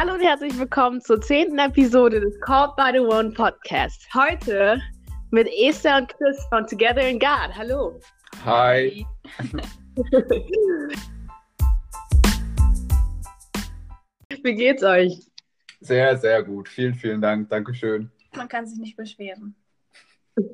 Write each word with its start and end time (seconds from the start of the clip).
Hallo 0.00 0.14
und 0.14 0.20
herzlich 0.20 0.56
willkommen 0.56 1.00
zur 1.00 1.20
zehnten 1.20 1.58
Episode 1.58 2.20
des 2.20 2.40
Called 2.42 2.76
by 2.76 2.92
the 2.92 3.00
One 3.00 3.32
Podcast. 3.32 4.06
Heute 4.14 4.80
mit 5.32 5.48
Esther 5.48 5.96
und 5.96 6.08
Chris 6.16 6.38
von 6.50 6.64
Together 6.68 7.02
in 7.02 7.18
God. 7.18 7.50
Hallo. 7.52 7.98
Hi. 8.44 9.04
Wie 14.44 14.54
geht's 14.54 14.84
euch? 14.84 15.18
Sehr, 15.80 16.16
sehr 16.16 16.44
gut. 16.44 16.68
Vielen, 16.68 16.94
vielen 16.94 17.20
Dank. 17.20 17.48
Dankeschön. 17.48 18.08
Man 18.36 18.48
kann 18.48 18.68
sich 18.68 18.78
nicht 18.78 18.96
beschweren. 18.96 19.56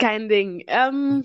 Kein 0.00 0.28
Ding. 0.28 0.64
Ähm, 0.66 1.24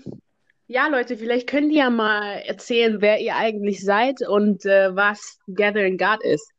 ja, 0.68 0.86
Leute, 0.86 1.16
vielleicht 1.16 1.48
könnt 1.48 1.72
ihr 1.72 1.78
ja 1.78 1.90
mal 1.90 2.34
erzählen, 2.46 3.00
wer 3.00 3.18
ihr 3.20 3.34
eigentlich 3.34 3.82
seid 3.82 4.24
und 4.24 4.64
äh, 4.64 4.94
was 4.94 5.40
Together 5.46 5.84
in 5.84 5.98
God 5.98 6.22
ist. 6.22 6.54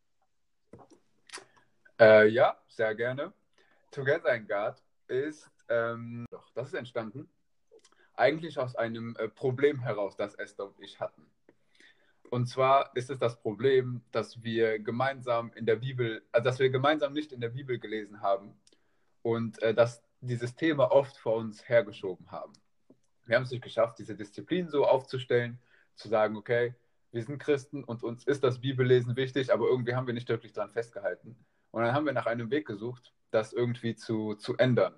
Äh, 1.99 2.27
ja, 2.27 2.57
sehr 2.67 2.93
gerne. 2.95 3.31
Together 3.91 4.35
in 4.35 4.47
God 4.47 4.75
ist, 5.07 5.49
ähm, 5.69 6.25
doch, 6.29 6.49
das 6.53 6.67
ist 6.67 6.73
entstanden, 6.73 7.29
eigentlich 8.15 8.59
aus 8.59 8.75
einem 8.75 9.15
äh, 9.17 9.29
Problem 9.29 9.79
heraus, 9.79 10.15
das 10.17 10.35
Esther 10.35 10.65
und 10.65 10.79
ich 10.79 10.99
hatten. 10.99 11.25
Und 12.29 12.47
zwar 12.47 12.95
ist 12.95 13.09
es 13.09 13.19
das 13.19 13.39
Problem, 13.39 14.01
dass 14.11 14.43
wir 14.43 14.79
gemeinsam 14.79 15.51
in 15.55 15.65
der 15.65 15.77
Bibel, 15.77 16.23
also 16.31 16.43
dass 16.43 16.59
wir 16.59 16.69
gemeinsam 16.69 17.13
nicht 17.13 17.31
in 17.31 17.39
der 17.39 17.49
Bibel 17.49 17.79
gelesen 17.79 18.21
haben 18.21 18.59
und 19.21 19.61
äh, 19.61 19.73
dass 19.73 20.03
dieses 20.21 20.55
Thema 20.55 20.91
oft 20.91 21.17
vor 21.17 21.35
uns 21.35 21.69
hergeschoben 21.69 22.31
haben. 22.31 22.53
Wir 23.25 23.37
haben 23.37 23.43
es 23.43 23.51
nicht 23.51 23.63
geschafft, 23.63 23.99
diese 23.99 24.15
Disziplin 24.15 24.69
so 24.69 24.85
aufzustellen, 24.85 25.59
zu 25.95 26.09
sagen, 26.09 26.35
okay, 26.35 26.75
wir 27.11 27.23
sind 27.23 27.39
Christen 27.39 27.83
und 27.83 28.03
uns 28.03 28.25
ist 28.25 28.43
das 28.43 28.59
Bibellesen 28.59 29.15
wichtig, 29.15 29.53
aber 29.53 29.67
irgendwie 29.67 29.95
haben 29.95 30.07
wir 30.07 30.13
nicht 30.13 30.27
wirklich 30.27 30.51
daran 30.51 30.71
festgehalten. 30.71 31.37
Und 31.75 31.81
dann 31.81 31.93
haben 31.93 32.05
wir 32.05 32.13
nach 32.13 32.25
einem 32.25 32.49
Weg 32.51 32.65
gesucht, 32.67 33.11
das 33.31 33.51
irgendwie 33.51 33.97
zu, 33.97 34.35
zu 34.35 34.55
ändern. 34.55 34.93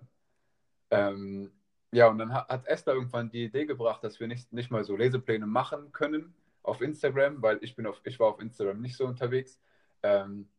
Ähm, 0.91 1.51
ja, 1.91 2.07
und 2.07 2.19
dann 2.19 2.31
hat 2.31 2.67
Esther 2.67 2.93
irgendwann 2.93 3.31
die 3.31 3.45
Idee 3.45 3.65
gebracht, 3.65 4.03
dass 4.03 4.19
wir 4.19 4.27
nicht, 4.27 4.53
nicht 4.53 4.69
mal 4.69 4.83
so 4.83 4.95
Lesepläne 4.95 5.47
machen 5.47 5.91
können 5.91 6.35
auf 6.61 6.81
Instagram, 6.81 7.41
weil 7.41 7.57
ich, 7.61 7.75
bin 7.75 7.87
auf, 7.87 7.99
ich 8.03 8.19
war 8.19 8.27
auf 8.27 8.39
Instagram 8.39 8.79
nicht 8.79 8.95
so 8.95 9.07
unterwegs. 9.07 9.59
Ähm, 10.03 10.49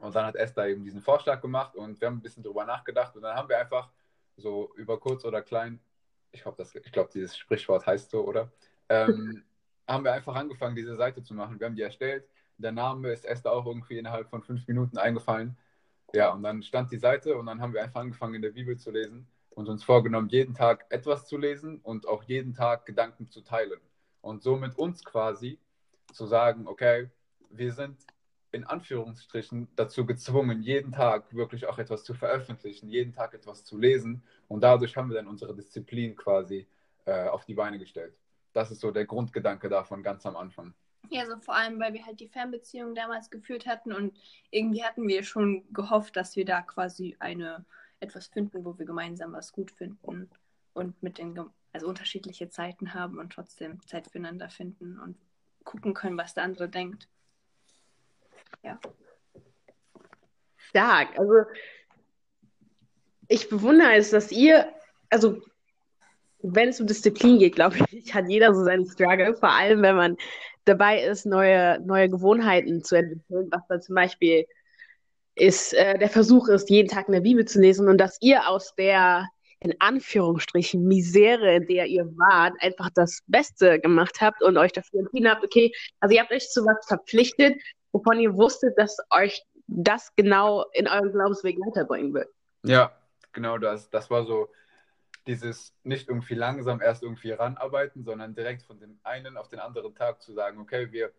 und 0.00 0.12
dann 0.12 0.26
hat 0.26 0.34
Esther 0.34 0.66
eben 0.66 0.82
diesen 0.82 1.02
Vorschlag 1.02 1.40
gemacht 1.40 1.76
und 1.76 2.00
wir 2.00 2.08
haben 2.08 2.16
ein 2.16 2.22
bisschen 2.22 2.42
drüber 2.42 2.64
nachgedacht 2.64 3.14
und 3.14 3.22
dann 3.22 3.36
haben 3.36 3.48
wir 3.48 3.60
einfach 3.60 3.92
so 4.36 4.72
über 4.74 4.98
kurz 4.98 5.24
oder 5.24 5.40
klein, 5.40 5.78
ich 6.32 6.42
glaube, 6.42 6.66
glaub, 6.90 7.10
dieses 7.12 7.38
Sprichwort 7.38 7.86
heißt 7.86 8.10
so, 8.10 8.26
oder? 8.26 8.50
Ähm, 8.88 9.44
haben 9.86 10.02
wir 10.02 10.14
einfach 10.14 10.34
angefangen, 10.34 10.74
diese 10.74 10.96
Seite 10.96 11.22
zu 11.22 11.32
machen. 11.32 11.60
Wir 11.60 11.68
haben 11.68 11.76
die 11.76 11.82
erstellt 11.82 12.28
der 12.62 12.72
Name 12.72 13.10
ist 13.10 13.24
Esther 13.24 13.52
auch 13.52 13.66
irgendwie 13.66 13.98
innerhalb 13.98 14.28
von 14.28 14.42
fünf 14.42 14.66
Minuten 14.68 14.98
eingefallen. 14.98 15.56
Ja, 16.12 16.32
und 16.32 16.42
dann 16.42 16.62
stand 16.62 16.90
die 16.90 16.98
Seite 16.98 17.36
und 17.36 17.46
dann 17.46 17.60
haben 17.60 17.72
wir 17.72 17.82
einfach 17.82 18.00
angefangen, 18.00 18.34
in 18.34 18.42
der 18.42 18.50
Bibel 18.50 18.76
zu 18.76 18.90
lesen 18.90 19.26
und 19.50 19.68
uns 19.68 19.84
vorgenommen, 19.84 20.28
jeden 20.28 20.54
Tag 20.54 20.86
etwas 20.90 21.26
zu 21.26 21.36
lesen 21.36 21.80
und 21.82 22.06
auch 22.08 22.24
jeden 22.24 22.54
Tag 22.54 22.86
Gedanken 22.86 23.28
zu 23.28 23.42
teilen. 23.42 23.80
Und 24.20 24.42
somit 24.42 24.76
uns 24.76 25.04
quasi 25.04 25.58
zu 26.12 26.26
sagen, 26.26 26.66
okay, 26.66 27.10
wir 27.50 27.72
sind 27.72 27.96
in 28.52 28.64
Anführungsstrichen 28.64 29.68
dazu 29.76 30.04
gezwungen, 30.04 30.62
jeden 30.62 30.92
Tag 30.92 31.32
wirklich 31.34 31.66
auch 31.66 31.78
etwas 31.78 32.02
zu 32.02 32.14
veröffentlichen, 32.14 32.88
jeden 32.88 33.12
Tag 33.12 33.34
etwas 33.34 33.64
zu 33.64 33.78
lesen. 33.78 34.22
Und 34.48 34.62
dadurch 34.62 34.96
haben 34.96 35.08
wir 35.08 35.16
dann 35.16 35.28
unsere 35.28 35.54
Disziplin 35.54 36.16
quasi 36.16 36.66
äh, 37.04 37.28
auf 37.28 37.44
die 37.44 37.54
Beine 37.54 37.78
gestellt. 37.78 38.14
Das 38.52 38.70
ist 38.70 38.80
so 38.80 38.90
der 38.90 39.06
Grundgedanke 39.06 39.68
davon 39.68 40.02
ganz 40.02 40.26
am 40.26 40.36
Anfang. 40.36 40.74
Ja, 41.08 41.26
so 41.26 41.38
vor 41.38 41.56
allem, 41.56 41.80
weil 41.80 41.94
wir 41.94 42.06
halt 42.06 42.20
die 42.20 42.28
Fernbeziehung 42.28 42.94
damals 42.94 43.30
geführt 43.30 43.66
hatten 43.66 43.92
und 43.92 44.16
irgendwie 44.50 44.84
hatten 44.84 45.08
wir 45.08 45.24
schon 45.24 45.64
gehofft, 45.72 46.14
dass 46.16 46.36
wir 46.36 46.44
da 46.44 46.62
quasi 46.62 47.16
eine 47.18 47.64
etwas 48.00 48.26
finden, 48.28 48.64
wo 48.64 48.78
wir 48.78 48.86
gemeinsam 48.86 49.32
was 49.32 49.52
gut 49.52 49.70
finden 49.70 50.30
und 50.74 51.02
mit 51.02 51.18
den 51.18 51.38
also 51.72 51.86
unterschiedliche 51.86 52.48
Zeiten 52.48 52.94
haben 52.94 53.18
und 53.18 53.32
trotzdem 53.32 53.80
Zeit 53.86 54.08
füreinander 54.08 54.50
finden 54.50 54.98
und 54.98 55.16
gucken 55.64 55.94
können, 55.94 56.18
was 56.18 56.34
der 56.34 56.44
andere 56.44 56.68
denkt. 56.68 57.08
Ja. 58.62 58.78
Stark. 60.56 61.18
Also 61.18 61.44
ich 63.28 63.48
bewundere 63.48 63.94
es, 63.94 64.10
dass 64.10 64.32
ihr, 64.32 64.72
also 65.08 65.40
wenn 66.42 66.68
es 66.70 66.80
um 66.80 66.86
Disziplin 66.86 67.38
geht, 67.38 67.54
glaube 67.54 67.76
ich, 67.90 68.14
hat 68.14 68.28
jeder 68.28 68.54
so 68.54 68.64
seinen 68.64 68.86
Struggle, 68.86 69.36
vor 69.36 69.50
allem 69.50 69.82
wenn 69.82 69.96
man 69.96 70.16
dabei 70.70 71.02
ist, 71.02 71.26
neue, 71.26 71.80
neue 71.80 72.08
Gewohnheiten 72.08 72.82
zu 72.82 72.96
entwickeln, 72.96 73.48
was 73.50 73.62
da 73.68 73.80
zum 73.80 73.94
Beispiel 73.94 74.46
ist, 75.34 75.74
äh, 75.74 75.98
der 75.98 76.08
Versuch 76.08 76.48
ist, 76.48 76.70
jeden 76.70 76.88
Tag 76.88 77.08
in 77.08 77.14
der 77.14 77.20
Bibel 77.20 77.44
zu 77.44 77.60
lesen 77.60 77.88
und 77.88 77.98
dass 77.98 78.18
ihr 78.20 78.48
aus 78.48 78.74
der, 78.76 79.26
in 79.60 79.74
Anführungsstrichen, 79.80 80.82
Misere, 80.86 81.56
in 81.56 81.66
der 81.66 81.86
ihr 81.86 82.04
wart, 82.16 82.54
einfach 82.60 82.90
das 82.94 83.22
Beste 83.26 83.80
gemacht 83.80 84.20
habt 84.20 84.42
und 84.42 84.56
euch 84.56 84.72
dafür 84.72 85.00
entschieden 85.00 85.30
habt, 85.30 85.44
okay, 85.44 85.72
also 86.00 86.14
ihr 86.14 86.20
habt 86.20 86.32
euch 86.32 86.48
zu 86.48 86.64
was 86.64 86.86
verpflichtet, 86.86 87.60
wovon 87.92 88.20
ihr 88.20 88.34
wusstet, 88.34 88.78
dass 88.78 88.96
euch 89.10 89.42
das 89.66 90.14
genau 90.16 90.64
in 90.72 90.88
eurem 90.88 91.12
Glaubensweg 91.12 91.58
weiterbringen 91.58 92.12
wird. 92.14 92.28
Ja, 92.64 92.92
genau 93.32 93.58
das. 93.58 93.88
Das 93.90 94.10
war 94.10 94.24
so 94.24 94.48
dieses 95.26 95.76
nicht 95.82 96.08
irgendwie 96.08 96.34
langsam 96.34 96.80
erst 96.80 97.02
irgendwie 97.02 97.32
ranarbeiten, 97.32 98.04
sondern 98.04 98.34
direkt 98.34 98.62
von 98.62 98.78
dem 98.78 98.98
einen 99.02 99.36
auf 99.36 99.48
den 99.48 99.58
anderen 99.58 99.94
Tag 99.94 100.22
zu 100.22 100.32
sagen, 100.32 100.58
okay, 100.58 100.90
wir, 100.92 101.12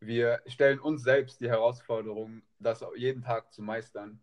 wir 0.00 0.42
stellen 0.46 0.80
uns 0.80 1.02
selbst 1.02 1.40
die 1.40 1.48
Herausforderung, 1.48 2.42
das 2.58 2.84
jeden 2.96 3.22
Tag 3.22 3.52
zu 3.52 3.62
meistern. 3.62 4.20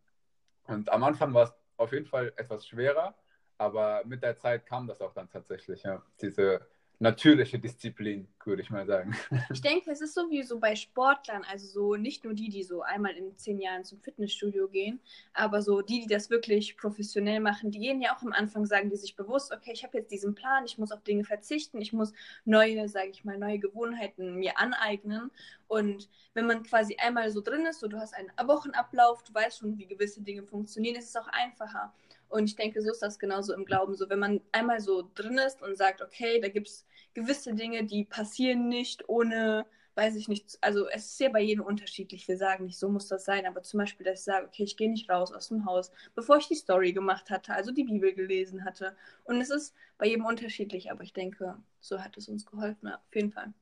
Und 0.64 0.92
am 0.92 1.04
Anfang 1.04 1.34
war 1.34 1.46
es 1.46 1.54
auf 1.78 1.92
jeden 1.92 2.06
Fall 2.06 2.34
etwas 2.36 2.68
schwerer, 2.68 3.16
aber 3.58 4.04
mit 4.06 4.24
der 4.24 4.38
Zeit 4.38 4.66
kam 4.66 4.88
das 4.88 5.02
auch 5.02 5.14
dann 5.14 5.30
tatsächlich, 5.30 5.84
ja, 5.84 6.02
diese 6.22 6.68
natürliche 7.00 7.60
Disziplin, 7.60 8.28
würde 8.44 8.62
ich 8.62 8.70
mal 8.70 8.86
sagen. 8.86 9.16
Ich 9.52 9.62
denke, 9.62 9.92
es 9.92 10.02
ist 10.02 10.14
so 10.14 10.30
wie 10.30 10.44
so 10.44 10.60
bei 10.60 10.76
Sportlern, 10.76 11.44
also 11.50 11.68
so 11.68 11.96
nicht 11.96 12.24
nur 12.24 12.34
die, 12.34 12.50
die 12.50 12.64
so 12.64 12.82
einmal 12.82 13.12
in 13.16 13.38
zehn 13.38 13.60
Jahren 13.60 13.84
zum 13.84 14.00
Fitnessstudio 14.00 14.68
gehen, 14.68 15.00
aber 15.34 15.62
so 15.62 15.82
die, 15.82 16.02
die 16.02 16.08
das 16.08 16.30
wirklich 16.30 16.78
professionell 16.78 17.40
machen, 17.40 17.72
die 17.72 17.80
gehen 17.80 18.02
ja 18.02 18.16
auch 18.16 18.22
am 18.22 18.34
Anfang, 18.34 18.66
sagen 18.66 18.90
die 18.90 18.96
sich 18.96 19.16
bewusst, 19.16 19.52
okay, 19.54 19.72
ich 19.74 19.84
habe 19.84 19.98
jetzt 19.98 20.12
diesen 20.12 20.36
Plan, 20.36 20.66
ich 20.66 20.78
muss 20.78 20.92
auf 20.92 21.04
Dinge 21.04 21.24
verzichten, 21.24 21.82
ich 21.82 21.94
muss 21.94 22.14
neue, 22.44 22.88
sage 22.90 23.10
ich 23.10 23.24
mal, 23.26 23.38
neue 23.38 23.60
Gewohnheiten 23.60 24.36
mir 24.36 24.58
aneignen. 24.58 25.32
Und 25.68 26.10
wenn 26.34 26.46
man 26.46 26.64
quasi 26.64 26.96
einmal 26.98 27.30
so 27.32 27.42
drin 27.42 27.66
ist, 27.66 27.80
so 27.80 27.88
du 27.88 27.98
hast 27.98 28.14
einen 28.14 28.32
Wochenablauf, 28.48 29.24
du 29.24 29.34
weißt 29.34 29.60
schon, 29.60 29.78
wie 29.78 29.88
gewisse 29.88 30.22
Dinge 30.22 30.44
funktionieren, 30.44 30.96
ist 30.96 31.10
es 31.10 31.16
auch 31.16 31.28
einfacher. 31.28 31.94
Und 32.30 32.46
ich 32.46 32.56
denke, 32.56 32.82
so 32.82 32.92
ist 32.92 33.02
das 33.02 33.20
genauso 33.20 33.54
im 33.54 33.66
Glauben. 33.66 33.96
So, 33.96 34.10
wenn 34.10 34.20
man 34.20 34.42
einmal 34.52 34.80
so 34.80 35.10
drin 35.16 35.38
ist 35.38 35.62
und 35.62 35.78
sagt, 35.78 36.02
okay, 36.02 36.40
da 36.40 36.50
gibt 36.50 36.68
es 36.68 36.86
gewisse 37.14 37.54
Dinge, 37.54 37.86
die 37.86 38.06
passieren 38.06 38.68
nicht 38.68 39.08
ohne, 39.08 39.66
weiß 39.96 40.16
ich 40.16 40.28
nicht, 40.28 40.58
also 40.62 40.88
es 40.90 41.06
ist 41.06 41.20
ja 41.20 41.30
bei 41.30 41.42
jedem 41.42 41.64
unterschiedlich. 41.64 42.28
Wir 42.28 42.38
sagen 42.38 42.66
nicht, 42.66 42.78
so 42.78 42.90
muss 42.90 43.08
das 43.08 43.26
sein, 43.26 43.46
aber 43.46 43.64
zum 43.64 43.80
Beispiel, 43.80 44.06
dass 44.06 44.20
ich 44.20 44.26
sage, 44.26 44.48
okay, 44.48 44.64
ich 44.64 44.78
gehe 44.78 44.90
nicht 44.90 45.10
raus 45.10 45.32
aus 45.32 45.48
dem 45.48 45.66
Haus, 45.66 45.92
bevor 46.14 46.38
ich 46.38 46.48
die 46.48 46.56
Story 46.56 46.94
gemacht 46.94 47.30
hatte, 47.30 47.54
also 47.54 47.72
die 47.72 47.86
Bibel 47.86 48.14
gelesen 48.14 48.66
hatte. 48.66 48.96
Und 49.24 49.40
es 49.40 49.50
ist 49.50 49.74
bei 49.98 50.08
jedem 50.08 50.26
unterschiedlich, 50.26 50.92
aber 50.92 51.04
ich 51.04 51.14
denke, 51.14 51.58
so 51.80 52.04
hat 52.04 52.18
es 52.18 52.28
uns 52.28 52.46
geholfen, 52.46 52.88
ja, 52.88 52.96
auf 52.96 53.16
jeden 53.16 53.32
Fall. 53.32 53.54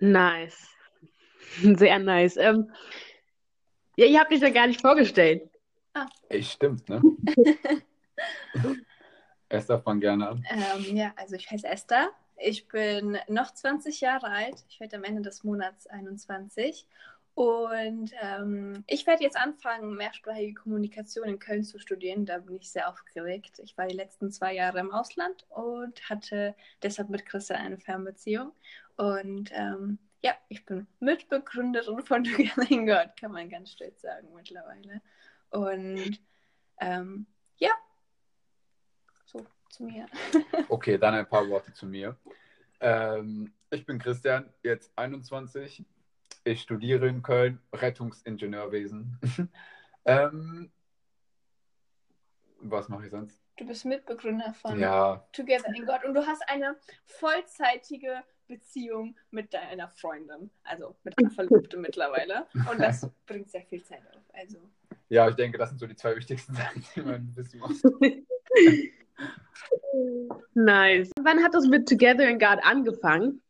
Nice. 0.00 0.68
Sehr 1.62 1.98
nice. 1.98 2.36
Ähm, 2.36 2.70
ja, 3.96 4.06
ihr 4.06 4.20
habt 4.20 4.30
mich 4.30 4.40
ja 4.40 4.50
gar 4.50 4.66
nicht 4.66 4.80
vorgestellt. 4.80 5.48
Ah. 5.98 6.06
Ey, 6.28 6.42
stimmt, 6.44 6.88
ne? 6.88 7.02
Esther, 9.48 9.80
fang 9.80 9.98
gerne 9.98 10.28
an. 10.28 10.44
Ähm, 10.48 10.96
ja, 10.96 11.12
also 11.16 11.34
ich 11.34 11.50
heiße 11.50 11.66
Esther. 11.66 12.10
Ich 12.36 12.68
bin 12.68 13.18
noch 13.26 13.52
20 13.52 14.00
Jahre 14.00 14.28
alt. 14.28 14.64
Ich 14.68 14.78
werde 14.78 14.96
am 14.96 15.04
Ende 15.04 15.22
des 15.22 15.42
Monats 15.42 15.88
21. 15.88 16.86
Und 17.34 18.12
ähm, 18.20 18.84
ich 18.86 19.06
werde 19.08 19.24
jetzt 19.24 19.36
anfangen, 19.36 19.96
mehrsprachige 19.96 20.54
Kommunikation 20.54 21.28
in 21.28 21.38
Köln 21.40 21.64
zu 21.64 21.80
studieren. 21.80 22.26
Da 22.26 22.38
bin 22.38 22.56
ich 22.56 22.70
sehr 22.70 22.88
aufgeregt. 22.88 23.60
Ich 23.64 23.76
war 23.76 23.88
die 23.88 23.96
letzten 23.96 24.30
zwei 24.30 24.54
Jahre 24.54 24.78
im 24.78 24.92
Ausland 24.92 25.46
und 25.50 26.08
hatte 26.08 26.54
deshalb 26.82 27.08
mit 27.08 27.26
Christian 27.26 27.60
eine 27.60 27.78
Fernbeziehung. 27.78 28.52
Und 28.96 29.50
ähm, 29.52 29.98
ja, 30.22 30.32
ich 30.48 30.64
bin 30.64 30.86
Mitbegründerin 31.00 32.02
von 32.02 32.22
Together 32.24 32.70
in 32.70 32.86
God, 32.86 33.10
kann 33.18 33.32
man 33.32 33.48
ganz 33.48 33.72
stolz 33.72 34.00
sagen 34.00 34.28
mittlerweile. 34.34 35.00
Und 35.50 36.20
ähm, 36.80 37.26
ja, 37.56 37.70
so 39.24 39.44
zu 39.70 39.84
mir. 39.84 40.06
okay, 40.68 40.98
dann 40.98 41.14
ein 41.14 41.28
paar 41.28 41.48
Worte 41.48 41.72
zu 41.72 41.86
mir. 41.86 42.16
Ähm, 42.80 43.52
ich 43.70 43.84
bin 43.86 43.98
Christian, 43.98 44.52
jetzt 44.62 44.92
21. 44.96 45.84
Ich 46.44 46.62
studiere 46.62 47.08
in 47.08 47.22
Köln 47.22 47.60
Rettungsingenieurwesen. 47.72 49.18
ähm, 50.04 50.70
was 52.60 52.88
mache 52.88 53.04
ich 53.04 53.10
sonst? 53.10 53.40
Du 53.56 53.66
bist 53.66 53.84
Mitbegründer 53.84 54.54
von 54.54 54.78
ja. 54.78 55.26
Together 55.32 55.74
in 55.74 55.84
God 55.84 56.04
und 56.04 56.14
du 56.14 56.26
hast 56.26 56.42
eine 56.48 56.76
vollzeitige 57.06 58.22
Beziehung 58.46 59.16
mit 59.30 59.52
deiner 59.52 59.88
Freundin, 59.88 60.50
also 60.62 60.96
mit 61.02 61.18
einer 61.18 61.30
Verlobten 61.30 61.80
mittlerweile. 61.80 62.46
Und 62.70 62.80
das 62.80 63.08
bringt 63.26 63.50
sehr 63.50 63.62
viel 63.62 63.82
Zeit 63.82 64.02
auf. 64.14 64.22
Also. 64.32 64.58
Ja, 65.08 65.28
ich 65.28 65.36
denke, 65.36 65.58
das 65.58 65.70
sind 65.70 65.78
so 65.78 65.86
die 65.86 65.96
zwei 65.96 66.16
wichtigsten 66.16 66.54
Sachen, 66.56 66.84
die 66.94 67.02
man 67.02 67.34
wissen 67.34 67.60
muss. 67.60 67.82
nice. 70.54 71.10
Wann 71.20 71.42
hat 71.42 71.54
das 71.54 71.66
mit 71.66 71.88
Together 71.88 72.28
in 72.28 72.38
God 72.38 72.58
angefangen? 72.62 73.42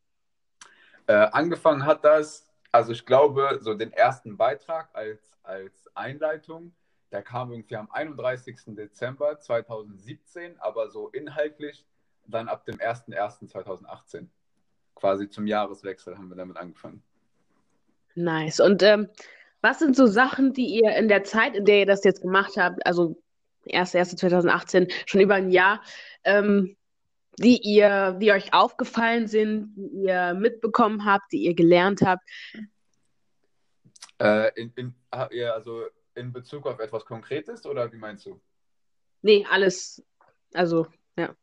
Äh, 1.07 1.29
angefangen 1.33 1.85
hat 1.85 2.05
das, 2.05 2.49
also 2.71 2.93
ich 2.93 3.05
glaube, 3.05 3.59
so 3.61 3.75
den 3.75 3.93
ersten 3.93 4.37
Beitrag 4.37 4.89
als, 4.93 5.33
als 5.43 5.89
Einleitung, 5.95 6.73
der 7.11 7.23
kam 7.23 7.51
irgendwie 7.51 7.77
am 7.77 7.91
31. 7.91 8.77
Dezember 8.77 9.39
2017, 9.39 10.61
aber 10.61 10.91
so 10.91 11.09
inhaltlich 11.09 11.87
dann 12.27 12.49
ab 12.49 12.67
dem 12.67 12.77
01.01.2018. 12.77 14.27
Quasi 14.95 15.31
zum 15.31 15.47
Jahreswechsel 15.47 16.19
haben 16.19 16.29
wir 16.29 16.37
damit 16.37 16.59
angefangen. 16.59 17.03
Nice. 18.15 18.61
Und 18.61 18.83
ähm, 18.83 19.09
was 19.61 19.79
sind 19.79 19.97
so 19.97 20.07
Sachen, 20.07 20.53
die 20.53 20.67
ihr 20.67 20.97
in 20.97 21.09
der 21.09 21.25
Zeit, 21.25 21.57
in 21.57 21.65
der 21.65 21.81
ihr 21.81 21.87
das 21.87 22.05
jetzt 22.05 22.23
gemacht 22.23 22.57
habt, 22.57 22.85
also 22.87 23.21
1.1.2018, 23.67 24.91
schon 25.07 25.21
über 25.21 25.35
ein 25.35 25.51
Jahr, 25.51 25.83
ähm, 26.25 26.77
die 27.39 27.61
ihr, 27.63 28.13
die 28.21 28.33
euch 28.33 28.53
aufgefallen 28.53 29.27
sind, 29.27 29.75
die 29.77 30.07
ihr 30.07 30.35
mitbekommen 30.35 31.05
habt, 31.05 31.33
die 31.33 31.45
ihr 31.45 31.55
gelernt 31.55 32.03
habt? 32.03 32.23
Äh, 34.21 34.51
in, 34.61 34.73
in, 34.75 34.95
also 35.11 35.85
in 36.15 36.33
Bezug 36.33 36.67
auf 36.67 36.81
etwas 36.81 37.05
Konkretes 37.05 37.65
oder 37.65 37.93
wie 37.93 37.97
meinst 37.97 38.27
du? 38.27 38.41
Nee, 39.23 39.47
alles. 39.49 40.05
Also, 40.53 40.87
ja. 41.17 41.35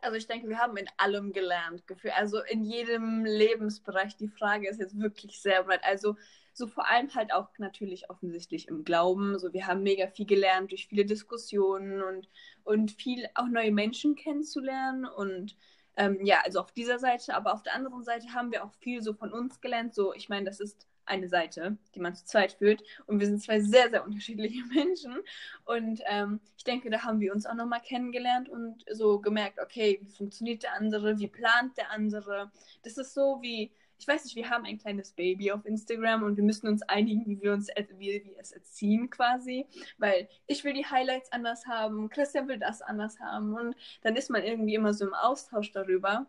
Also 0.00 0.16
ich 0.16 0.26
denke, 0.26 0.48
wir 0.48 0.58
haben 0.58 0.76
in 0.76 0.88
allem 0.96 1.32
gelernt. 1.32 1.82
Also 2.14 2.40
in 2.42 2.64
jedem 2.64 3.24
Lebensbereich. 3.24 4.16
Die 4.16 4.28
Frage 4.28 4.68
ist 4.68 4.78
jetzt 4.78 4.98
wirklich 4.98 5.40
sehr 5.40 5.64
breit. 5.64 5.80
Also 5.82 6.16
so 6.52 6.66
vor 6.66 6.88
allem 6.88 7.12
halt 7.14 7.32
auch 7.32 7.48
natürlich 7.58 8.10
offensichtlich 8.10 8.68
im 8.68 8.84
Glauben. 8.84 9.38
So 9.38 9.52
wir 9.52 9.66
haben 9.66 9.82
mega 9.82 10.08
viel 10.08 10.26
gelernt 10.26 10.70
durch 10.70 10.88
viele 10.88 11.04
Diskussionen 11.04 12.02
und, 12.02 12.28
und 12.64 12.92
viel 12.92 13.28
auch 13.34 13.48
neue 13.48 13.72
Menschen 13.72 14.14
kennenzulernen. 14.14 15.04
Und 15.04 15.56
ähm, 15.96 16.18
ja, 16.24 16.40
also 16.44 16.60
auf 16.60 16.72
dieser 16.72 16.98
Seite, 16.98 17.34
aber 17.34 17.52
auf 17.52 17.62
der 17.62 17.74
anderen 17.74 18.04
Seite 18.04 18.32
haben 18.34 18.52
wir 18.52 18.64
auch 18.64 18.72
viel 18.74 19.02
so 19.02 19.14
von 19.14 19.32
uns 19.32 19.60
gelernt. 19.60 19.94
So, 19.94 20.14
ich 20.14 20.28
meine, 20.28 20.46
das 20.46 20.60
ist 20.60 20.86
eine 21.08 21.28
Seite, 21.28 21.76
die 21.94 22.00
man 22.00 22.14
zu 22.14 22.24
zweit 22.24 22.52
führt. 22.52 22.82
Und 23.06 23.20
wir 23.20 23.26
sind 23.26 23.42
zwei 23.42 23.60
sehr, 23.60 23.90
sehr 23.90 24.04
unterschiedliche 24.04 24.64
Menschen. 24.74 25.16
Und 25.64 26.00
ähm, 26.06 26.40
ich 26.56 26.64
denke, 26.64 26.90
da 26.90 27.02
haben 27.02 27.20
wir 27.20 27.32
uns 27.32 27.46
auch 27.46 27.54
nochmal 27.54 27.80
kennengelernt 27.80 28.48
und 28.48 28.84
so 28.92 29.20
gemerkt, 29.20 29.58
okay, 29.60 29.98
wie 30.02 30.10
funktioniert 30.10 30.62
der 30.62 30.74
andere, 30.74 31.18
wie 31.18 31.28
plant 31.28 31.76
der 31.76 31.90
andere. 31.90 32.50
Das 32.82 32.98
ist 32.98 33.14
so 33.14 33.38
wie, 33.42 33.70
ich 33.98 34.06
weiß 34.06 34.24
nicht, 34.24 34.36
wir 34.36 34.48
haben 34.48 34.64
ein 34.64 34.78
kleines 34.78 35.12
Baby 35.12 35.50
auf 35.50 35.66
Instagram 35.66 36.22
und 36.22 36.36
wir 36.36 36.44
müssen 36.44 36.68
uns 36.68 36.82
einigen, 36.82 37.26
wie 37.26 37.42
wir 37.42 37.52
uns 37.52 37.68
wie 37.98 38.22
wir 38.24 38.38
es 38.38 38.52
erziehen 38.52 39.10
quasi, 39.10 39.66
weil 39.98 40.28
ich 40.46 40.62
will 40.64 40.72
die 40.72 40.86
Highlights 40.86 41.32
anders 41.32 41.66
haben, 41.66 42.08
Christian 42.08 42.48
will 42.48 42.58
das 42.58 42.80
anders 42.80 43.18
haben 43.20 43.54
und 43.54 43.74
dann 44.02 44.16
ist 44.16 44.30
man 44.30 44.44
irgendwie 44.44 44.74
immer 44.74 44.94
so 44.94 45.06
im 45.06 45.14
Austausch 45.14 45.72
darüber. 45.72 46.26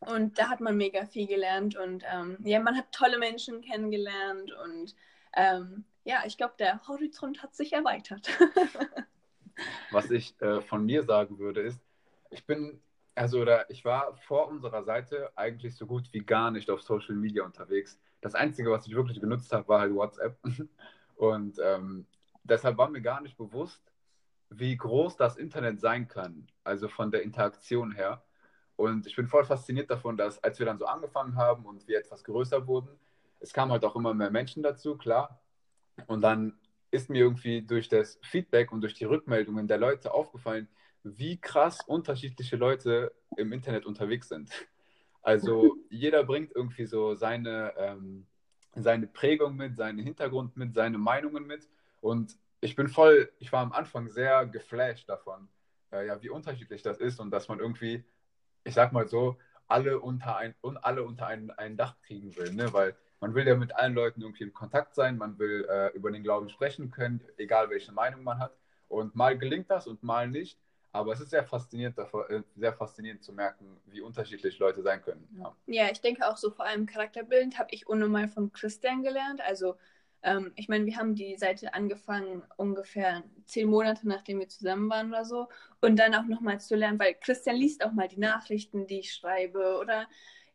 Und 0.00 0.38
da 0.38 0.48
hat 0.48 0.60
man 0.60 0.76
mega 0.76 1.04
viel 1.04 1.26
gelernt 1.26 1.76
und 1.76 2.04
ähm, 2.10 2.38
ja, 2.42 2.58
man 2.58 2.76
hat 2.76 2.90
tolle 2.90 3.18
Menschen 3.18 3.60
kennengelernt 3.60 4.50
und 4.52 4.94
ähm, 5.34 5.84
ja, 6.04 6.22
ich 6.26 6.36
glaube, 6.36 6.54
der 6.58 6.86
Horizont 6.88 7.42
hat 7.42 7.54
sich 7.54 7.72
erweitert. 7.72 8.28
Was 9.90 10.10
ich 10.10 10.40
äh, 10.40 10.62
von 10.62 10.86
mir 10.86 11.02
sagen 11.02 11.38
würde, 11.38 11.60
ist, 11.60 11.82
ich 12.30 12.46
bin, 12.46 12.80
also 13.14 13.44
da, 13.44 13.64
ich 13.68 13.84
war 13.84 14.14
vor 14.14 14.48
unserer 14.48 14.82
Seite 14.84 15.30
eigentlich 15.36 15.76
so 15.76 15.86
gut 15.86 16.10
wie 16.12 16.20
gar 16.20 16.50
nicht 16.50 16.70
auf 16.70 16.80
Social 16.82 17.14
Media 17.14 17.44
unterwegs. 17.44 18.00
Das 18.22 18.34
Einzige, 18.34 18.70
was 18.70 18.86
ich 18.86 18.94
wirklich 18.94 19.20
genutzt 19.20 19.52
habe, 19.52 19.68
war 19.68 19.80
halt 19.80 19.94
WhatsApp. 19.94 20.38
Und 21.16 21.58
ähm, 21.62 22.06
deshalb 22.44 22.78
war 22.78 22.88
mir 22.88 23.02
gar 23.02 23.20
nicht 23.20 23.36
bewusst, 23.36 23.82
wie 24.48 24.76
groß 24.76 25.16
das 25.16 25.36
Internet 25.36 25.80
sein 25.80 26.08
kann, 26.08 26.48
also 26.64 26.88
von 26.88 27.10
der 27.10 27.22
Interaktion 27.22 27.92
her. 27.92 28.24
Und 28.80 29.06
ich 29.06 29.14
bin 29.14 29.28
voll 29.28 29.44
fasziniert 29.44 29.90
davon, 29.90 30.16
dass 30.16 30.42
als 30.42 30.58
wir 30.58 30.64
dann 30.64 30.78
so 30.78 30.86
angefangen 30.86 31.36
haben 31.36 31.66
und 31.66 31.86
wir 31.86 31.98
etwas 31.98 32.24
größer 32.24 32.66
wurden, 32.66 32.88
es 33.38 33.52
kamen 33.52 33.72
halt 33.72 33.84
auch 33.84 33.94
immer 33.94 34.14
mehr 34.14 34.30
Menschen 34.30 34.62
dazu, 34.62 34.96
klar. 34.96 35.38
Und 36.06 36.22
dann 36.22 36.58
ist 36.90 37.10
mir 37.10 37.18
irgendwie 37.18 37.60
durch 37.60 37.90
das 37.90 38.18
Feedback 38.22 38.72
und 38.72 38.80
durch 38.80 38.94
die 38.94 39.04
Rückmeldungen 39.04 39.68
der 39.68 39.76
Leute 39.76 40.14
aufgefallen, 40.14 40.66
wie 41.02 41.38
krass 41.38 41.80
unterschiedliche 41.86 42.56
Leute 42.56 43.12
im 43.36 43.52
Internet 43.52 43.84
unterwegs 43.84 44.30
sind. 44.30 44.50
Also 45.20 45.76
jeder 45.90 46.24
bringt 46.24 46.56
irgendwie 46.56 46.86
so 46.86 47.14
seine, 47.14 47.74
ähm, 47.76 48.26
seine 48.74 49.08
Prägung 49.08 49.56
mit, 49.56 49.76
seinen 49.76 49.98
Hintergrund 49.98 50.56
mit, 50.56 50.74
seine 50.74 50.96
Meinungen 50.96 51.46
mit. 51.46 51.68
Und 52.00 52.34
ich 52.62 52.76
bin 52.76 52.88
voll, 52.88 53.30
ich 53.40 53.52
war 53.52 53.60
am 53.60 53.72
Anfang 53.72 54.08
sehr 54.08 54.46
geflasht 54.46 55.06
davon, 55.06 55.48
äh, 55.92 56.06
ja, 56.06 56.22
wie 56.22 56.30
unterschiedlich 56.30 56.80
das 56.80 56.96
ist 56.96 57.20
und 57.20 57.30
dass 57.30 57.48
man 57.48 57.58
irgendwie 57.58 58.06
ich 58.64 58.74
sag 58.74 58.92
mal 58.92 59.08
so, 59.08 59.36
alle 59.68 60.00
unter 60.00 60.36
ein, 60.36 60.54
alle 60.82 61.04
unter 61.04 61.26
ein, 61.26 61.50
ein 61.52 61.76
Dach 61.76 61.96
kriegen 62.02 62.36
will, 62.36 62.52
ne? 62.52 62.72
Weil 62.72 62.96
man 63.20 63.34
will 63.34 63.46
ja 63.46 63.54
mit 63.54 63.74
allen 63.76 63.94
Leuten 63.94 64.22
irgendwie 64.22 64.44
in 64.44 64.52
Kontakt 64.52 64.94
sein, 64.94 65.18
man 65.18 65.38
will 65.38 65.66
äh, 65.70 65.88
über 65.94 66.10
den 66.10 66.22
Glauben 66.22 66.48
sprechen 66.48 66.90
können, 66.90 67.20
egal 67.36 67.70
welche 67.70 67.92
Meinung 67.92 68.24
man 68.24 68.38
hat. 68.38 68.56
Und 68.88 69.14
mal 69.14 69.38
gelingt 69.38 69.70
das 69.70 69.86
und 69.86 70.02
mal 70.02 70.28
nicht. 70.28 70.58
Aber 70.92 71.12
es 71.12 71.20
ist 71.20 71.30
sehr 71.30 71.44
faszinierend, 71.44 71.96
äh, 71.98 72.42
sehr 72.56 72.72
faszinierend 72.72 73.22
zu 73.22 73.32
merken, 73.32 73.80
wie 73.86 74.00
unterschiedlich 74.00 74.58
Leute 74.58 74.82
sein 74.82 75.00
können. 75.02 75.28
Ja, 75.38 75.54
ja 75.66 75.92
ich 75.92 76.00
denke 76.00 76.28
auch 76.28 76.36
so 76.36 76.50
vor 76.50 76.64
allem 76.64 76.86
charakterbildend 76.86 77.58
habe 77.58 77.68
ich 77.70 77.86
unnormal 77.86 78.26
von 78.26 78.52
Christian 78.52 79.02
gelernt. 79.02 79.40
Also 79.40 79.76
ähm, 80.22 80.52
ich 80.56 80.68
meine, 80.68 80.86
wir 80.86 80.96
haben 80.96 81.14
die 81.14 81.36
Seite 81.36 81.74
angefangen 81.74 82.42
ungefähr 82.56 83.22
zehn 83.46 83.68
Monate, 83.68 84.06
nachdem 84.06 84.40
wir 84.40 84.48
zusammen 84.48 84.90
waren 84.90 85.08
oder 85.08 85.24
so. 85.24 85.48
Und 85.80 85.96
dann 85.98 86.14
auch 86.14 86.26
nochmal 86.26 86.60
zu 86.60 86.76
lernen, 86.76 86.98
weil 86.98 87.14
Christian 87.14 87.56
liest 87.56 87.84
auch 87.84 87.92
mal 87.92 88.08
die 88.08 88.20
Nachrichten, 88.20 88.86
die 88.86 89.00
ich 89.00 89.14
schreibe 89.14 89.78
oder 89.80 90.06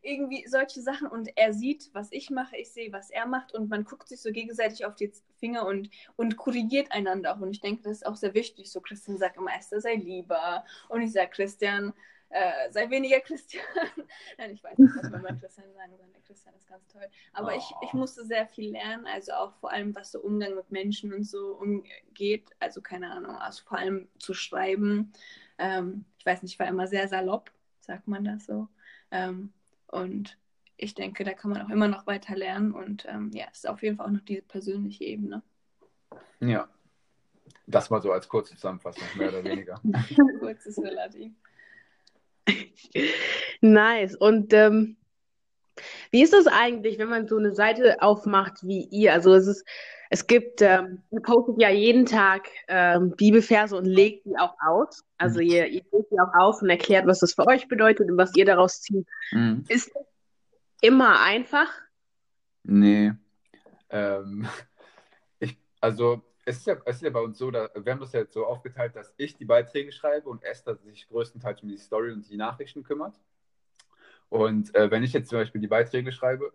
irgendwie 0.06 0.46
solche 0.46 0.80
Sachen 0.80 1.08
und 1.08 1.30
er 1.36 1.52
sieht, 1.52 1.90
was 1.92 2.12
ich 2.12 2.30
mache, 2.30 2.56
ich 2.56 2.70
sehe, 2.70 2.92
was 2.92 3.10
er 3.10 3.26
macht 3.26 3.52
und 3.54 3.68
man 3.68 3.84
guckt 3.84 4.08
sich 4.08 4.20
so 4.20 4.30
gegenseitig 4.30 4.86
auf 4.86 4.94
die 4.94 5.12
Finger 5.40 5.66
und, 5.66 5.90
und 6.14 6.36
korrigiert 6.36 6.92
einander 6.92 7.34
auch. 7.34 7.40
Und 7.40 7.50
ich 7.50 7.60
denke, 7.60 7.82
das 7.82 7.98
ist 7.98 8.06
auch 8.06 8.16
sehr 8.16 8.34
wichtig. 8.34 8.70
So, 8.70 8.80
Christian 8.80 9.18
sagt 9.18 9.36
immer, 9.36 9.50
Esther 9.56 9.80
sei 9.80 9.94
lieber. 9.94 10.64
Und 10.88 11.02
ich 11.02 11.12
sage, 11.12 11.30
Christian, 11.30 11.92
äh, 12.30 12.70
sei 12.70 12.90
weniger 12.90 13.20
Christian. 13.20 13.64
Nein, 14.38 14.52
ich 14.52 14.62
weiß 14.62 14.78
nicht, 14.78 14.96
was 14.96 15.10
man 15.10 15.22
bei 15.22 15.32
Christian 15.34 15.72
sagen 15.74 15.96
soll. 15.96 16.06
Der 16.12 16.20
Christian 16.22 16.54
ist 16.56 16.66
ganz 16.66 16.86
toll. 16.88 17.06
Aber 17.32 17.52
oh. 17.52 17.56
ich, 17.56 17.72
ich 17.82 17.94
oh. 17.94 17.96
musste 17.96 18.24
sehr 18.24 18.46
viel 18.46 18.72
lernen, 18.72 19.06
also 19.06 19.32
auch 19.32 19.54
vor 19.54 19.70
allem, 19.70 19.94
was 19.94 20.12
so 20.12 20.20
Umgang 20.20 20.54
mit 20.54 20.70
Menschen 20.70 21.12
und 21.12 21.24
so 21.24 21.54
umgeht. 21.54 22.50
Also 22.58 22.80
keine 22.80 23.10
Ahnung, 23.12 23.36
also 23.36 23.62
vor 23.64 23.78
allem 23.78 24.08
zu 24.18 24.34
schreiben. 24.34 25.12
Ähm, 25.58 26.04
ich 26.18 26.26
weiß 26.26 26.42
nicht, 26.42 26.52
ich 26.52 26.58
war 26.58 26.66
immer 26.66 26.86
sehr 26.86 27.08
salopp, 27.08 27.50
sagt 27.80 28.08
man 28.08 28.24
das 28.24 28.46
so. 28.46 28.68
Ähm, 29.10 29.52
und 29.86 30.36
ich 30.76 30.94
denke, 30.94 31.24
da 31.24 31.32
kann 31.32 31.50
man 31.50 31.62
auch 31.62 31.70
immer 31.70 31.88
noch 31.88 32.06
weiter 32.06 32.36
lernen. 32.36 32.72
Und 32.72 33.06
ähm, 33.08 33.30
ja, 33.32 33.46
es 33.50 33.58
ist 33.58 33.68
auf 33.68 33.82
jeden 33.82 33.96
Fall 33.96 34.06
auch 34.06 34.10
noch 34.10 34.24
diese 34.24 34.42
persönliche 34.42 35.04
Ebene. 35.04 35.42
Ja. 36.40 36.68
Das 37.68 37.90
mal 37.90 38.02
so 38.02 38.12
als 38.12 38.28
kurze 38.28 38.54
Zusammenfassung, 38.54 39.02
mehr 39.16 39.28
oder 39.28 39.42
weniger. 39.42 39.80
Kurzes 40.40 40.78
Relativ. 40.78 41.32
nice. 43.60 44.16
Und 44.16 44.52
ähm, 44.52 44.96
wie 46.10 46.22
ist 46.22 46.32
das 46.32 46.46
eigentlich, 46.46 46.98
wenn 46.98 47.08
man 47.08 47.28
so 47.28 47.36
eine 47.36 47.54
Seite 47.54 48.02
aufmacht 48.02 48.58
wie 48.62 48.84
ihr? 48.90 49.12
Also 49.12 49.34
es 49.34 49.46
ist, 49.46 49.66
es 50.10 50.26
gibt, 50.26 50.62
ähm, 50.62 51.02
ihr 51.10 51.20
postet 51.20 51.60
ja 51.60 51.70
jeden 51.70 52.06
Tag 52.06 52.48
ähm, 52.68 53.12
Bibelverse 53.16 53.76
und 53.76 53.84
legt 53.84 54.24
die 54.24 54.38
auch 54.38 54.54
aus. 54.66 55.04
Also 55.18 55.40
mhm. 55.40 55.46
ihr, 55.46 55.66
ihr 55.66 55.82
legt 55.92 56.10
die 56.10 56.20
auch 56.20 56.32
auf 56.38 56.62
und 56.62 56.70
erklärt, 56.70 57.06
was 57.06 57.20
das 57.20 57.34
für 57.34 57.46
euch 57.46 57.68
bedeutet 57.68 58.10
und 58.10 58.16
was 58.16 58.34
ihr 58.36 58.44
daraus 58.44 58.80
zieht. 58.80 59.06
Mhm. 59.32 59.64
Ist 59.68 59.90
das 59.94 60.04
immer 60.80 61.20
einfach? 61.20 61.70
Nee. 62.62 63.12
Ähm, 63.90 64.46
ich, 65.40 65.56
also 65.80 66.22
es 66.48 66.58
ist, 66.58 66.66
ja, 66.66 66.76
es 66.84 66.96
ist 66.96 67.02
ja 67.02 67.10
bei 67.10 67.20
uns 67.20 67.38
so, 67.38 67.50
da, 67.50 67.68
wir 67.74 67.92
haben 67.92 68.00
das 68.00 68.12
ja 68.12 68.20
jetzt 68.20 68.32
so 68.32 68.46
aufgeteilt, 68.46 68.94
dass 68.94 69.12
ich 69.16 69.36
die 69.36 69.44
Beiträge 69.44 69.90
schreibe 69.90 70.28
und 70.28 70.44
Esther 70.44 70.76
sich 70.76 71.08
größtenteils 71.08 71.60
um 71.62 71.68
die 71.68 71.76
Story 71.76 72.12
und 72.12 72.28
die 72.30 72.36
Nachrichten 72.36 72.84
kümmert. 72.84 73.20
Und 74.28 74.72
äh, 74.76 74.90
wenn 74.90 75.02
ich 75.02 75.12
jetzt 75.12 75.28
zum 75.28 75.40
Beispiel 75.40 75.60
die 75.60 75.66
Beiträge 75.66 76.12
schreibe, 76.12 76.52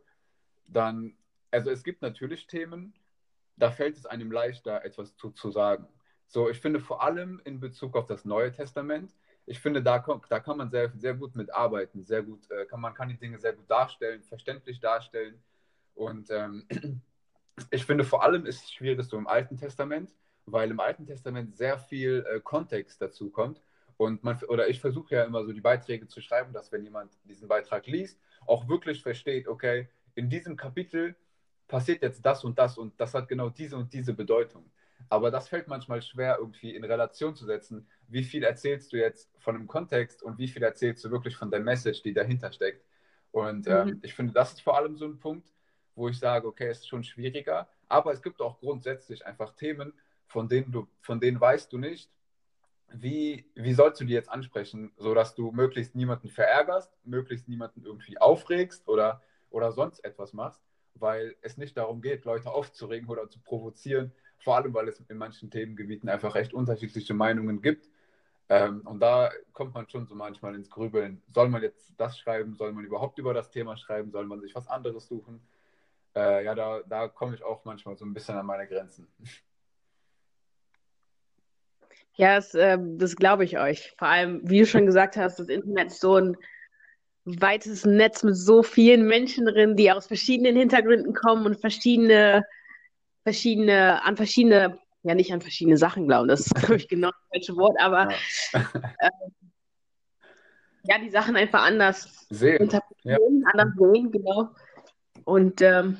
dann, 0.65 1.17
also 1.51 1.69
es 1.69 1.83
gibt 1.83 2.01
natürlich 2.01 2.47
Themen, 2.47 2.93
da 3.57 3.69
fällt 3.69 3.97
es 3.97 4.05
einem 4.05 4.31
leichter, 4.31 4.83
etwas 4.85 5.15
zu, 5.17 5.31
zu 5.31 5.51
sagen. 5.51 5.87
So, 6.27 6.49
ich 6.49 6.61
finde 6.61 6.79
vor 6.79 7.03
allem 7.03 7.41
in 7.43 7.59
Bezug 7.59 7.97
auf 7.97 8.05
das 8.05 8.23
Neue 8.23 8.53
Testament, 8.53 9.13
ich 9.45 9.59
finde, 9.59 9.83
da, 9.83 9.99
da 10.29 10.39
kann 10.39 10.57
man 10.57 10.69
sehr, 10.69 10.89
sehr 10.95 11.15
gut 11.15 11.35
mitarbeiten, 11.35 12.05
sehr 12.05 12.23
gut, 12.23 12.49
äh, 12.49 12.65
kann, 12.65 12.79
man 12.79 12.93
kann 12.93 13.09
die 13.09 13.17
Dinge 13.17 13.39
sehr 13.39 13.53
gut 13.53 13.69
darstellen, 13.69 14.23
verständlich 14.23 14.79
darstellen. 14.79 15.43
Und 15.95 16.29
ähm, 16.31 16.65
ich 17.69 17.85
finde 17.85 18.03
vor 18.03 18.23
allem 18.23 18.45
ist 18.45 18.63
es 18.63 18.71
schwierig 18.71 19.05
so 19.05 19.17
im 19.17 19.27
Alten 19.27 19.57
Testament, 19.57 20.11
weil 20.45 20.71
im 20.71 20.79
Alten 20.79 21.05
Testament 21.05 21.55
sehr 21.55 21.77
viel 21.77 22.25
äh, 22.29 22.39
Kontext 22.39 23.01
dazu 23.01 23.29
kommt 23.29 23.61
Und 23.97 24.23
man, 24.23 24.41
oder 24.47 24.67
ich 24.67 24.79
versuche 24.81 25.15
ja 25.15 25.23
immer 25.25 25.45
so 25.45 25.53
die 25.53 25.61
Beiträge 25.61 26.07
zu 26.07 26.21
schreiben, 26.21 26.53
dass 26.53 26.71
wenn 26.71 26.83
jemand 26.83 27.13
diesen 27.25 27.47
Beitrag 27.47 27.85
liest, 27.87 28.19
auch 28.47 28.67
wirklich 28.67 29.03
versteht, 29.03 29.47
okay, 29.47 29.89
in 30.15 30.29
diesem 30.29 30.55
Kapitel 30.57 31.15
passiert 31.67 32.01
jetzt 32.01 32.25
das 32.25 32.43
und 32.43 32.57
das 32.57 32.77
und 32.77 32.99
das 32.99 33.13
hat 33.13 33.27
genau 33.27 33.49
diese 33.49 33.77
und 33.77 33.93
diese 33.93 34.13
Bedeutung. 34.13 34.71
Aber 35.09 35.29
das 35.31 35.49
fällt 35.49 35.67
manchmal 35.67 36.01
schwer 36.01 36.37
irgendwie 36.39 36.75
in 36.75 36.83
Relation 36.83 37.35
zu 37.35 37.45
setzen. 37.45 37.87
Wie 38.07 38.23
viel 38.23 38.43
erzählst 38.43 38.91
du 38.91 38.97
jetzt 38.97 39.31
von 39.39 39.55
dem 39.55 39.67
Kontext 39.67 40.23
und 40.23 40.37
wie 40.39 40.47
viel 40.47 40.63
erzählst 40.63 41.03
du 41.05 41.11
wirklich 41.11 41.35
von 41.35 41.51
der 41.51 41.59
Message, 41.59 42.01
die 42.01 42.13
dahinter 42.13 42.51
steckt? 42.51 42.85
Und 43.31 43.67
ähm, 43.67 43.87
mhm. 43.87 43.99
ich 44.01 44.13
finde, 44.15 44.33
das 44.33 44.53
ist 44.53 44.61
vor 44.61 44.77
allem 44.77 44.97
so 44.97 45.05
ein 45.05 45.19
Punkt, 45.19 45.47
wo 46.01 46.09
ich 46.09 46.17
sage, 46.19 46.47
okay, 46.47 46.67
es 46.67 46.79
ist 46.79 46.87
schon 46.87 47.03
schwieriger. 47.03 47.69
Aber 47.87 48.11
es 48.11 48.21
gibt 48.21 48.41
auch 48.41 48.59
grundsätzlich 48.59 49.25
einfach 49.25 49.55
Themen, 49.55 49.93
von 50.25 50.49
denen 50.49 50.71
du, 50.71 50.87
von 51.01 51.19
denen 51.19 51.39
weißt 51.39 51.71
du 51.71 51.77
nicht, 51.77 52.09
wie, 52.93 53.45
wie 53.55 53.73
sollst 53.73 54.01
du 54.01 54.05
die 54.05 54.13
jetzt 54.13 54.29
ansprechen, 54.29 54.91
sodass 54.97 55.35
du 55.35 55.51
möglichst 55.51 55.95
niemanden 55.95 56.29
verärgerst, 56.29 56.91
möglichst 57.05 57.47
niemanden 57.47 57.85
irgendwie 57.85 58.17
aufregst 58.17 58.87
oder, 58.89 59.21
oder 59.49 59.71
sonst 59.71 60.03
etwas 60.03 60.33
machst, 60.33 60.61
weil 60.95 61.35
es 61.41 61.57
nicht 61.57 61.77
darum 61.77 62.01
geht, 62.01 62.25
Leute 62.25 62.49
aufzuregen 62.49 63.07
oder 63.07 63.29
zu 63.29 63.39
provozieren, 63.39 64.11
vor 64.39 64.55
allem 64.55 64.73
weil 64.73 64.87
es 64.87 64.99
in 65.07 65.17
manchen 65.17 65.51
Themengebieten 65.51 66.09
einfach 66.09 66.33
recht 66.33 66.53
unterschiedliche 66.53 67.13
Meinungen 67.13 67.61
gibt. 67.61 67.89
Ähm, 68.49 68.81
und 68.85 68.99
da 68.99 69.29
kommt 69.53 69.75
man 69.75 69.87
schon 69.87 70.07
so 70.07 70.15
manchmal 70.15 70.55
ins 70.55 70.69
Grübeln. 70.69 71.21
Soll 71.33 71.47
man 71.47 71.61
jetzt 71.61 71.93
das 71.97 72.17
schreiben? 72.17 72.55
Soll 72.55 72.73
man 72.73 72.83
überhaupt 72.83 73.19
über 73.19 73.33
das 73.33 73.51
Thema 73.51 73.77
schreiben? 73.77 74.11
Soll 74.11 74.25
man 74.25 74.41
sich 74.41 74.55
was 74.55 74.67
anderes 74.67 75.07
suchen? 75.07 75.41
Äh, 76.15 76.43
ja, 76.43 76.55
da, 76.55 76.81
da 76.87 77.07
komme 77.07 77.35
ich 77.35 77.43
auch 77.43 77.63
manchmal 77.65 77.95
so 77.95 78.05
ein 78.05 78.13
bisschen 78.13 78.37
an 78.37 78.45
meine 78.45 78.67
Grenzen. 78.67 79.07
Ja, 82.15 82.35
das, 82.35 82.53
äh, 82.53 82.77
das 82.79 83.15
glaube 83.15 83.45
ich 83.45 83.57
euch. 83.57 83.93
Vor 83.97 84.07
allem, 84.07 84.41
wie 84.43 84.59
du 84.59 84.65
schon 84.65 84.85
gesagt 84.85 85.15
hast, 85.17 85.39
das 85.39 85.47
Internet 85.47 85.87
ist 85.87 86.01
so 86.01 86.17
ein 86.17 86.37
weites 87.25 87.85
Netz 87.85 88.23
mit 88.23 88.35
so 88.35 88.63
vielen 88.63 89.07
Menschen 89.07 89.45
drin, 89.45 89.75
die 89.75 89.91
aus 89.91 90.07
verschiedenen 90.07 90.55
Hintergründen 90.55 91.13
kommen 91.13 91.45
und 91.45 91.59
verschiedene, 91.59 92.43
verschiedene, 93.23 94.03
an 94.03 94.17
verschiedene, 94.17 94.79
ja 95.03 95.15
nicht 95.15 95.31
an 95.31 95.41
verschiedene 95.41 95.77
Sachen 95.77 96.07
glauben, 96.07 96.27
das 96.27 96.41
ist, 96.41 96.55
glaube 96.55 96.75
ich, 96.77 96.87
genau 96.87 97.09
das 97.09 97.27
falsche 97.31 97.55
Wort, 97.55 97.79
aber 97.79 98.11
ja, 98.53 98.59
äh, 98.99 99.09
ja 100.83 100.99
die 100.99 101.09
Sachen 101.09 101.35
einfach 101.35 101.63
anders 101.63 102.27
sehen. 102.29 102.63
interpretieren, 102.63 103.41
ja. 103.41 103.51
anders 103.51 103.73
sehen, 103.77 104.11
genau. 104.11 104.49
Und 105.25 105.61
ähm, 105.61 105.97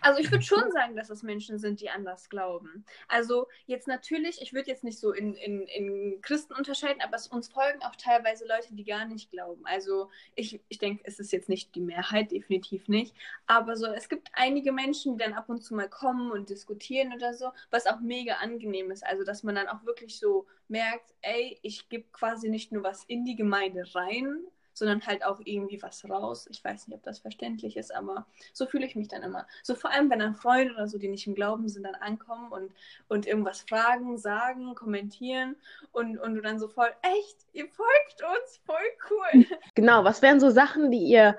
also 0.00 0.20
ich 0.20 0.30
würde 0.30 0.42
schon 0.44 0.70
sagen, 0.72 0.96
dass 0.96 1.10
es 1.10 1.22
Menschen 1.22 1.58
sind, 1.58 1.80
die 1.80 1.90
anders 1.90 2.28
glauben. 2.28 2.84
Also 3.08 3.48
jetzt 3.66 3.88
natürlich, 3.88 4.40
ich 4.40 4.52
würde 4.52 4.70
jetzt 4.70 4.84
nicht 4.84 4.98
so 4.98 5.12
in, 5.12 5.34
in, 5.34 5.66
in 5.66 6.20
Christen 6.22 6.54
unterscheiden, 6.54 7.02
aber 7.02 7.16
es 7.16 7.26
uns 7.26 7.48
folgen 7.48 7.82
auch 7.82 7.96
teilweise 7.96 8.46
Leute, 8.46 8.74
die 8.74 8.84
gar 8.84 9.04
nicht 9.04 9.30
glauben. 9.30 9.62
Also 9.66 10.10
ich, 10.34 10.60
ich 10.68 10.78
denke, 10.78 11.02
es 11.04 11.18
ist 11.18 11.32
jetzt 11.32 11.48
nicht 11.48 11.74
die 11.74 11.80
Mehrheit, 11.80 12.30
definitiv 12.30 12.88
nicht. 12.88 13.14
Aber 13.46 13.76
so, 13.76 13.86
es 13.86 14.08
gibt 14.08 14.28
einige 14.32 14.72
Menschen, 14.72 15.16
die 15.16 15.24
dann 15.24 15.34
ab 15.34 15.48
und 15.48 15.62
zu 15.62 15.74
mal 15.74 15.88
kommen 15.88 16.30
und 16.30 16.48
diskutieren 16.48 17.12
oder 17.12 17.34
so, 17.34 17.50
was 17.70 17.86
auch 17.86 18.00
mega 18.00 18.34
angenehm 18.36 18.90
ist. 18.90 19.04
Also 19.04 19.24
dass 19.24 19.42
man 19.42 19.54
dann 19.54 19.68
auch 19.68 19.84
wirklich 19.84 20.18
so 20.18 20.46
merkt, 20.68 21.12
ey, 21.20 21.58
ich 21.62 21.88
gebe 21.88 22.04
quasi 22.12 22.48
nicht 22.48 22.72
nur 22.72 22.82
was 22.82 23.04
in 23.04 23.24
die 23.24 23.36
Gemeinde 23.36 23.84
rein, 23.94 24.38
sondern 24.74 25.06
halt 25.06 25.24
auch 25.24 25.40
irgendwie 25.44 25.82
was 25.82 26.08
raus. 26.08 26.46
Ich 26.50 26.62
weiß 26.64 26.88
nicht, 26.88 26.96
ob 26.96 27.02
das 27.02 27.18
verständlich 27.18 27.76
ist, 27.76 27.94
aber 27.94 28.26
so 28.52 28.66
fühle 28.66 28.86
ich 28.86 28.96
mich 28.96 29.08
dann 29.08 29.22
immer. 29.22 29.46
So 29.62 29.74
vor 29.74 29.90
allem, 29.90 30.10
wenn 30.10 30.18
dann 30.18 30.34
Freunde 30.34 30.74
oder 30.74 30.86
so, 30.86 30.98
die 30.98 31.08
nicht 31.08 31.26
im 31.26 31.34
Glauben 31.34 31.68
sind, 31.68 31.84
dann 31.84 31.94
ankommen 31.94 32.50
und, 32.52 32.72
und 33.08 33.26
irgendwas 33.26 33.62
fragen, 33.62 34.18
sagen, 34.18 34.74
kommentieren 34.74 35.56
und, 35.92 36.18
und 36.18 36.34
du 36.34 36.40
dann 36.40 36.58
so 36.58 36.68
voll, 36.68 36.90
echt, 37.02 37.36
ihr 37.52 37.68
folgt 37.68 38.22
uns, 38.22 38.60
voll 38.64 38.76
cool. 39.10 39.46
Genau, 39.74 40.04
was 40.04 40.22
wären 40.22 40.40
so 40.40 40.50
Sachen, 40.50 40.90
die 40.90 41.04
ihr 41.04 41.36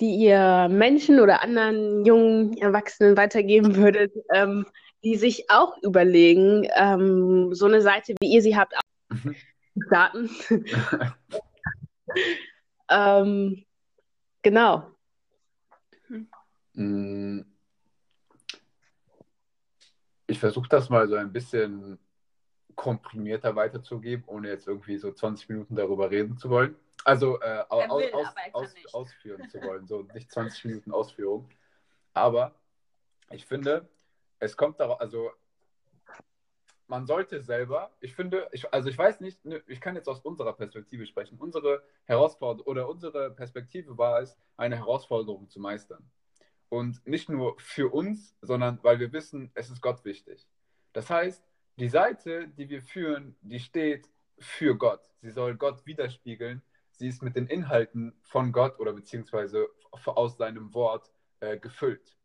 die 0.00 0.16
ihr 0.16 0.68
Menschen 0.68 1.20
oder 1.20 1.42
anderen 1.42 2.04
jungen 2.04 2.56
Erwachsenen 2.58 3.16
weitergeben 3.16 3.76
würdet, 3.76 4.12
ähm, 4.34 4.66
die 5.04 5.16
sich 5.16 5.48
auch 5.48 5.80
überlegen, 5.82 6.68
ähm, 6.74 7.54
so 7.54 7.66
eine 7.66 7.80
Seite, 7.80 8.14
wie 8.20 8.32
ihr 8.32 8.42
sie 8.42 8.56
habt, 8.56 8.74
mhm. 9.10 9.36
starten. 9.86 10.30
Ähm, 12.92 13.64
genau. 14.42 14.90
Mm. 16.74 17.40
Ich 20.26 20.38
versuche 20.38 20.68
das 20.68 20.88
mal 20.88 21.08
so 21.08 21.14
ein 21.14 21.32
bisschen 21.32 21.98
komprimierter 22.74 23.54
weiterzugeben, 23.54 24.24
ohne 24.26 24.48
jetzt 24.48 24.66
irgendwie 24.66 24.96
so 24.96 25.12
20 25.12 25.48
Minuten 25.48 25.74
darüber 25.74 26.10
reden 26.10 26.36
zu 26.36 26.50
wollen. 26.50 26.76
Also 27.04 27.40
äh, 27.40 27.64
will, 27.70 28.12
aus, 28.12 28.28
aus, 28.52 28.74
ausführen 28.92 29.48
zu 29.48 29.60
wollen, 29.62 29.86
so 29.86 30.02
nicht 30.14 30.30
20 30.30 30.64
Minuten 30.66 30.92
Ausführung. 30.92 31.48
Aber 32.14 32.54
ich 33.30 33.46
finde, 33.46 33.88
es 34.38 34.56
kommt 34.56 34.80
darauf, 34.80 35.00
also 35.00 35.30
man 36.86 37.06
sollte 37.06 37.42
selber, 37.42 37.90
ich 38.00 38.14
finde, 38.14 38.48
ich, 38.52 38.72
also 38.72 38.88
ich 38.88 38.98
weiß 38.98 39.20
nicht, 39.20 39.38
ich 39.66 39.80
kann 39.80 39.96
jetzt 39.96 40.08
aus 40.08 40.20
unserer 40.20 40.52
Perspektive 40.52 41.06
sprechen. 41.06 41.38
Unsere 41.38 41.82
Herausforderung 42.04 42.66
oder 42.66 42.88
unsere 42.88 43.30
Perspektive 43.30 43.96
war 43.96 44.20
es, 44.20 44.36
eine 44.56 44.76
Herausforderung 44.76 45.48
zu 45.48 45.60
meistern. 45.60 46.10
Und 46.68 47.06
nicht 47.06 47.28
nur 47.28 47.58
für 47.58 47.92
uns, 47.92 48.36
sondern 48.40 48.78
weil 48.82 48.98
wir 48.98 49.12
wissen, 49.12 49.50
es 49.54 49.70
ist 49.70 49.80
Gott 49.80 50.04
wichtig. 50.04 50.46
Das 50.92 51.10
heißt, 51.10 51.44
die 51.78 51.88
Seite, 51.88 52.48
die 52.48 52.68
wir 52.68 52.82
führen, 52.82 53.36
die 53.40 53.60
steht 53.60 54.08
für 54.38 54.76
Gott. 54.76 55.00
Sie 55.20 55.30
soll 55.30 55.56
Gott 55.56 55.86
widerspiegeln. 55.86 56.62
Sie 56.90 57.08
ist 57.08 57.22
mit 57.22 57.36
den 57.36 57.46
Inhalten 57.46 58.14
von 58.22 58.52
Gott 58.52 58.78
oder 58.78 58.92
beziehungsweise 58.92 59.68
aus 59.90 60.36
seinem 60.36 60.74
Wort 60.74 61.10
äh, 61.40 61.58
gefüllt. 61.58 62.16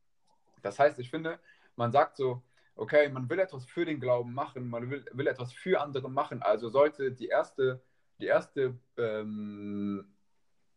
Das 0.61 0.79
heißt, 0.79 0.99
ich 0.99 1.09
finde, 1.09 1.39
man 1.75 1.91
sagt 1.91 2.17
so, 2.17 2.41
okay, 2.77 3.09
man 3.09 3.29
will 3.29 3.39
etwas 3.39 3.65
für 3.65 3.85
den 3.85 3.99
Glauben 3.99 4.33
machen, 4.33 4.69
man 4.69 4.89
will, 4.89 5.05
will 5.11 5.27
etwas 5.27 5.51
für 5.51 5.81
andere 5.81 6.09
machen, 6.09 6.41
also 6.41 6.69
sollte 6.69 7.11
die 7.11 7.27
erste, 7.27 7.81
die 8.19 8.27
erste, 8.27 8.77
ähm, 8.97 10.05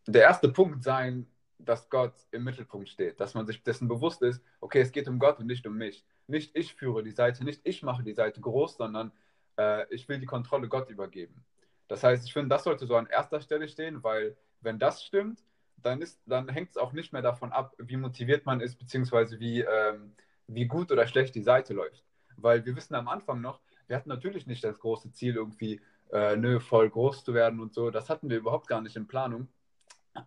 der 0.06 0.22
erste 0.22 0.48
Punkt 0.48 0.82
sein, 0.82 1.26
dass 1.58 1.90
Gott 1.90 2.14
im 2.30 2.44
Mittelpunkt 2.44 2.88
steht, 2.88 3.20
dass 3.20 3.34
man 3.34 3.46
sich 3.46 3.62
dessen 3.62 3.86
bewusst 3.86 4.22
ist, 4.22 4.42
okay, 4.60 4.80
es 4.80 4.92
geht 4.92 5.08
um 5.08 5.18
Gott 5.18 5.38
und 5.38 5.46
nicht 5.46 5.66
um 5.66 5.76
mich. 5.76 6.04
Nicht 6.26 6.56
ich 6.56 6.74
führe 6.74 7.02
die 7.02 7.10
Seite, 7.10 7.44
nicht 7.44 7.60
ich 7.64 7.82
mache 7.82 8.02
die 8.02 8.14
Seite 8.14 8.40
groß, 8.40 8.76
sondern 8.76 9.12
äh, 9.58 9.86
ich 9.94 10.08
will 10.08 10.18
die 10.18 10.26
Kontrolle 10.26 10.68
Gott 10.68 10.88
übergeben. 10.88 11.44
Das 11.88 12.02
heißt, 12.02 12.24
ich 12.24 12.32
finde, 12.32 12.48
das 12.48 12.64
sollte 12.64 12.86
so 12.86 12.96
an 12.96 13.06
erster 13.06 13.40
Stelle 13.40 13.68
stehen, 13.68 14.02
weil 14.02 14.36
wenn 14.60 14.78
das 14.78 15.02
stimmt, 15.04 15.44
dann, 15.76 16.04
dann 16.26 16.48
hängt 16.48 16.70
es 16.70 16.76
auch 16.76 16.92
nicht 16.92 17.12
mehr 17.12 17.22
davon 17.22 17.52
ab, 17.52 17.74
wie 17.78 17.96
motiviert 17.96 18.46
man 18.46 18.60
ist, 18.60 18.76
beziehungsweise 18.78 19.40
wie, 19.40 19.60
ähm, 19.60 20.14
wie 20.54 20.66
gut 20.66 20.90
oder 20.92 21.06
schlecht 21.06 21.34
die 21.34 21.42
Seite 21.42 21.74
läuft. 21.74 22.04
Weil 22.36 22.64
wir 22.64 22.76
wissen 22.76 22.94
am 22.94 23.08
Anfang 23.08 23.40
noch, 23.40 23.60
wir 23.86 23.96
hatten 23.96 24.08
natürlich 24.08 24.46
nicht 24.46 24.62
das 24.64 24.78
große 24.78 25.12
Ziel, 25.12 25.36
irgendwie 25.36 25.80
äh, 26.12 26.36
nö, 26.36 26.60
voll 26.60 26.90
groß 26.90 27.24
zu 27.24 27.34
werden 27.34 27.60
und 27.60 27.74
so. 27.74 27.90
Das 27.90 28.08
hatten 28.08 28.30
wir 28.30 28.38
überhaupt 28.38 28.66
gar 28.66 28.80
nicht 28.80 28.96
in 28.96 29.06
Planung. 29.06 29.48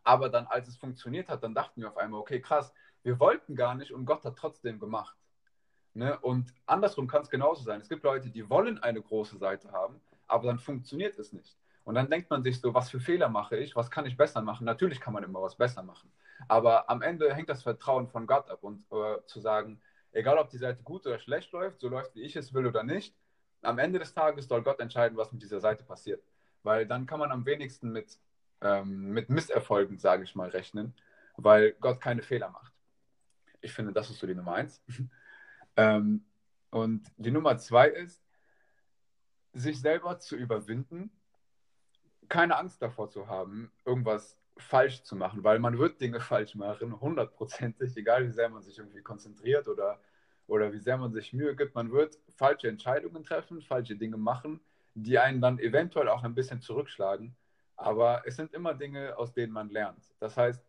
Aber 0.04 0.30
dann, 0.30 0.48
als 0.48 0.68
es 0.68 0.78
funktioniert 0.78 1.28
hat, 1.30 1.44
dann 1.44 1.54
dachten 1.54 1.82
wir 1.82 1.90
auf 1.90 1.98
einmal, 1.98 2.20
okay, 2.20 2.40
krass, 2.40 2.74
wir 3.04 3.20
wollten 3.20 3.56
gar 3.56 3.76
nicht 3.76 3.92
und 3.92 4.06
Gott 4.06 4.24
hat 4.24 4.38
trotzdem 4.38 4.80
gemacht. 4.80 5.18
Ne? 5.94 6.18
Und 6.20 6.54
andersrum 6.66 7.08
kann 7.08 7.22
es 7.22 7.30
genauso 7.30 7.64
sein. 7.64 7.82
Es 7.82 7.90
gibt 7.90 8.04
Leute, 8.04 8.30
die 8.30 8.50
wollen 8.50 8.80
eine 8.80 9.02
große 9.02 9.38
Seite 9.38 9.72
haben, 9.72 10.00
aber 10.28 10.48
dann 10.48 10.60
funktioniert 10.60 11.20
es 11.20 11.34
nicht. 11.34 11.58
Und 11.84 11.96
dann 11.96 12.10
denkt 12.10 12.30
man 12.30 12.44
sich 12.44 12.62
so, 12.62 12.74
was 12.74 12.90
für 12.90 13.02
Fehler 13.02 13.28
mache 13.28 13.58
ich, 13.58 13.76
was 13.76 13.92
kann 13.92 14.06
ich 14.06 14.16
besser 14.16 14.42
machen? 14.42 14.64
Natürlich 14.66 15.02
kann 15.02 15.14
man 15.14 15.24
immer 15.24 15.42
was 15.42 15.56
besser 15.56 15.84
machen. 15.84 16.10
Aber 16.48 16.90
am 16.90 17.02
Ende 17.02 17.34
hängt 17.34 17.50
das 17.50 17.64
Vertrauen 17.64 18.08
von 18.08 18.26
Gott 18.26 18.50
ab 18.50 18.64
und 18.64 18.86
äh, 18.92 19.18
zu 19.26 19.42
sagen, 19.42 19.82
egal 20.14 20.38
ob 20.38 20.50
die 20.50 20.58
Seite 20.58 20.82
gut 20.84 21.06
oder 21.06 21.20
schlecht 21.20 21.52
läuft, 21.52 21.80
so 21.80 21.90
läuft, 21.90 22.16
wie 22.16 22.22
ich 22.22 22.36
es 22.36 22.54
will 22.54 22.66
oder 22.66 22.84
nicht, 22.84 23.16
am 23.62 23.80
Ende 23.80 24.00
des 24.00 24.14
Tages 24.14 24.48
soll 24.48 24.64
Gott 24.64 24.80
entscheiden, 24.80 25.18
was 25.18 25.32
mit 25.32 25.42
dieser 25.42 25.60
Seite 25.60 25.84
passiert. 25.84 26.24
Weil 26.64 26.86
dann 26.86 27.06
kann 27.06 27.20
man 27.20 27.32
am 27.32 27.46
wenigsten 27.46 27.92
mit, 27.92 28.18
ähm, 28.62 29.12
mit 29.12 29.30
Misserfolgen, 29.30 29.98
sage 29.98 30.24
ich 30.24 30.36
mal, 30.36 30.50
rechnen, 30.50 30.94
weil 31.38 31.74
Gott 31.74 32.00
keine 32.00 32.22
Fehler 32.22 32.50
macht. 32.50 32.74
Ich 33.62 33.74
finde, 33.74 33.94
das 33.94 34.10
ist 34.10 34.20
so 34.20 34.28
die 34.28 34.36
Nummer 34.36 34.54
eins. 34.54 34.82
ähm, 35.78 36.26
und 36.70 37.06
die 37.18 37.32
Nummer 37.32 37.58
zwei 37.58 37.88
ist, 37.88 38.24
sich 39.54 39.80
selber 39.80 40.20
zu 40.20 40.36
überwinden, 40.36 41.12
keine 42.28 42.58
Angst 42.58 42.82
davor 42.82 43.10
zu 43.10 43.28
haben, 43.28 43.72
irgendwas 43.86 44.38
falsch 44.58 45.04
zu 45.04 45.16
machen, 45.16 45.44
weil 45.44 45.60
man 45.60 45.78
wird 45.78 46.00
Dinge 46.00 46.20
falsch 46.20 46.56
machen, 46.56 47.00
hundertprozentig, 47.00 47.96
egal 47.98 48.28
wie 48.28 48.32
sehr 48.32 48.50
man 48.50 48.62
sich 48.62 48.78
irgendwie 48.78 49.02
konzentriert 49.02 49.68
oder, 49.68 50.00
oder 50.48 50.72
wie 50.74 50.80
sehr 50.80 50.98
man 50.98 51.12
sich 51.12 51.34
Mühe 51.34 51.56
gibt, 51.56 51.76
man 51.76 51.92
wird 51.92 52.20
falsche 52.36 52.68
Entscheidungen 52.68 53.24
treffen, 53.24 53.62
falsche 53.62 53.96
Dinge 53.96 54.18
machen, 54.18 54.60
die 54.94 55.18
einen 55.18 55.42
dann 55.42 55.60
eventuell 55.60 56.08
auch 56.10 56.24
ein 56.24 56.36
bisschen 56.36 56.62
zurückschlagen, 56.62 57.36
aber 57.76 58.24
es 58.26 58.36
sind 58.36 58.54
immer 58.54 58.74
Dinge, 58.74 59.18
aus 59.18 59.34
denen 59.34 59.54
man 59.54 59.70
lernt. 59.70 60.14
Das 60.20 60.38
heißt, 60.38 60.64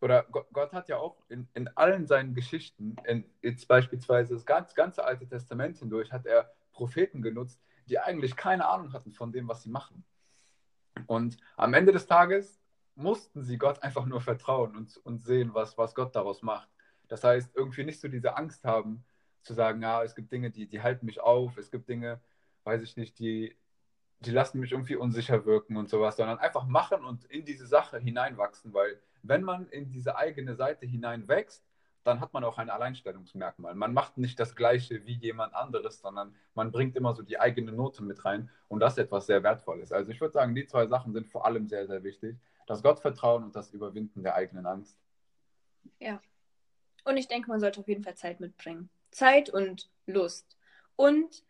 oder 0.00 0.24
Gott, 0.24 0.72
hat 0.72 0.88
ja 0.88 0.98
auch 0.98 1.16
in, 1.28 1.48
in 1.54 1.68
allen 1.68 2.06
seinen 2.06 2.34
Geschichten, 2.34 2.96
in, 3.06 3.24
jetzt 3.40 3.66
beispielsweise 3.66 4.34
das 4.34 4.44
ganz, 4.44 4.74
ganze 4.74 5.04
Alte 5.04 5.26
Testament 5.26 5.78
hindurch, 5.78 6.12
hat 6.12 6.26
er 6.26 6.52
Propheten 6.72 7.22
genutzt, 7.22 7.62
die 7.86 7.98
eigentlich 7.98 8.36
keine 8.36 8.66
Ahnung 8.66 8.92
hatten 8.92 9.12
von 9.12 9.32
dem, 9.32 9.48
was 9.48 9.62
sie 9.62 9.70
machen. 9.70 10.04
Und 11.06 11.38
am 11.56 11.72
Ende 11.72 11.92
des 11.92 12.06
Tages 12.06 12.60
mussten 12.96 13.44
sie 13.44 13.58
Gott 13.58 13.82
einfach 13.82 14.06
nur 14.06 14.20
vertrauen 14.20 14.76
und, 14.76 14.96
und 15.04 15.22
sehen, 15.22 15.50
was, 15.52 15.78
was 15.78 15.94
Gott 15.94 16.16
daraus 16.16 16.42
macht. 16.42 16.68
Das 17.08 17.22
heißt, 17.22 17.54
irgendwie 17.54 17.84
nicht 17.84 18.00
so 18.00 18.08
diese 18.08 18.36
Angst 18.36 18.64
haben, 18.64 19.04
zu 19.42 19.54
sagen, 19.54 19.80
ja, 19.80 20.02
es 20.02 20.14
gibt 20.14 20.32
Dinge, 20.32 20.50
die, 20.50 20.66
die 20.66 20.82
halten 20.82 21.06
mich 21.06 21.20
auf, 21.20 21.56
es 21.56 21.70
gibt 21.70 21.88
Dinge, 21.88 22.20
weiß 22.64 22.82
ich 22.82 22.96
nicht, 22.96 23.18
die, 23.18 23.56
die 24.20 24.30
lassen 24.30 24.58
mich 24.58 24.72
irgendwie 24.72 24.96
unsicher 24.96 25.44
wirken 25.46 25.76
und 25.76 25.88
sowas, 25.88 26.16
sondern 26.16 26.38
einfach 26.38 26.66
machen 26.66 27.04
und 27.04 27.24
in 27.26 27.44
diese 27.44 27.66
Sache 27.66 27.98
hineinwachsen, 27.98 28.74
weil 28.74 28.98
wenn 29.22 29.42
man 29.42 29.68
in 29.68 29.90
diese 29.92 30.16
eigene 30.16 30.56
Seite 30.56 30.86
hineinwächst, 30.86 31.64
dann 32.02 32.20
hat 32.20 32.32
man 32.32 32.44
auch 32.44 32.58
ein 32.58 32.70
Alleinstellungsmerkmal. 32.70 33.74
Man 33.74 33.92
macht 33.92 34.16
nicht 34.16 34.38
das 34.38 34.54
Gleiche 34.54 35.04
wie 35.06 35.14
jemand 35.14 35.54
anderes, 35.54 36.00
sondern 36.00 36.34
man 36.54 36.70
bringt 36.70 36.94
immer 36.94 37.14
so 37.14 37.22
die 37.22 37.40
eigene 37.40 37.72
Note 37.72 38.04
mit 38.04 38.24
rein 38.24 38.48
und 38.68 38.80
das 38.80 38.92
ist 38.92 39.04
etwas 39.04 39.26
sehr 39.26 39.42
Wertvolles. 39.42 39.92
Also 39.92 40.12
ich 40.12 40.20
würde 40.20 40.32
sagen, 40.32 40.54
die 40.54 40.66
zwei 40.66 40.86
Sachen 40.86 41.12
sind 41.12 41.26
vor 41.26 41.44
allem 41.46 41.68
sehr, 41.68 41.86
sehr 41.86 42.04
wichtig. 42.04 42.36
Das 42.66 42.82
Gottvertrauen 42.82 43.44
und 43.44 43.56
das 43.56 43.72
Überwinden 43.72 44.22
der 44.22 44.34
eigenen 44.34 44.66
Angst. 44.66 44.98
Ja. 45.98 46.20
Und 47.04 47.16
ich 47.16 47.28
denke, 47.28 47.48
man 47.48 47.60
sollte 47.60 47.80
auf 47.80 47.88
jeden 47.88 48.02
Fall 48.02 48.16
Zeit 48.16 48.40
mitbringen. 48.40 48.90
Zeit 49.10 49.48
und 49.50 49.88
Lust. 50.06 50.56
Und 50.96 51.44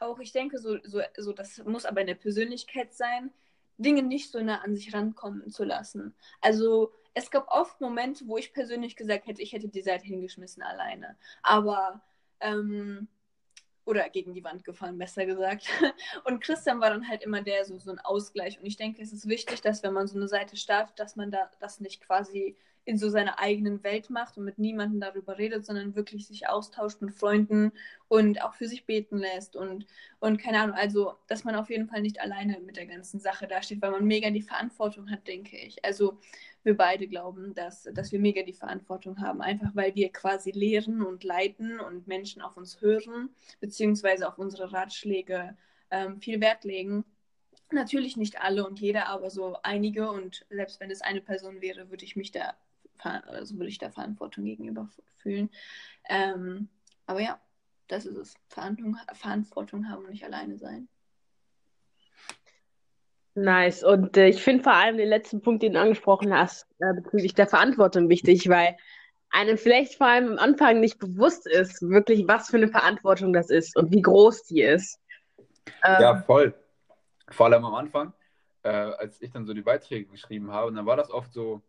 auch, 0.00 0.18
ich 0.18 0.32
denke, 0.32 0.58
so, 0.58 0.78
so, 0.82 1.00
so, 1.16 1.32
das 1.32 1.62
muss 1.64 1.84
aber 1.84 2.00
in 2.00 2.06
der 2.06 2.14
Persönlichkeit 2.14 2.94
sein, 2.94 3.30
Dinge 3.76 4.02
nicht 4.02 4.30
so 4.30 4.42
nah 4.42 4.62
an 4.62 4.74
sich 4.74 4.94
rankommen 4.94 5.50
zu 5.50 5.64
lassen. 5.64 6.14
Also 6.40 6.92
es 7.14 7.30
gab 7.30 7.48
oft 7.48 7.80
Momente, 7.80 8.26
wo 8.26 8.36
ich 8.36 8.52
persönlich 8.52 8.96
gesagt 8.96 9.26
hätte, 9.26 9.42
ich 9.42 9.52
hätte 9.52 9.68
die 9.68 9.82
Seite 9.82 10.04
hingeschmissen 10.04 10.62
alleine. 10.62 11.16
Aber, 11.42 12.02
ähm, 12.40 13.08
oder 13.90 14.08
gegen 14.08 14.32
die 14.32 14.44
Wand 14.44 14.64
gefallen, 14.64 14.96
besser 14.96 15.26
gesagt. 15.26 15.66
Und 16.24 16.40
Christian 16.42 16.80
war 16.80 16.90
dann 16.90 17.08
halt 17.08 17.22
immer 17.22 17.42
der, 17.42 17.64
so, 17.64 17.76
so 17.78 17.90
ein 17.90 17.98
Ausgleich. 17.98 18.58
Und 18.58 18.66
ich 18.66 18.76
denke, 18.76 19.02
es 19.02 19.12
ist 19.12 19.28
wichtig, 19.28 19.60
dass 19.60 19.82
wenn 19.82 19.92
man 19.92 20.06
so 20.06 20.16
eine 20.16 20.28
Seite 20.28 20.56
startet, 20.56 20.98
dass 20.98 21.16
man 21.16 21.30
da 21.30 21.50
das 21.60 21.80
nicht 21.80 22.00
quasi 22.00 22.56
in 22.84 22.96
so 22.96 23.08
seiner 23.10 23.38
eigenen 23.38 23.82
Welt 23.84 24.10
macht 24.10 24.38
und 24.38 24.44
mit 24.44 24.58
niemandem 24.58 25.00
darüber 25.00 25.38
redet, 25.38 25.66
sondern 25.66 25.94
wirklich 25.94 26.26
sich 26.26 26.48
austauscht 26.48 27.02
mit 27.02 27.12
Freunden 27.12 27.72
und 28.08 28.42
auch 28.42 28.54
für 28.54 28.68
sich 28.68 28.86
beten 28.86 29.18
lässt 29.18 29.54
und, 29.54 29.86
und 30.18 30.38
keine 30.38 30.60
Ahnung, 30.60 30.76
also 30.76 31.14
dass 31.26 31.44
man 31.44 31.56
auf 31.56 31.68
jeden 31.68 31.88
Fall 31.88 32.00
nicht 32.00 32.20
alleine 32.20 32.58
mit 32.60 32.76
der 32.76 32.86
ganzen 32.86 33.20
Sache 33.20 33.46
dasteht, 33.46 33.82
weil 33.82 33.90
man 33.90 34.06
mega 34.06 34.30
die 34.30 34.42
Verantwortung 34.42 35.10
hat, 35.10 35.26
denke 35.28 35.58
ich. 35.58 35.84
Also 35.84 36.18
wir 36.62 36.76
beide 36.76 37.08
glauben, 37.08 37.54
dass, 37.54 37.84
dass 37.94 38.12
wir 38.12 38.20
mega 38.20 38.42
die 38.42 38.52
Verantwortung 38.52 39.20
haben, 39.20 39.40
einfach 39.40 39.74
weil 39.74 39.94
wir 39.94 40.12
quasi 40.12 40.50
lehren 40.50 41.02
und 41.02 41.24
leiten 41.24 41.80
und 41.80 42.06
Menschen 42.06 42.42
auf 42.42 42.56
uns 42.56 42.80
hören, 42.80 43.30
beziehungsweise 43.60 44.28
auf 44.28 44.38
unsere 44.38 44.72
Ratschläge 44.72 45.56
ähm, 45.90 46.20
viel 46.20 46.40
Wert 46.40 46.64
legen. 46.64 47.04
Natürlich 47.72 48.16
nicht 48.16 48.40
alle 48.40 48.66
und 48.66 48.80
jeder, 48.80 49.06
aber 49.08 49.30
so 49.30 49.56
einige. 49.62 50.10
Und 50.10 50.44
selbst 50.50 50.80
wenn 50.80 50.90
es 50.90 51.02
eine 51.02 51.20
Person 51.20 51.60
wäre, 51.60 51.90
würde 51.90 52.04
ich 52.04 52.16
mich 52.16 52.32
da 52.32 52.54
also 53.02 53.56
würde 53.56 53.68
ich 53.68 53.78
da 53.78 53.90
Verantwortung 53.90 54.44
gegenüber 54.44 54.88
fühlen. 55.16 55.50
Ähm, 56.08 56.68
aber 57.06 57.20
ja, 57.20 57.40
das 57.88 58.06
ist 58.06 58.16
es. 58.16 58.34
Verantwortung, 58.48 58.96
Verantwortung 59.14 59.88
haben 59.88 60.04
und 60.04 60.10
nicht 60.10 60.24
alleine 60.24 60.58
sein. 60.58 60.88
Nice. 63.34 63.84
Und 63.84 64.16
äh, 64.16 64.28
ich 64.28 64.42
finde 64.42 64.62
vor 64.62 64.74
allem 64.74 64.96
den 64.96 65.08
letzten 65.08 65.40
Punkt, 65.40 65.62
den 65.62 65.74
du 65.74 65.80
angesprochen 65.80 66.36
hast, 66.36 66.66
äh, 66.80 66.94
bezüglich 66.94 67.34
der 67.34 67.46
Verantwortung 67.46 68.08
wichtig, 68.08 68.48
weil 68.48 68.76
einem 69.30 69.56
vielleicht 69.56 69.94
vor 69.94 70.08
allem 70.08 70.32
am 70.32 70.38
Anfang 70.38 70.80
nicht 70.80 70.98
bewusst 70.98 71.46
ist, 71.46 71.80
wirklich, 71.82 72.26
was 72.26 72.48
für 72.48 72.56
eine 72.56 72.68
Verantwortung 72.68 73.32
das 73.32 73.48
ist 73.50 73.76
und 73.76 73.92
wie 73.92 74.02
groß 74.02 74.44
die 74.44 74.62
ist. 74.62 74.98
Ähm, 75.84 76.00
ja, 76.00 76.22
voll. 76.22 76.54
Vor 77.30 77.46
allem 77.46 77.64
am 77.64 77.74
Anfang, 77.74 78.12
äh, 78.64 78.70
als 78.70 79.22
ich 79.22 79.30
dann 79.30 79.46
so 79.46 79.54
die 79.54 79.62
Beiträge 79.62 80.06
geschrieben 80.06 80.50
habe, 80.50 80.72
dann 80.72 80.86
war 80.86 80.96
das 80.96 81.12
oft 81.12 81.32
so, 81.32 81.62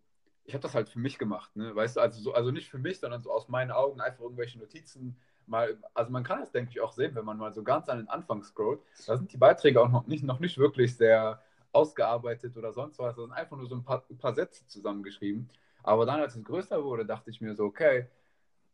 ich 0.44 0.56
habe 0.56 0.64
das 0.64 0.74
halt 0.74 0.90
für 0.90 0.98
mich 0.98 1.20
gemacht, 1.20 1.56
ne? 1.56 1.76
Weißt 1.76 1.98
du, 1.98 2.02
also 2.02 2.20
so, 2.20 2.34
also 2.34 2.50
nicht 2.50 2.70
für 2.70 2.80
mich, 2.80 3.00
sondern 3.00 3.22
so 3.22 3.32
aus 3.32 3.48
meinen 3.48 3.70
Augen 3.70 4.02
einfach 4.02 4.22
irgendwelche 4.22 4.58
Notizen 4.58 5.16
mal, 5.46 5.78
also 5.94 6.12
man 6.12 6.24
kann 6.24 6.42
es, 6.42 6.52
denke 6.52 6.72
ich, 6.72 6.82
auch 6.82 6.94
sehen, 6.94 7.14
wenn 7.14 7.26
man 7.26 7.38
mal 7.38 7.54
so 7.54 7.62
ganz 7.62 7.90
an 7.90 8.00
den 8.00 8.10
Anfang 8.10 8.44
scrollt. 8.44 8.80
Da 9.06 9.18
sind 9.18 9.32
die 9.32 9.38
Beiträge 9.38 9.80
auch 9.80 9.90
noch 9.90 10.08
nicht, 10.08 10.24
noch 10.24 10.40
nicht 10.40 10.58
wirklich 10.58 10.96
sehr 10.98 11.42
ausgearbeitet 11.74 12.58
oder 12.58 12.74
sonst 12.74 13.00
was, 13.00 13.16
sondern 13.16 13.38
einfach 13.38 13.58
nur 13.58 13.68
so 13.68 13.76
ein 13.76 13.84
paar, 13.84 14.04
ein 14.10 14.18
paar 14.18 14.34
Sätze 14.34 14.68
zusammengeschrieben. 14.68 15.50
Aber 15.84 16.06
dann, 16.06 16.20
als 16.20 16.36
es 16.36 16.44
größer 16.44 16.84
wurde, 16.84 17.06
dachte 17.06 17.30
ich 17.32 17.42
mir 17.42 17.56
so, 17.56 17.66
okay, 17.66 18.08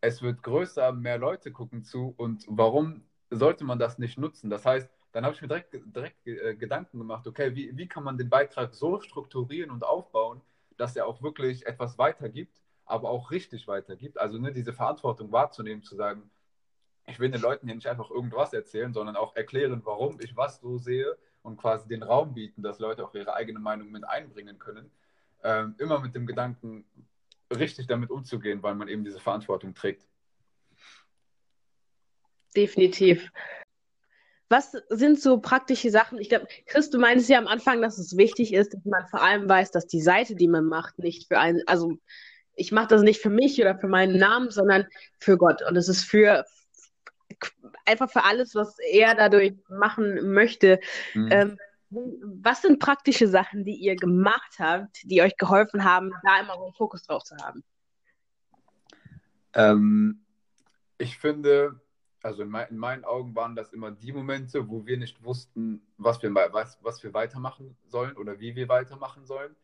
es 0.01 0.21
wird 0.21 0.43
größer, 0.43 0.91
mehr 0.91 1.17
Leute 1.17 1.51
gucken 1.51 1.83
zu 1.83 2.13
und 2.17 2.45
warum 2.47 3.03
sollte 3.29 3.63
man 3.63 3.79
das 3.79 3.97
nicht 3.97 4.17
nutzen? 4.17 4.49
Das 4.49 4.65
heißt, 4.65 4.89
dann 5.11 5.25
habe 5.25 5.33
ich 5.33 5.41
mir 5.41 5.47
direkt, 5.47 5.73
direkt 5.73 6.27
äh, 6.27 6.55
Gedanken 6.55 6.99
gemacht, 6.99 7.25
okay, 7.27 7.55
wie, 7.55 7.75
wie 7.75 7.87
kann 7.87 8.03
man 8.03 8.17
den 8.17 8.29
Beitrag 8.29 8.73
so 8.73 8.99
strukturieren 8.99 9.71
und 9.71 9.83
aufbauen, 9.83 10.41
dass 10.77 10.95
er 10.95 11.07
auch 11.07 11.21
wirklich 11.21 11.65
etwas 11.65 11.97
weitergibt, 11.97 12.61
aber 12.85 13.09
auch 13.09 13.31
richtig 13.31 13.67
weitergibt. 13.67 14.19
Also 14.19 14.37
ne, 14.37 14.51
diese 14.51 14.73
Verantwortung 14.73 15.31
wahrzunehmen, 15.31 15.81
zu 15.81 15.95
sagen, 15.95 16.29
ich 17.07 17.19
will 17.19 17.31
den 17.31 17.41
Leuten 17.41 17.67
hier 17.67 17.75
nicht 17.75 17.87
einfach 17.87 18.11
irgendwas 18.11 18.53
erzählen, 18.53 18.93
sondern 18.93 19.15
auch 19.15 19.35
erklären, 19.35 19.81
warum 19.85 20.19
ich 20.19 20.35
was 20.35 20.59
so 20.59 20.77
sehe 20.77 21.17
und 21.47 21.57
quasi 21.57 21.87
den 21.87 22.03
Raum 22.03 22.33
bieten, 22.33 22.61
dass 22.61 22.79
Leute 22.79 23.05
auch 23.05 23.15
ihre 23.15 23.33
eigene 23.33 23.59
Meinung 23.59 23.89
mit 23.89 24.07
einbringen 24.07 24.59
können. 24.59 24.91
Ähm, 25.43 25.75
immer 25.77 25.99
mit 25.99 26.13
dem 26.13 26.27
Gedanken, 26.27 26.83
richtig 27.55 27.87
damit 27.87 28.11
umzugehen, 28.11 28.61
weil 28.61 28.75
man 28.75 28.89
eben 28.89 29.05
diese 29.05 29.19
Verantwortung 29.19 29.73
trägt. 29.73 30.05
Definitiv. 32.55 33.31
Was 34.49 34.73
sind 34.89 35.21
so 35.21 35.39
praktische 35.39 35.89
Sachen? 35.89 36.19
Ich 36.19 36.29
glaube, 36.29 36.47
Chris, 36.65 36.89
du 36.89 36.99
meinst 36.99 37.29
ja 37.29 37.37
am 37.37 37.47
Anfang, 37.47 37.81
dass 37.81 37.97
es 37.97 38.17
wichtig 38.17 38.53
ist, 38.53 38.73
dass 38.73 38.83
man 38.85 39.07
vor 39.07 39.21
allem 39.21 39.47
weiß, 39.47 39.71
dass 39.71 39.87
die 39.87 40.01
Seite, 40.01 40.35
die 40.35 40.47
man 40.47 40.65
macht, 40.65 40.99
nicht 40.99 41.27
für 41.27 41.39
einen, 41.39 41.61
also 41.65 41.97
ich 42.55 42.71
mache 42.71 42.87
das 42.87 43.03
nicht 43.03 43.21
für 43.21 43.29
mich 43.29 43.61
oder 43.61 43.77
für 43.77 43.87
meinen 43.87 44.17
Namen, 44.17 44.49
sondern 44.49 44.85
für 45.19 45.37
Gott. 45.37 45.61
Und 45.61 45.77
es 45.77 45.87
ist 45.87 46.03
für 46.03 46.45
einfach 47.85 48.09
für 48.09 48.23
alles, 48.23 48.55
was 48.55 48.77
er 48.79 49.15
dadurch 49.15 49.53
machen 49.69 50.33
möchte. 50.33 50.79
Mhm. 51.13 51.29
Ähm, 51.31 51.57
was 51.89 52.61
sind 52.61 52.79
praktische 52.79 53.27
Sachen, 53.27 53.63
die 53.63 53.75
ihr 53.75 53.95
gemacht 53.95 54.55
habt, 54.59 54.99
die 55.03 55.21
euch 55.21 55.37
geholfen 55.37 55.83
haben, 55.83 56.11
da 56.23 56.41
immer 56.41 56.55
so 56.55 56.65
einen 56.65 56.73
Fokus 56.73 57.03
drauf 57.03 57.23
zu 57.23 57.35
haben? 57.37 57.63
Ähm, 59.53 60.25
ich 60.97 61.17
finde, 61.17 61.79
also 62.21 62.43
in, 62.43 62.49
mein, 62.49 62.67
in, 62.69 62.77
meinen 62.77 63.05
Augen 63.05 63.35
waren 63.35 63.55
das 63.55 63.71
immer 63.71 63.91
die 63.91 64.11
Momente, 64.11 64.67
wo 64.67 64.85
wir 64.85 64.97
nicht 64.97 65.23
wussten, 65.23 65.81
was 65.97 66.21
wir, 66.21 66.33
was, 66.35 66.77
was 66.81 67.01
wir 67.03 67.13
weitermachen 67.13 67.77
sollen 67.87 68.17
oder 68.17 68.39
wie 68.39 68.55
wir 68.55 68.67
weitermachen 68.67 69.25
sollen, 69.25 69.55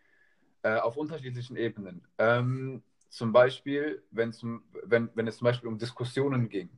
äh, 0.61 0.77
auf 0.77 0.95
unterschiedlichen 0.95 1.57
Ebenen. 1.57 2.07
Ähm, 2.17 2.83
zum 3.09 3.33
Beispiel, 3.33 4.01
wenn, 4.11 4.33
wenn, 4.83 5.09
wenn 5.13 5.27
es 5.27 5.37
zum 5.37 5.45
Beispiel 5.45 5.67
um 5.67 5.77
Diskussionen 5.77 6.49
ging. 6.49 6.69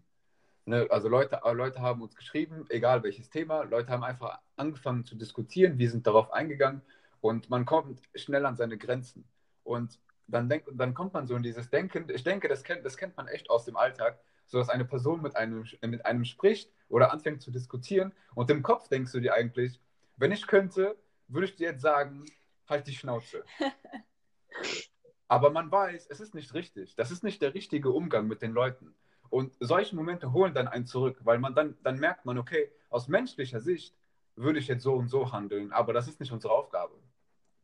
Ne? 0.65 0.87
Also 0.89 1.07
Leute, 1.07 1.39
Leute 1.53 1.81
haben 1.81 2.01
uns 2.01 2.15
geschrieben, 2.15 2.65
egal 2.69 3.03
welches 3.03 3.29
Thema, 3.29 3.63
Leute 3.63 3.91
haben 3.91 4.03
einfach 4.03 4.39
angefangen 4.55 5.05
zu 5.05 5.15
diskutieren, 5.15 5.77
wir 5.77 5.89
sind 5.89 6.07
darauf 6.07 6.31
eingegangen 6.31 6.81
und 7.21 7.49
man 7.49 7.65
kommt 7.65 8.01
schnell 8.15 8.45
an 8.45 8.55
seine 8.55 8.77
Grenzen. 8.77 9.25
Und 9.63 9.99
dann, 10.27 10.49
denk, 10.49 10.65
dann 10.73 10.93
kommt 10.93 11.13
man 11.13 11.27
so 11.27 11.35
in 11.35 11.43
dieses 11.43 11.69
Denken, 11.69 12.07
ich 12.09 12.23
denke, 12.23 12.47
das 12.47 12.63
kennt, 12.63 12.85
das 12.85 12.97
kennt 12.97 13.15
man 13.15 13.27
echt 13.27 13.49
aus 13.49 13.65
dem 13.65 13.77
Alltag, 13.77 14.19
so 14.47 14.57
dass 14.57 14.69
eine 14.69 14.85
Person 14.85 15.21
mit 15.21 15.35
einem, 15.35 15.65
mit 15.81 16.05
einem 16.05 16.25
spricht 16.25 16.71
oder 16.89 17.11
anfängt 17.11 17.41
zu 17.41 17.51
diskutieren 17.51 18.13
und 18.33 18.49
im 18.49 18.63
Kopf 18.63 18.87
denkst 18.87 19.11
du 19.11 19.19
dir 19.19 19.33
eigentlich, 19.33 19.79
wenn 20.17 20.31
ich 20.31 20.47
könnte, 20.47 20.95
würde 21.27 21.45
ich 21.45 21.55
dir 21.55 21.71
jetzt 21.71 21.81
sagen, 21.81 22.25
halt 22.67 22.87
die 22.87 22.93
Schnauze. 22.93 23.43
Aber 25.27 25.49
man 25.49 25.71
weiß, 25.71 26.07
es 26.07 26.19
ist 26.19 26.35
nicht 26.35 26.53
richtig. 26.53 26.95
Das 26.95 27.11
ist 27.11 27.23
nicht 27.23 27.41
der 27.41 27.53
richtige 27.53 27.89
Umgang 27.89 28.27
mit 28.27 28.41
den 28.41 28.51
Leuten. 28.51 28.93
Und 29.29 29.53
solche 29.59 29.95
Momente 29.95 30.33
holen 30.33 30.53
dann 30.53 30.67
einen 30.67 30.85
zurück, 30.85 31.19
weil 31.23 31.39
man 31.39 31.55
dann, 31.55 31.77
dann 31.83 31.99
merkt 31.99 32.25
man, 32.25 32.37
okay, 32.37 32.71
aus 32.89 33.07
menschlicher 33.07 33.59
Sicht 33.59 33.95
würde 34.35 34.59
ich 34.59 34.67
jetzt 34.67 34.83
so 34.83 34.93
und 34.93 35.07
so 35.07 35.31
handeln, 35.31 35.71
aber 35.71 35.93
das 35.93 36.07
ist 36.07 36.19
nicht 36.19 36.31
unsere 36.31 36.53
Aufgabe. 36.53 36.93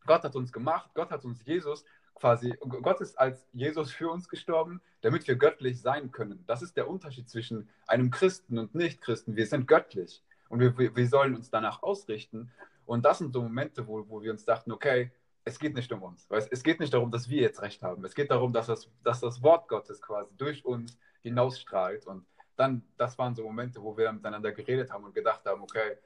Gott 0.06 0.24
hat 0.24 0.36
uns 0.36 0.52
gemacht, 0.52 0.90
Gott 0.94 1.12
hat 1.12 1.26
uns 1.26 1.46
Jesus 1.46 1.86
quasi, 2.16 2.56
Gott 2.60 3.02
ist 3.02 3.20
als 3.20 3.48
Jesus 3.54 3.92
für 3.92 4.10
uns 4.10 4.30
gestorben, 4.30 4.82
damit 5.02 5.28
wir 5.28 5.36
göttlich 5.36 5.82
sein 5.82 6.12
können. 6.12 6.44
Das 6.48 6.62
ist 6.62 6.78
der 6.78 6.88
Unterschied 6.88 7.30
zwischen 7.30 7.70
einem 7.88 8.12
Christen 8.12 8.58
und 8.58 8.76
Nichtchristen. 8.76 9.36
Wir 9.36 9.48
sind 9.48 9.68
göttlich 9.68 10.24
und 10.50 10.60
wir, 10.60 10.78
wir 10.78 11.08
sollen 11.08 11.36
uns 11.36 11.50
danach 11.50 11.82
ausrichten. 11.82 12.52
Und 12.86 13.06
das 13.06 13.20
sind 13.20 13.34
so 13.34 13.42
Momente, 13.42 13.88
wo, 13.88 14.08
wo 14.08 14.22
wir 14.22 14.32
uns 14.32 14.46
dachten, 14.46 14.72
okay, 14.72 15.12
es 15.44 15.58
geht 15.58 15.74
nicht 15.74 15.92
um 15.92 16.04
uns. 16.04 16.30
Weißt? 16.30 16.52
Es 16.52 16.64
geht 16.64 16.80
nicht 16.80 16.94
darum, 16.94 17.10
dass 17.10 17.30
wir 17.30 17.42
jetzt 17.42 17.62
recht 17.62 17.82
haben. 17.82 18.06
Es 18.06 18.14
geht 18.14 18.30
darum, 18.30 18.54
dass 18.54 18.68
das, 18.68 18.88
dass 19.04 19.20
das 19.20 19.42
Wort 19.42 19.68
Gottes 19.68 20.02
quasi 20.02 20.36
durch 20.38 20.64
uns 20.66 20.98
hinausstrahlt. 21.22 22.06
Und 22.08 22.26
dann, 22.56 22.84
das 22.98 23.18
waren 23.18 23.36
so 23.36 23.44
Momente, 23.44 23.82
wo 23.82 23.98
wir 23.98 24.12
miteinander 24.12 24.52
geredet 24.52 24.92
haben 24.92 25.06
und 25.06 25.16
gedacht 25.16 25.46
haben, 25.46 25.62
okay, 25.62 25.98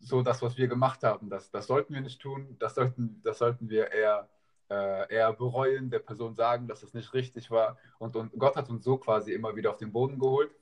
so 0.00 0.22
das, 0.22 0.42
was 0.42 0.56
wir 0.56 0.68
gemacht 0.68 1.02
haben, 1.02 1.28
das, 1.28 1.50
das 1.50 1.66
sollten 1.66 1.94
wir 1.94 2.00
nicht 2.00 2.20
tun, 2.20 2.56
das 2.58 2.74
sollten, 2.76 3.20
das 3.24 3.38
sollten 3.38 3.68
wir 3.68 3.90
eher 3.90 4.28
äh, 4.70 5.14
eher 5.14 5.32
bereuen, 5.32 5.90
der 5.90 6.00
Person 6.00 6.34
sagen, 6.34 6.68
dass 6.68 6.82
es 6.82 6.92
nicht 6.94 7.14
richtig 7.14 7.50
war. 7.50 7.78
Und, 7.98 8.14
und 8.16 8.32
Gott 8.38 8.54
hat 8.54 8.68
uns 8.68 8.84
so 8.84 8.98
quasi 8.98 9.32
immer 9.32 9.56
wieder 9.56 9.70
auf 9.70 9.78
den 9.78 9.92
Boden 9.92 10.18
geholt, 10.18 10.54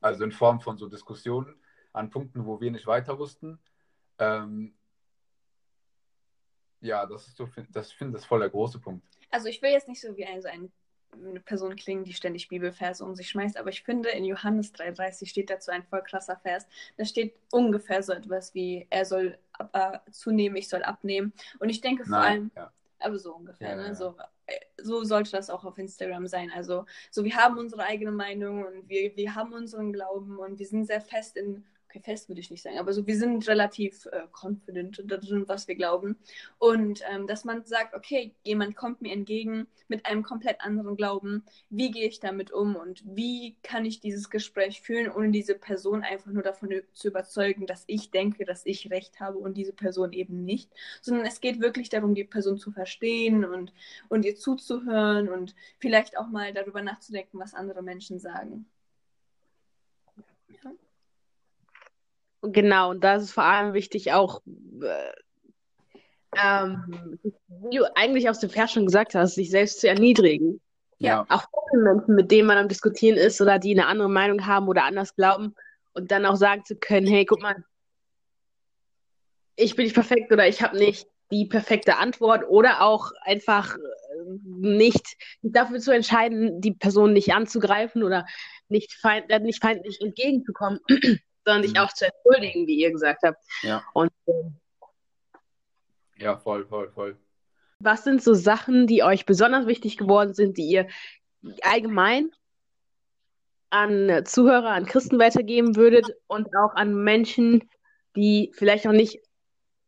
also 0.00 0.24
in 0.24 0.32
Form 0.32 0.60
von 0.60 0.76
so 0.76 0.86
Diskussionen 0.86 1.54
an 1.92 2.10
Punkten, 2.10 2.44
wo 2.44 2.60
wir 2.60 2.70
nicht 2.70 2.86
weiter 2.86 3.18
wussten. 3.18 3.58
Ähm, 4.18 4.74
Ja, 6.80 7.06
das 7.06 7.28
ist 7.28 7.36
so, 7.36 7.48
das 7.70 7.90
ich 7.90 7.96
finde 7.96 8.14
das 8.14 8.24
voll 8.24 8.40
der 8.40 8.50
große 8.50 8.80
Punkt. 8.80 9.06
Also 9.30 9.48
ich 9.48 9.62
will 9.62 9.70
jetzt 9.70 9.88
nicht 9.88 10.00
so 10.00 10.16
wie 10.16 10.26
ein, 10.26 10.42
so 10.42 10.48
ein, 10.48 10.72
eine 11.12 11.40
Person 11.40 11.76
klingen, 11.76 12.04
die 12.04 12.12
ständig 12.12 12.48
Bibelverse 12.48 13.04
um 13.04 13.14
sich 13.14 13.28
schmeißt, 13.28 13.56
aber 13.56 13.70
ich 13.70 13.82
finde, 13.82 14.10
in 14.10 14.24
Johannes 14.24 14.74
3,30 14.74 15.26
steht 15.26 15.50
dazu 15.50 15.70
ein 15.70 15.84
voll 15.84 16.02
krasser 16.02 16.36
Vers. 16.36 16.66
Da 16.96 17.04
steht 17.04 17.34
ungefähr 17.50 18.02
so 18.02 18.12
etwas 18.12 18.54
wie, 18.54 18.86
er 18.90 19.04
soll 19.04 19.38
äh, 19.72 19.98
zunehmen, 20.10 20.56
ich 20.56 20.68
soll 20.68 20.82
abnehmen. 20.82 21.32
Und 21.58 21.68
ich 21.68 21.80
denke 21.80 22.04
vor 22.04 22.18
Nein, 22.18 22.30
allem, 22.32 22.50
ja. 22.56 22.72
aber 22.98 23.18
so 23.18 23.34
ungefähr, 23.34 23.70
Ja, 23.70 23.76
ne? 23.76 23.86
ja. 23.88 23.94
So, 23.94 24.16
äh, 24.46 24.58
so 24.82 25.04
sollte 25.04 25.32
das 25.32 25.50
auch 25.50 25.64
auf 25.64 25.78
Instagram 25.78 26.26
sein. 26.26 26.50
Also, 26.54 26.86
so 27.10 27.24
wir 27.24 27.36
haben 27.36 27.58
unsere 27.58 27.84
eigene 27.84 28.12
Meinung 28.12 28.64
und 28.64 28.88
wir, 28.88 29.14
wir 29.16 29.34
haben 29.34 29.52
unseren 29.52 29.92
Glauben 29.92 30.38
und 30.38 30.58
wir 30.58 30.66
sind 30.66 30.86
sehr 30.86 31.00
fest 31.00 31.36
in, 31.36 31.64
okay, 31.92 32.02
fest 32.02 32.28
würde 32.28 32.40
ich 32.40 32.50
nicht 32.50 32.62
sagen, 32.62 32.78
aber 32.78 32.92
so 32.92 33.06
wir 33.06 33.16
sind 33.16 33.46
relativ 33.48 34.06
äh, 34.06 34.22
confident 34.32 35.02
darin, 35.04 35.46
was 35.46 35.68
wir 35.68 35.74
glauben. 35.74 36.16
Und 36.58 37.02
ähm, 37.10 37.26
dass 37.26 37.44
man 37.44 37.64
sagt, 37.64 37.94
okay, 37.94 38.34
jemand 38.44 38.76
kommt 38.76 39.02
mir 39.02 39.12
entgegen 39.12 39.66
mit 39.88 40.06
einem 40.06 40.22
komplett 40.22 40.60
anderen 40.60 40.96
Glauben, 40.96 41.44
wie 41.70 41.90
gehe 41.90 42.08
ich 42.08 42.20
damit 42.20 42.50
um 42.50 42.76
und 42.76 43.02
wie 43.04 43.56
kann 43.62 43.84
ich 43.84 44.00
dieses 44.00 44.30
Gespräch 44.30 44.80
führen, 44.80 45.12
ohne 45.12 45.30
diese 45.30 45.54
Person 45.54 46.02
einfach 46.02 46.30
nur 46.30 46.42
davon 46.42 46.70
zu 46.94 47.08
überzeugen, 47.08 47.66
dass 47.66 47.84
ich 47.86 48.10
denke, 48.10 48.44
dass 48.44 48.64
ich 48.64 48.90
recht 48.90 49.20
habe 49.20 49.38
und 49.38 49.56
diese 49.56 49.72
Person 49.72 50.12
eben 50.12 50.44
nicht, 50.44 50.70
sondern 51.02 51.26
es 51.26 51.40
geht 51.40 51.60
wirklich 51.60 51.88
darum, 51.90 52.14
die 52.14 52.24
Person 52.24 52.58
zu 52.58 52.70
verstehen 52.70 53.44
und, 53.44 53.72
und 54.08 54.24
ihr 54.24 54.36
zuzuhören 54.36 55.28
und 55.28 55.54
vielleicht 55.78 56.16
auch 56.16 56.28
mal 56.28 56.54
darüber 56.54 56.82
nachzudenken, 56.82 57.38
was 57.38 57.54
andere 57.54 57.82
Menschen 57.82 58.18
sagen. 58.18 58.66
Genau, 62.42 62.90
und 62.90 63.04
da 63.04 63.16
ist 63.16 63.24
es 63.24 63.32
vor 63.32 63.44
allem 63.44 63.72
wichtig, 63.72 64.12
auch, 64.12 64.42
äh, 64.82 65.12
ähm, 66.36 67.18
wie 67.70 67.76
du 67.76 67.96
eigentlich 67.96 68.28
aus 68.28 68.40
dem 68.40 68.50
Vers 68.50 68.72
schon 68.72 68.86
gesagt 68.86 69.14
hast, 69.14 69.34
sich 69.36 69.50
selbst 69.50 69.80
zu 69.80 69.88
erniedrigen. 69.88 70.60
Ja. 70.98 71.24
Auch 71.28 71.46
Menschen, 71.72 72.14
mit 72.14 72.30
denen 72.30 72.46
man 72.46 72.58
am 72.58 72.68
Diskutieren 72.68 73.16
ist 73.16 73.40
oder 73.40 73.58
die 73.58 73.72
eine 73.72 73.86
andere 73.86 74.08
Meinung 74.08 74.46
haben 74.46 74.68
oder 74.68 74.84
anders 74.84 75.14
glauben 75.14 75.54
und 75.94 76.10
dann 76.10 76.26
auch 76.26 76.36
sagen 76.36 76.64
zu 76.64 76.76
können, 76.76 77.06
hey, 77.06 77.24
guck 77.24 77.42
mal, 77.42 77.64
ich 79.56 79.76
bin 79.76 79.84
nicht 79.84 79.94
perfekt 79.94 80.32
oder 80.32 80.48
ich 80.48 80.62
habe 80.62 80.76
nicht 80.76 81.06
die 81.30 81.46
perfekte 81.46 81.96
Antwort 81.96 82.44
oder 82.48 82.82
auch 82.82 83.12
einfach 83.22 83.76
äh, 83.76 83.80
nicht 84.44 85.16
dafür 85.42 85.80
zu 85.80 85.92
entscheiden, 85.92 86.60
die 86.60 86.72
Person 86.72 87.12
nicht 87.12 87.32
anzugreifen 87.32 88.02
oder 88.02 88.26
nicht, 88.68 88.92
feind, 88.94 89.30
äh, 89.30 89.38
nicht 89.40 89.60
feindlich 89.60 90.00
entgegenzukommen, 90.00 90.80
sondern 91.44 91.62
sich 91.62 91.72
Mhm. 91.74 91.78
auch 91.80 91.92
zu 91.92 92.06
entschuldigen, 92.06 92.66
wie 92.66 92.76
ihr 92.76 92.90
gesagt 92.92 93.22
habt. 93.24 93.42
Ja. 93.62 93.82
Und 93.94 94.10
äh, 94.26 94.32
Ja, 96.16 96.36
voll, 96.36 96.66
voll, 96.66 96.90
voll. 96.92 97.16
was 97.78 98.04
sind 98.04 98.22
so 98.22 98.32
Sachen, 98.34 98.86
die 98.86 99.02
euch 99.02 99.26
besonders 99.26 99.66
wichtig 99.66 99.96
geworden 99.96 100.34
sind, 100.34 100.56
die 100.56 100.66
ihr 100.68 100.86
allgemein 101.62 102.30
an 103.70 104.24
Zuhörer, 104.24 104.68
an 104.70 104.86
Christen 104.86 105.18
weitergeben 105.18 105.74
würdet 105.76 106.06
und 106.28 106.46
auch 106.56 106.74
an 106.74 106.94
Menschen, 106.94 107.68
die 108.14 108.52
vielleicht 108.54 108.84
noch 108.84 108.92
nicht, 108.92 109.18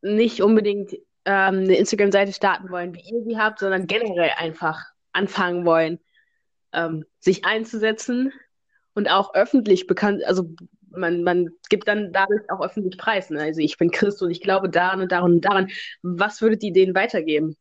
nicht 0.03 0.43
unbedingt 0.43 0.95
ähm, 1.27 1.61
eine 1.61 1.77
Instagram-Seite 1.77 2.33
starten 2.33 2.71
wollen, 2.71 2.95
wie 2.95 3.01
ihr 3.03 3.23
sie 3.25 3.39
habt, 3.39 3.59
sondern 3.61 3.87
generell 3.87 4.31
einfach 4.39 4.81
anfangen 5.13 5.65
wollen, 5.65 6.01
ähm, 6.73 7.05
sich 7.21 7.45
einzusetzen 7.45 8.33
und 8.95 9.09
auch 9.11 9.35
öffentlich 9.35 9.87
bekannt, 9.87 10.25
also 10.25 10.49
man, 10.97 11.23
man 11.23 11.51
gibt 11.69 11.89
dann 11.89 12.13
dadurch 12.13 12.51
auch 12.51 12.61
öffentlich 12.61 12.99
Preis. 12.99 13.31
Ne? 13.31 13.41
Also 13.41 13.61
ich 13.61 13.77
bin 13.77 13.91
Christ 13.91 14.23
und 14.23 14.31
ich 14.31 14.41
glaube 14.41 14.69
daran 14.69 15.01
und 15.01 15.13
daran 15.13 15.33
und 15.33 15.41
daran. 15.45 15.71
Was 16.03 16.41
würdet 16.41 16.63
ihr 16.63 16.73
denen 16.73 16.95
weitergeben? 16.95 17.57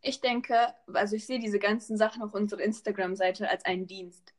Ich 0.00 0.20
denke, 0.20 0.54
also 0.92 1.16
ich 1.16 1.26
sehe 1.26 1.40
diese 1.40 1.58
ganzen 1.58 1.96
Sachen 1.96 2.22
auf 2.22 2.34
unserer 2.34 2.60
Instagram-Seite 2.60 3.48
als 3.48 3.64
einen 3.64 3.86
Dienst. 3.86 4.32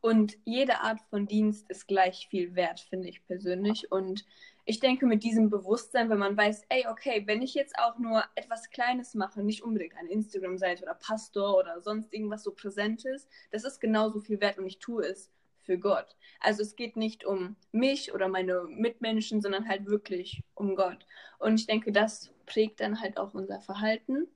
Und 0.00 0.38
jede 0.44 0.80
Art 0.80 1.00
von 1.10 1.26
Dienst 1.26 1.68
ist 1.68 1.86
gleich 1.86 2.26
viel 2.30 2.54
wert, 2.54 2.80
finde 2.80 3.08
ich 3.08 3.24
persönlich. 3.26 3.90
Und 3.92 4.24
ich 4.64 4.80
denke, 4.80 5.06
mit 5.06 5.22
diesem 5.22 5.50
Bewusstsein, 5.50 6.10
wenn 6.10 6.18
man 6.18 6.36
weiß, 6.36 6.62
ey, 6.68 6.86
okay, 6.88 7.24
wenn 7.26 7.42
ich 7.42 7.54
jetzt 7.54 7.78
auch 7.78 7.98
nur 7.98 8.24
etwas 8.34 8.70
Kleines 8.70 9.14
mache, 9.14 9.42
nicht 9.42 9.62
unbedingt 9.62 9.96
eine 9.96 10.10
Instagram-Seite 10.10 10.84
oder 10.84 10.94
Pastor 10.94 11.58
oder 11.58 11.80
sonst 11.80 12.12
irgendwas 12.12 12.42
so 12.42 12.52
Präsentes, 12.52 13.28
das 13.50 13.64
ist 13.64 13.80
genauso 13.80 14.20
viel 14.20 14.40
wert 14.40 14.58
und 14.58 14.66
ich 14.66 14.78
tue 14.78 15.04
es 15.04 15.30
für 15.70 15.78
Gott. 15.78 16.16
Also 16.40 16.62
es 16.62 16.74
geht 16.74 16.96
nicht 16.96 17.24
um 17.24 17.54
mich 17.70 18.12
oder 18.12 18.26
meine 18.26 18.64
Mitmenschen, 18.64 19.40
sondern 19.40 19.68
halt 19.68 19.86
wirklich 19.86 20.42
um 20.54 20.74
Gott. 20.74 21.06
Und 21.38 21.60
ich 21.60 21.68
denke, 21.68 21.92
das 21.92 22.32
prägt 22.44 22.80
dann 22.80 23.00
halt 23.00 23.18
auch 23.18 23.34
unser 23.34 23.60
Verhalten. 23.60 24.26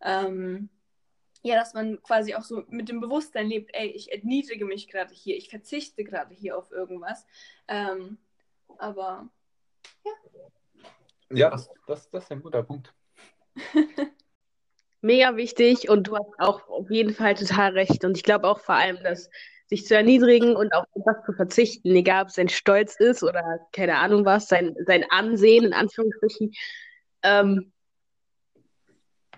Ähm, 0.00 0.68
ja, 1.44 1.54
dass 1.54 1.74
man 1.74 2.02
quasi 2.02 2.34
auch 2.34 2.42
so 2.42 2.64
mit 2.70 2.88
dem 2.88 3.00
Bewusstsein 3.00 3.46
lebt, 3.46 3.70
ey, 3.72 3.86
ich 3.86 4.10
erniedrige 4.10 4.64
mich 4.64 4.88
gerade 4.88 5.14
hier, 5.14 5.36
ich 5.36 5.48
verzichte 5.48 6.02
gerade 6.02 6.34
hier 6.34 6.58
auf 6.58 6.72
irgendwas. 6.72 7.24
Ähm, 7.68 8.18
aber 8.76 9.28
Ja, 11.30 11.50
das, 11.50 11.70
das, 11.86 12.10
das 12.10 12.24
ist 12.24 12.32
ein 12.32 12.42
guter 12.42 12.64
Punkt. 12.64 12.92
Mega 15.02 15.36
wichtig 15.36 15.88
und 15.88 16.08
du 16.08 16.16
hast 16.16 16.40
auch 16.40 16.68
auf 16.68 16.90
jeden 16.90 17.14
Fall 17.14 17.36
total 17.36 17.74
recht. 17.74 18.04
Und 18.04 18.16
ich 18.16 18.24
glaube 18.24 18.48
auch 18.48 18.58
vor 18.58 18.74
allem, 18.74 19.00
dass 19.04 19.30
sich 19.68 19.86
zu 19.86 19.94
erniedrigen 19.94 20.56
und 20.56 20.72
auf 20.72 20.86
etwas 20.94 21.24
zu 21.26 21.32
verzichten, 21.32 21.94
egal 21.94 22.22
ob 22.22 22.28
es 22.28 22.34
sein 22.34 22.48
Stolz 22.48 22.96
ist 22.96 23.22
oder 23.22 23.60
keine 23.72 23.98
Ahnung 23.98 24.24
was, 24.24 24.48
sein, 24.48 24.74
sein 24.86 25.04
Ansehen 25.10 25.64
in 25.64 25.74
Anführungsstrichen, 25.74 26.52
ähm, 27.22 27.72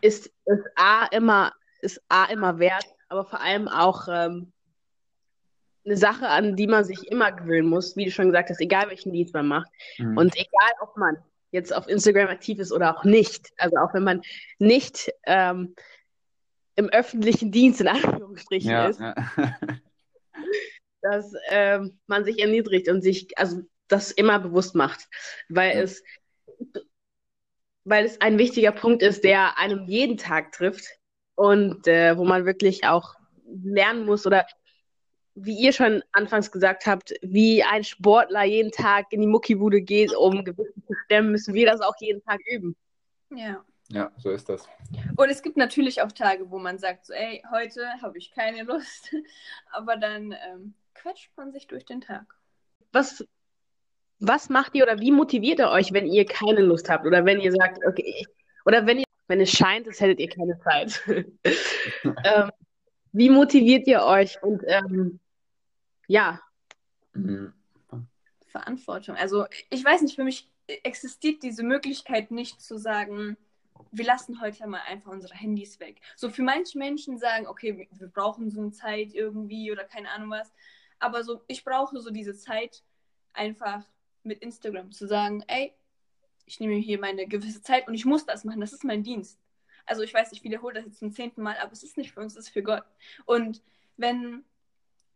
ist, 0.01 0.31
ist 0.45 0.65
A 0.77 1.07
immer, 1.07 1.53
ist 1.81 2.01
A 2.09 2.27
immer 2.27 2.59
wert, 2.59 2.87
aber 3.09 3.25
vor 3.25 3.41
allem 3.41 3.69
auch 3.69 4.07
ähm, 4.09 4.53
eine 5.85 5.97
Sache, 5.97 6.29
an 6.29 6.57
die 6.57 6.69
man 6.69 6.85
sich 6.85 7.11
immer 7.11 7.33
gewöhnen 7.33 7.69
muss, 7.69 7.97
wie 7.97 8.05
du 8.05 8.11
schon 8.11 8.27
gesagt 8.27 8.51
hast, 8.51 8.61
egal 8.61 8.89
welchen 8.89 9.13
Dienst 9.13 9.35
man 9.35 9.49
macht. 9.49 9.71
Mhm. 9.99 10.17
Und 10.17 10.37
egal, 10.37 10.71
ob 10.81 10.97
man 10.97 11.17
jetzt 11.51 11.75
auf 11.75 11.89
Instagram 11.89 12.29
aktiv 12.29 12.61
ist 12.61 12.73
oder 12.73 12.97
auch 12.97 13.05
nicht, 13.05 13.51
also 13.57 13.77
auch 13.79 13.93
wenn 13.95 14.05
man 14.05 14.23
nicht 14.59 15.11
ähm, 15.27 15.75
im 16.77 16.89
öffentlichen 16.89 17.51
Dienst 17.51 17.81
in 17.81 17.89
Anführungsstrichen 17.89 18.71
ja, 18.71 18.87
ist, 18.87 19.01
ja. 19.01 19.15
dass 21.11 21.33
ähm, 21.51 21.99
man 22.07 22.25
sich 22.25 22.39
erniedrigt 22.41 22.89
und 22.89 23.03
sich 23.03 23.37
also 23.39 23.63
das 23.89 24.11
immer 24.13 24.39
bewusst 24.39 24.75
macht, 24.75 25.09
weil 25.49 25.77
Ja. 25.77 25.83
es 25.83 26.03
weil 27.85 28.05
es 28.05 28.21
ein 28.21 28.39
wichtiger 28.39 28.73
Punkt 28.73 29.03
ist, 29.03 29.25
der 29.25 29.59
einem 29.59 29.87
jeden 29.87 30.17
Tag 30.17 30.53
trifft 30.53 30.85
und 31.35 31.87
äh, 31.89 32.17
wo 32.17 32.25
man 32.25 32.45
wirklich 32.45 32.85
auch 32.85 33.15
lernen 33.65 34.05
muss 34.05 34.27
oder 34.27 34.47
wie 35.35 35.57
ihr 35.59 35.73
schon 35.73 36.03
anfangs 36.13 36.51
gesagt 36.53 36.87
habt, 36.87 37.15
wie 37.23 37.63
ein 37.63 37.85
Sportler 37.85 38.45
jeden 38.45 38.71
Tag 38.71 39.07
in 39.11 39.23
die 39.23 39.27
Muckibude 39.27 39.81
geht, 39.81 40.15
um 40.15 40.45
Gewichte 40.45 40.81
zu 40.87 40.95
stemmen, 41.07 41.31
müssen 41.33 41.55
wir 41.55 41.67
das 41.67 41.81
auch 41.81 41.95
jeden 41.99 42.23
Tag 42.23 42.41
üben. 42.47 42.77
ja. 43.31 43.65
ja, 43.89 44.13
so 44.19 44.31
ist 44.31 44.49
das. 44.49 44.69
Und 45.17 45.31
es 45.31 45.43
gibt 45.43 45.57
natürlich 45.57 46.03
auch 46.03 46.13
Tage, 46.13 46.51
wo 46.51 46.59
man 46.59 46.79
sagt, 46.79 47.07
so, 47.07 47.13
ey, 47.15 47.43
heute 47.51 47.89
habe 48.03 48.19
ich 48.19 48.31
keine 48.33 48.65
Lust. 48.65 49.15
Aber 49.73 49.97
dann 49.97 50.33
ähm, 50.33 50.75
quetscht 51.03 51.31
man 51.37 51.53
sich 51.53 51.67
durch 51.67 51.85
den 51.85 52.01
Tag. 52.01 52.35
Was, 52.93 53.25
was 54.19 54.49
macht 54.49 54.75
ihr 54.75 54.85
oder 54.85 54.99
wie 55.01 55.13
motiviert 55.13 55.59
ihr 55.59 55.71
euch, 55.71 55.93
wenn 55.93 56.07
ihr 56.07 56.25
keine 56.25 56.61
Lust 56.61 56.89
habt 56.89 57.07
oder 57.07 57.25
wenn 57.25 57.41
ihr 57.41 57.53
sagt, 57.53 57.79
okay, 57.87 58.15
ich, 58.19 58.27
oder 58.65 58.87
wenn 58.87 58.99
ihr, 58.99 59.05
wenn 59.29 59.41
es 59.41 59.51
scheint, 59.51 59.87
als 59.87 60.01
hättet 60.01 60.21
ihr 60.21 60.29
keine 60.29 60.59
Zeit. 60.61 61.03
ähm, 62.05 62.51
wie 63.13 63.31
motiviert 63.31 63.87
ihr 63.87 64.03
euch 64.03 64.43
und 64.43 64.63
ähm, 64.67 65.21
ja, 66.07 66.41
Mhm. 67.15 67.53
Verantwortung. 68.47 69.17
Also 69.17 69.47
ich 69.71 69.85
weiß 69.85 70.03
nicht, 70.03 70.17
für 70.17 70.25
mich 70.25 70.49
existiert 70.67 71.43
diese 71.43 71.63
Möglichkeit 71.63 72.31
nicht 72.31 72.61
zu 72.61 72.79
sagen, 72.79 73.37
wir 73.93 74.05
lassen 74.05 74.41
heute 74.41 74.67
mal 74.67 74.83
einfach 74.87 75.11
unsere 75.11 75.35
Handys 75.35 75.81
weg. 75.81 76.01
So 76.17 76.31
für 76.31 76.43
manche 76.43 76.79
Menschen 76.79 77.19
sagen, 77.19 77.47
okay, 77.47 77.89
wir 77.91 78.09
brauchen 78.09 78.51
so 78.51 78.61
eine 78.61 78.73
Zeit 78.73 79.15
irgendwie 79.15 79.73
oder 79.73 79.85
keine 79.85 80.11
Ahnung 80.11 80.31
was. 80.31 80.53
Aber 81.01 81.25
so, 81.25 81.43
ich 81.49 81.65
brauche 81.65 81.99
so 81.99 82.11
diese 82.11 82.35
Zeit 82.35 82.85
einfach 83.33 83.85
mit 84.23 84.41
Instagram 84.43 84.93
zu 84.93 85.07
sagen, 85.09 85.43
ey, 85.49 85.75
ich 86.47 86.61
nehme 86.61 86.75
hier 86.75 87.01
meine 87.01 87.27
gewisse 87.27 87.63
Zeit 87.63 87.89
und 87.89 87.95
ich 87.95 88.05
muss 88.05 88.27
das 88.27 88.45
machen, 88.45 88.61
das 88.61 88.73
ist 88.73 88.85
mein 88.85 89.03
Dienst. 89.03 89.39
Also 89.87 90.03
ich 90.03 90.15
weiß, 90.15 90.33
ich 90.33 90.45
wiederhole 90.45 90.75
das 90.75 90.85
jetzt 90.85 90.99
zum 90.99 91.13
zehnten 91.13 91.43
Mal, 91.43 91.57
aber 91.59 91.73
es 91.73 91.83
ist 91.83 91.97
nicht 91.97 92.13
für 92.13 92.21
uns, 92.21 92.35
es 92.37 92.47
ist 92.47 92.53
für 92.53 92.63
Gott. 92.63 92.85
Und 93.25 93.63
wenn, 93.97 94.45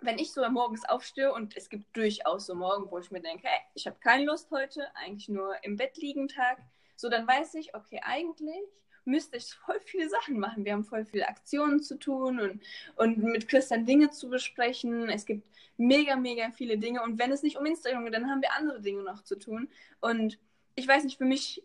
wenn 0.01 0.19
ich 0.19 0.33
so 0.33 0.49
morgens 0.49 0.85
aufstehe 0.89 1.33
und 1.33 1.57
es 1.57 1.69
gibt 1.69 1.97
durchaus 1.97 2.47
so 2.47 2.55
Morgen, 2.55 2.91
wo 2.91 2.99
ich 2.99 3.11
mir 3.11 3.21
denke, 3.21 3.47
hey, 3.47 3.61
ich 3.75 3.87
habe 3.87 3.99
keine 4.01 4.25
Lust 4.25 4.51
heute, 4.51 4.95
eigentlich 4.97 5.29
nur 5.29 5.63
im 5.63 5.77
Bett 5.77 5.97
liegen 5.97 6.29
Tag, 6.29 6.59
so 6.97 7.09
dann 7.09 7.27
weiß 7.27 7.55
ich, 7.55 7.75
okay, 7.75 8.01
eigentlich 8.03 8.84
müsste 9.05 9.37
ich 9.37 9.55
voll 9.55 9.81
viele 9.81 10.09
Sachen 10.09 10.39
machen. 10.39 10.65
Wir 10.65 10.73
haben 10.73 10.85
voll 10.85 11.05
viele 11.05 11.29
Aktionen 11.29 11.83
zu 11.83 11.99
tun 11.99 12.41
und, 12.41 12.63
und 12.97 13.19
mit 13.19 13.49
Christian 13.49 13.87
Dinge 13.87 14.11
zu 14.11 14.29
besprechen. 14.29 15.09
Es 15.09 15.27
gibt 15.27 15.47
mega, 15.77 16.17
mega 16.17 16.51
viele 16.51 16.79
Dinge. 16.79 17.03
Und 17.03 17.19
wenn 17.19 17.33
es 17.33 17.43
nicht 17.43 17.57
um 17.57 17.67
Instagram 17.67 18.05
geht, 18.05 18.15
dann 18.15 18.31
haben 18.31 18.43
wir 18.43 18.53
andere 18.55 18.81
Dinge 18.81 19.03
noch 19.03 19.23
zu 19.23 19.39
tun. 19.39 19.69
Und 20.01 20.39
ich 20.75 20.89
weiß 20.89 21.05
nicht, 21.05 21.19
für 21.19 21.25
mich 21.25 21.63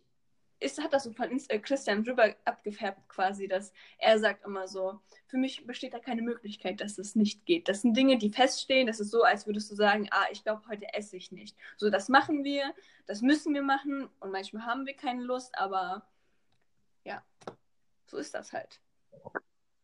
ist, 0.60 0.82
hat 0.82 0.94
das 0.94 1.06
so 1.06 1.14
von 1.14 1.30
äh, 1.48 1.60
Christian 1.60 2.04
drüber 2.04 2.36
abgefärbt 2.46 3.08
quasi, 3.08 3.48
dass 3.48 3.72
er 3.98 4.20
sagt 4.20 4.46
immer 4.46 4.68
so, 4.68 5.00
für 5.28 5.38
mich 5.38 5.66
besteht 5.66 5.94
da 5.94 6.00
keine 6.00 6.22
Möglichkeit, 6.22 6.82
dass 6.82 6.98
es 6.98 7.16
nicht 7.16 7.46
geht. 7.46 7.70
Das 7.70 7.82
sind 7.82 7.96
Dinge, 7.96 8.18
die 8.18 8.30
feststehen. 8.30 8.88
Das 8.88 9.00
ist 9.00 9.12
so, 9.12 9.24
als 9.24 9.48
würdest 9.48 9.72
du 9.72 9.76
sagen, 9.76 10.08
ah, 10.12 10.26
ich 10.32 10.44
glaube, 10.44 10.64
heute 10.68 10.94
esse 10.94 11.18
ich 11.18 11.32
nicht. 11.32 11.56
So, 11.78 11.90
das 11.90 12.10
machen 12.10 12.44
wir, 12.44 12.74
das 13.06 13.22
müssen 13.22 13.54
wir 13.54 13.64
machen 13.64 14.10
und 14.20 14.32
manchmal 14.32 14.66
haben 14.66 14.86
wir 14.86 14.96
keine 14.96 15.24
Lust, 15.24 15.58
aber 15.58 16.06
ja, 17.10 17.24
so 18.06 18.18
ist 18.18 18.34
das 18.34 18.54
halt. 18.54 18.80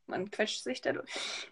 Man 0.06 0.30
quetscht 0.30 0.64
sich 0.64 0.80
dadurch. 0.82 1.12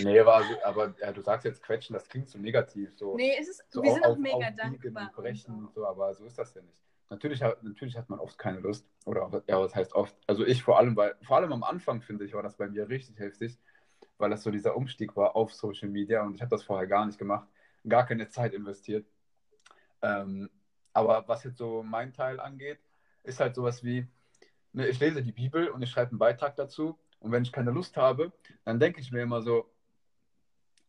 Nee, 0.00 0.20
aber, 0.20 0.44
aber 0.62 0.94
ja, 1.00 1.10
du 1.10 1.20
sagst 1.22 1.44
jetzt 1.44 1.60
quetschen, 1.60 1.92
das 1.92 2.08
klingt 2.08 2.28
so 2.28 2.38
negativ. 2.38 2.96
So, 2.96 3.16
nee, 3.16 3.34
es 3.36 3.48
ist, 3.48 3.64
so 3.68 3.82
wir 3.82 3.88
auf, 3.90 3.94
sind 3.94 4.04
auch 4.06 4.10
auf, 4.10 4.18
mega 4.18 4.36
auf 4.36 4.54
dankbar. 4.54 5.02
Und 5.08 5.12
brechen 5.16 5.54
und 5.54 5.64
und 5.64 5.74
so, 5.74 5.84
aber 5.84 6.14
so 6.14 6.24
ist 6.24 6.38
das 6.38 6.54
ja 6.54 6.62
nicht. 6.62 6.80
Natürlich, 7.10 7.42
hat- 7.42 7.60
natürlich 7.64 7.96
hat 7.96 8.08
man 8.08 8.20
oft 8.20 8.38
keine 8.38 8.60
Lust. 8.60 8.86
Oder 9.06 9.42
ja, 9.48 9.60
was 9.60 9.74
heißt 9.74 9.94
oft? 9.94 10.14
Also 10.28 10.46
ich 10.46 10.62
vor 10.62 10.78
allem, 10.78 10.94
weil, 10.94 11.16
vor 11.22 11.38
allem 11.38 11.52
am 11.52 11.64
Anfang, 11.64 12.00
finde 12.00 12.26
ich, 12.26 12.32
war 12.32 12.44
das 12.44 12.56
bei 12.56 12.68
mir 12.68 12.88
richtig 12.88 13.18
heftig, 13.18 13.58
weil 14.18 14.30
das 14.30 14.44
so 14.44 14.52
dieser 14.52 14.76
Umstieg 14.76 15.16
war 15.16 15.34
auf 15.34 15.52
Social 15.52 15.88
Media 15.88 16.22
und 16.22 16.36
ich 16.36 16.42
habe 16.42 16.50
das 16.50 16.62
vorher 16.62 16.86
gar 16.86 17.04
nicht 17.04 17.18
gemacht, 17.18 17.48
gar 17.88 18.06
keine 18.06 18.28
Zeit 18.28 18.54
investiert. 18.54 19.04
Ähm, 20.02 20.48
aber 20.92 21.26
was 21.26 21.42
jetzt 21.42 21.58
so 21.58 21.82
mein 21.82 22.12
Teil 22.12 22.38
angeht, 22.38 22.78
ist 23.24 23.40
halt 23.40 23.56
sowas 23.56 23.82
wie, 23.82 24.06
ne, 24.72 24.88
ich 24.88 25.00
lese 25.00 25.22
die 25.22 25.32
Bibel 25.32 25.68
und 25.68 25.82
ich 25.82 25.90
schreibe 25.90 26.10
einen 26.10 26.18
Beitrag 26.18 26.56
dazu 26.56 26.98
und 27.20 27.32
wenn 27.32 27.42
ich 27.42 27.52
keine 27.52 27.70
Lust 27.70 27.96
habe, 27.96 28.32
dann 28.64 28.80
denke 28.80 29.00
ich 29.00 29.12
mir 29.12 29.22
immer 29.22 29.42
so, 29.42 29.70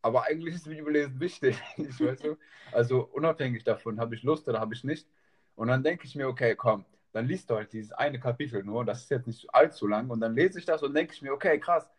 aber 0.02 0.24
eigentlich 0.24 0.54
ist 0.54 0.68
Bibellesen 0.68 1.20
wichtig, 1.20 1.60
ich 1.76 2.00
weiß 2.00 2.20
du? 2.20 2.38
Also 2.72 3.08
unabhängig 3.12 3.64
davon, 3.64 4.00
habe 4.00 4.14
ich 4.14 4.22
Lust 4.22 4.48
oder 4.48 4.60
habe 4.60 4.74
ich 4.74 4.84
nicht. 4.84 5.06
Und 5.56 5.68
dann 5.68 5.82
denke 5.82 6.06
ich 6.06 6.14
mir, 6.14 6.28
okay, 6.28 6.54
komm, 6.56 6.84
dann 7.12 7.26
liest 7.26 7.50
du 7.50 7.56
halt 7.56 7.72
dieses 7.72 7.92
eine 7.92 8.18
Kapitel 8.18 8.62
nur, 8.64 8.84
das 8.84 9.02
ist 9.02 9.10
jetzt 9.10 9.26
nicht 9.26 9.52
allzu 9.54 9.86
lang, 9.86 10.08
und 10.10 10.20
dann 10.20 10.34
lese 10.34 10.58
ich 10.58 10.64
das 10.64 10.82
und 10.82 10.94
denke 10.94 11.12
ich 11.12 11.22
mir, 11.22 11.32
okay, 11.32 11.58
krass, 11.58 11.90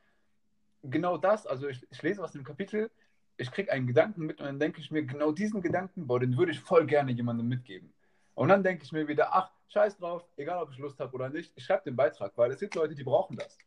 genau 0.84 1.18
das, 1.18 1.46
also 1.46 1.68
ich, 1.68 1.86
ich 1.92 2.02
lese 2.02 2.22
was 2.22 2.34
im 2.34 2.44
Kapitel, 2.44 2.90
ich 3.38 3.52
kriege 3.52 3.72
einen 3.72 3.88
Gedanken 3.88 4.26
mit 4.26 4.40
und 4.40 4.46
dann 4.46 4.60
denke 4.60 4.80
ich 4.80 4.92
mir, 4.92 5.04
genau 5.04 5.32
diesen 5.32 5.62
Gedanken, 5.62 6.08
boah, 6.08 6.20
den 6.20 6.38
würde 6.38 6.52
ich 6.52 6.60
voll 6.60 6.86
gerne 6.86 7.12
jemandem 7.12 7.48
mitgeben. 7.48 7.94
Und 8.34 8.50
dann 8.50 8.64
denke 8.64 8.84
ich 8.84 8.92
mir 8.92 9.08
wieder, 9.08 9.34
ach, 9.34 9.52
scheiß 9.72 9.98
drauf, 9.98 10.24
egal 10.36 10.62
ob 10.62 10.72
ich 10.72 10.78
Lust 10.78 11.00
habe 11.00 11.14
oder 11.14 11.30
nicht, 11.30 11.52
ich 11.56 11.64
schreibe 11.64 11.84
den 11.86 11.96
Beitrag, 11.96 12.34
weil 12.36 12.52
es 12.52 12.60
gibt 12.60 12.76
Leute, 12.76 12.96
die 12.96 13.04
brauchen 13.04 13.38
das. 13.38 13.58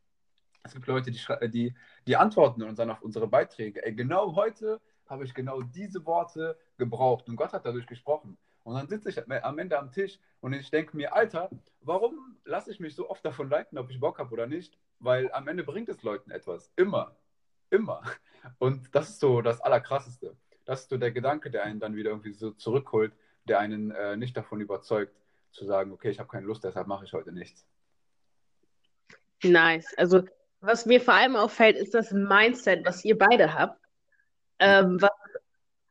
Es 0.63 0.73
gibt 0.73 0.87
Leute, 0.87 1.11
die, 1.11 1.21
die, 1.51 1.75
die 2.07 2.17
antworten 2.17 2.63
uns 2.63 2.79
dann 2.79 2.91
auf 2.91 3.03
unsere 3.03 3.27
Beiträge. 3.27 3.85
Ey, 3.85 3.95
genau 3.95 4.35
heute 4.35 4.81
habe 5.07 5.25
ich 5.25 5.35
genau 5.35 5.61
diese 5.61 6.05
Worte 6.07 6.59
gebraucht 6.79 7.29
und 7.29 7.37
Gott 7.37 7.53
hat 7.53 7.67
dadurch 7.67 7.87
gesprochen. 7.87 8.39
Und 8.63 8.75
dann 8.75 8.89
sitze 8.89 9.11
ich 9.11 9.45
am 9.45 9.59
Ende 9.59 9.79
am 9.79 9.93
Tisch 9.93 10.19
und 10.41 10.55
ich 10.55 10.71
denke 10.71 10.97
mir, 10.97 11.15
Alter, 11.15 11.51
warum 11.83 12.39
lasse 12.47 12.71
ich 12.71 12.81
mich 12.81 12.95
so 12.95 13.11
oft 13.11 13.23
davon 13.23 13.51
leiten, 13.51 13.77
ob 13.77 13.91
ich 13.91 14.01
Bock 14.01 14.19
habe 14.19 14.33
oder 14.33 14.47
nicht? 14.47 14.79
Weil 15.01 15.31
am 15.33 15.49
Ende 15.49 15.65
bringt 15.65 15.91
es 15.91 16.03
Leuten 16.03 16.31
etwas. 16.31 16.73
Immer. 16.77 17.15
Immer. 17.69 18.03
Und 18.59 18.95
das 18.95 19.11
ist 19.11 19.21
so 19.21 19.43
das 19.43 19.61
Allerkrasseste. 19.61 20.35
Das 20.65 20.83
ist 20.83 20.91
so 20.91 20.97
der 20.97 21.13
Gedanke, 21.13 21.51
der 21.51 21.65
einen 21.65 21.79
dann 21.79 21.95
wieder 21.95 22.09
irgendwie 22.09 22.33
so 22.33 22.53
zurückholt, 22.53 23.13
der 23.45 23.59
einen 23.59 23.91
äh, 23.91 24.17
nicht 24.17 24.35
davon 24.35 24.63
überzeugt, 24.63 25.15
zu 25.55 25.65
sagen, 25.65 25.93
okay, 25.93 26.11
ich 26.11 26.19
habe 26.19 26.29
keine 26.29 26.47
Lust, 26.47 26.65
deshalb 26.65 26.87
mache 26.87 27.05
ich 27.05 27.13
heute 27.13 27.33
nichts. 27.33 27.67
Nice. 29.43 29.95
Also, 29.97 30.23
was 30.61 30.87
mir 30.87 31.01
vor 31.01 31.15
allem 31.15 31.37
auffällt, 31.37 31.77
ist 31.77 31.95
das 31.95 32.11
Mindset, 32.13 32.85
was 32.85 33.05
ihr 33.05 33.17
beide 33.17 33.55
habt, 33.55 33.81
ähm, 34.59 35.01
was 35.01 35.11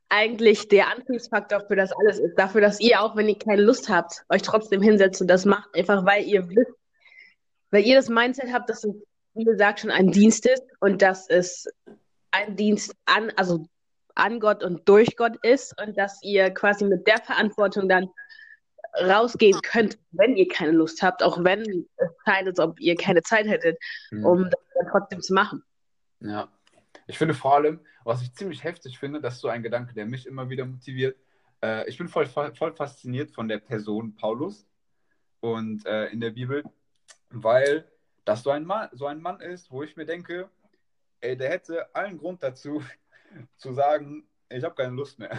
eigentlich 0.10 0.68
der 0.68 0.92
Antriebsfaktor 0.92 1.62
für 1.62 1.76
das 1.76 1.92
alles 1.92 2.20
ist. 2.20 2.36
Dafür, 2.36 2.62
dass 2.62 2.80
ihr 2.80 3.02
auch, 3.02 3.16
wenn 3.16 3.30
ihr 3.30 3.38
keine 3.38 3.62
Lust 3.62 3.90
habt, 3.90 4.24
euch 4.30 4.44
trotzdem 4.44 4.82
hinsetzt 4.82 5.22
und 5.22 5.28
das 5.28 5.46
macht, 5.46 5.74
einfach 5.76 6.06
weil 6.06 6.24
ihr 6.24 6.48
wisst, 6.50 6.72
weil 7.72 7.84
ihr 7.84 7.96
das 7.96 8.10
Mindset 8.10 8.54
habt, 8.54 8.70
dass 8.70 8.84
es, 8.84 8.94
wie 9.34 9.44
gesagt, 9.44 9.80
schon 9.80 9.90
ein 9.90 10.12
Dienst 10.12 10.46
ist 10.46 10.64
und 10.80 11.02
dass 11.02 11.28
es 11.30 11.68
ein 12.30 12.56
Dienst 12.56 12.96
an, 13.06 13.32
also 13.38 13.66
an 14.16 14.40
Gott 14.40 14.64
und 14.64 14.88
durch 14.88 15.16
Gott 15.16 15.38
ist 15.44 15.80
und 15.82 15.98
dass 15.98 16.22
ihr 16.22 16.52
quasi 16.52 16.86
mit 16.86 17.08
der 17.08 17.18
Verantwortung 17.18 17.90
dann 17.90 18.10
rausgehen 18.96 19.60
könnt, 19.62 19.98
wenn 20.12 20.36
ihr 20.36 20.48
keine 20.48 20.72
Lust 20.72 21.02
habt, 21.02 21.24
auch 21.24 21.44
wenn 21.44 21.62
es 21.98 22.10
scheint, 22.26 22.48
als 22.48 22.60
ob 22.60 22.80
ihr 22.80 22.96
keine 22.96 23.22
Zeit 23.24 23.48
hättet, 23.48 23.78
Hm. 24.10 24.26
um 24.26 24.44
das 24.44 24.60
dann 24.76 24.88
trotzdem 24.92 25.22
zu 25.22 25.34
machen. 25.34 25.64
Ja. 26.20 26.48
Ich 27.08 27.18
finde 27.18 27.34
vor 27.34 27.56
allem, 27.56 27.80
was 28.04 28.22
ich 28.22 28.34
ziemlich 28.34 28.64
heftig 28.64 29.00
finde, 29.00 29.20
das 29.20 29.36
ist 29.36 29.42
so 29.42 29.48
ein 29.50 29.64
Gedanke, 29.64 29.94
der 29.94 30.06
mich 30.06 30.26
immer 30.26 30.50
wieder 30.50 30.66
motiviert. 30.66 31.18
Äh, 31.62 31.88
ich 31.90 31.98
bin 31.98 32.08
voll, 32.08 32.26
voll 32.28 32.74
fasziniert 32.76 33.32
von 33.32 33.48
der 33.48 33.60
Person 33.60 34.16
Paulus 34.16 34.66
und 35.42 35.86
äh, 35.86 36.08
in 36.08 36.22
der 36.22 36.32
Bibel, 36.32 36.64
weil 37.30 37.86
das 38.26 38.44
so 38.44 38.52
ein 38.52 38.64
Mann, 38.64 38.90
so 38.94 39.08
ein 39.08 39.22
Mann 39.22 39.42
ist, 39.42 39.70
wo 39.72 39.84
ich 39.84 39.98
mir 39.98 40.06
denke, 40.06 40.50
ey, 41.20 41.36
der 41.36 41.50
hätte 41.50 41.94
allen 41.94 42.18
Grund 42.18 42.44
dazu, 42.44 42.84
zu 43.58 43.74
sagen, 43.74 44.28
ich 44.50 44.64
habe 44.64 44.76
keine 44.76 44.94
Lust 44.94 45.20
mehr. 45.20 45.38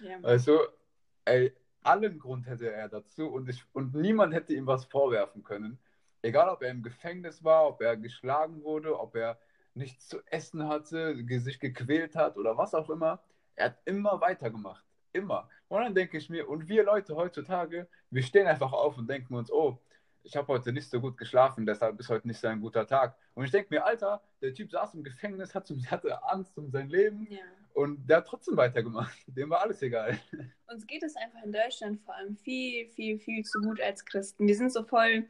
Ja. 0.00 0.18
Also, 0.22 0.60
ey, 1.24 1.54
allen 1.82 2.18
Grund 2.18 2.46
hätte 2.46 2.70
er 2.70 2.88
dazu 2.88 3.28
und, 3.28 3.48
ich, 3.48 3.64
und 3.72 3.94
niemand 3.94 4.34
hätte 4.34 4.54
ihm 4.54 4.66
was 4.66 4.84
vorwerfen 4.84 5.42
können. 5.42 5.78
Egal, 6.22 6.48
ob 6.48 6.62
er 6.62 6.70
im 6.70 6.82
Gefängnis 6.82 7.42
war, 7.42 7.66
ob 7.66 7.80
er 7.80 7.96
geschlagen 7.96 8.62
wurde, 8.62 8.98
ob 8.98 9.16
er 9.16 9.38
nichts 9.74 10.08
zu 10.08 10.18
essen 10.26 10.68
hatte, 10.68 11.16
sich 11.40 11.60
gequält 11.60 12.16
hat 12.16 12.36
oder 12.36 12.58
was 12.58 12.74
auch 12.74 12.90
immer. 12.90 13.22
Er 13.56 13.66
hat 13.66 13.78
immer 13.84 14.20
weitergemacht. 14.20 14.84
Immer. 15.12 15.48
Und 15.68 15.82
dann 15.82 15.94
denke 15.94 16.18
ich 16.18 16.30
mir, 16.30 16.48
und 16.48 16.68
wir 16.68 16.84
Leute 16.84 17.16
heutzutage, 17.16 17.88
wir 18.10 18.22
stehen 18.22 18.46
einfach 18.46 18.72
auf 18.72 18.96
und 18.98 19.08
denken 19.08 19.34
uns, 19.34 19.50
oh, 19.50 19.78
ich 20.22 20.36
habe 20.36 20.48
heute 20.48 20.72
nicht 20.72 20.90
so 20.90 21.00
gut 21.00 21.16
geschlafen, 21.16 21.66
deshalb 21.66 21.98
ist 21.98 22.10
heute 22.10 22.28
nicht 22.28 22.38
so 22.38 22.48
ein 22.48 22.60
guter 22.60 22.86
Tag. 22.86 23.16
Und 23.34 23.44
ich 23.44 23.50
denke 23.50 23.74
mir, 23.74 23.84
Alter, 23.84 24.22
der 24.42 24.52
Typ 24.52 24.70
saß 24.70 24.94
im 24.94 25.02
Gefängnis, 25.02 25.54
hat, 25.54 25.70
hatte 25.90 26.22
Angst 26.24 26.56
um 26.58 26.70
sein 26.70 26.88
Leben 26.88 27.26
ja. 27.30 27.38
Und 27.74 28.06
der 28.08 28.18
hat 28.18 28.26
trotzdem 28.26 28.56
weitergemacht. 28.56 29.16
Dem 29.26 29.50
war 29.50 29.60
alles 29.60 29.82
egal. 29.82 30.18
Uns 30.68 30.86
geht 30.86 31.02
es 31.02 31.16
einfach 31.16 31.42
in 31.42 31.52
Deutschland 31.52 32.00
vor 32.02 32.14
allem 32.14 32.36
viel, 32.36 32.88
viel, 32.88 33.18
viel 33.18 33.44
zu 33.44 33.60
gut 33.60 33.80
als 33.80 34.04
Christen. 34.04 34.46
Wir 34.46 34.56
sind 34.56 34.72
so 34.72 34.84
voll, 34.84 35.28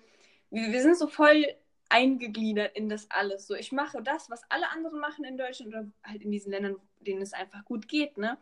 wir, 0.50 0.72
wir 0.72 0.82
sind 0.82 0.96
so 0.96 1.06
voll 1.06 1.44
eingegliedert 1.90 2.76
in 2.76 2.88
das 2.88 3.10
alles. 3.10 3.46
So, 3.46 3.54
ich 3.54 3.72
mache 3.72 4.02
das, 4.02 4.30
was 4.30 4.42
alle 4.48 4.70
anderen 4.70 5.00
machen 5.00 5.24
in 5.24 5.36
Deutschland 5.36 5.74
oder 5.74 5.90
halt 6.04 6.22
in 6.22 6.30
diesen 6.30 6.52
Ländern, 6.52 6.76
denen 7.00 7.20
es 7.20 7.32
einfach 7.32 7.64
gut 7.64 7.88
geht, 7.88 8.16
ne? 8.16 8.38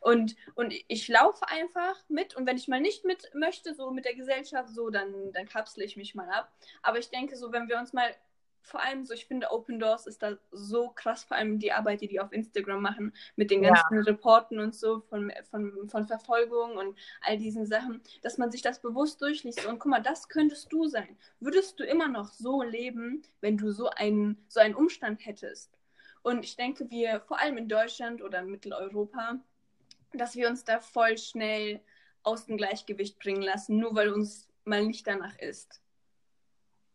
Und, 0.00 0.36
und 0.54 0.72
ich 0.86 1.08
laufe 1.08 1.46
einfach 1.48 1.96
mit 2.08 2.36
und 2.36 2.46
wenn 2.46 2.56
ich 2.56 2.68
mal 2.68 2.80
nicht 2.80 3.04
mit 3.04 3.30
möchte, 3.34 3.74
so 3.74 3.90
mit 3.90 4.04
der 4.04 4.14
Gesellschaft, 4.14 4.70
so, 4.70 4.90
dann, 4.90 5.32
dann 5.32 5.46
kapsle 5.46 5.84
ich 5.84 5.96
mich 5.96 6.14
mal 6.14 6.30
ab. 6.30 6.52
Aber 6.82 6.98
ich 6.98 7.10
denke 7.10 7.36
so, 7.36 7.52
wenn 7.52 7.68
wir 7.68 7.78
uns 7.78 7.92
mal 7.92 8.14
vor 8.62 8.80
allem 8.80 9.04
so, 9.04 9.12
ich 9.14 9.26
finde 9.26 9.50
Open 9.50 9.78
Doors 9.78 10.06
ist 10.06 10.22
da 10.22 10.36
so 10.50 10.90
krass, 10.90 11.24
vor 11.24 11.36
allem 11.36 11.58
die 11.58 11.72
Arbeit, 11.72 12.00
die 12.00 12.08
die 12.08 12.20
auf 12.20 12.32
Instagram 12.32 12.80
machen, 12.80 13.12
mit 13.36 13.50
den 13.50 13.62
Ja. 13.62 13.70
ganzen 13.74 13.98
Reporten 14.00 14.58
und 14.60 14.74
so 14.74 15.00
von, 15.00 15.32
von, 15.50 15.88
von 15.88 16.06
Verfolgung 16.06 16.76
und 16.76 16.98
all 17.22 17.38
diesen 17.38 17.66
Sachen, 17.66 18.02
dass 18.22 18.38
man 18.38 18.50
sich 18.50 18.62
das 18.62 18.80
bewusst 18.80 19.20
durchliest. 19.20 19.66
Und 19.66 19.78
guck 19.78 19.90
mal, 19.90 20.02
das 20.02 20.28
könntest 20.28 20.72
du 20.72 20.86
sein. 20.86 21.16
Würdest 21.40 21.78
du 21.80 21.84
immer 21.84 22.08
noch 22.08 22.32
so 22.32 22.62
leben, 22.62 23.22
wenn 23.40 23.56
du 23.56 23.72
so 23.72 23.90
einen, 23.90 24.44
so 24.48 24.60
einen 24.60 24.74
Umstand 24.74 25.26
hättest? 25.26 25.76
Und 26.22 26.44
ich 26.44 26.56
denke, 26.56 26.88
wir, 26.90 27.20
vor 27.20 27.40
allem 27.40 27.58
in 27.58 27.68
Deutschland 27.68 28.22
oder 28.22 28.42
Mitteleuropa, 28.42 29.40
dass 30.12 30.36
wir 30.36 30.48
uns 30.48 30.64
da 30.64 30.80
voll 30.80 31.18
schnell 31.18 31.80
aus 32.22 32.46
dem 32.46 32.56
Gleichgewicht 32.56 33.18
bringen 33.18 33.42
lassen, 33.42 33.78
nur 33.78 33.94
weil 33.96 34.12
uns 34.12 34.48
mal 34.64 34.84
nicht 34.84 35.06
danach 35.06 35.36
ist 35.38 35.82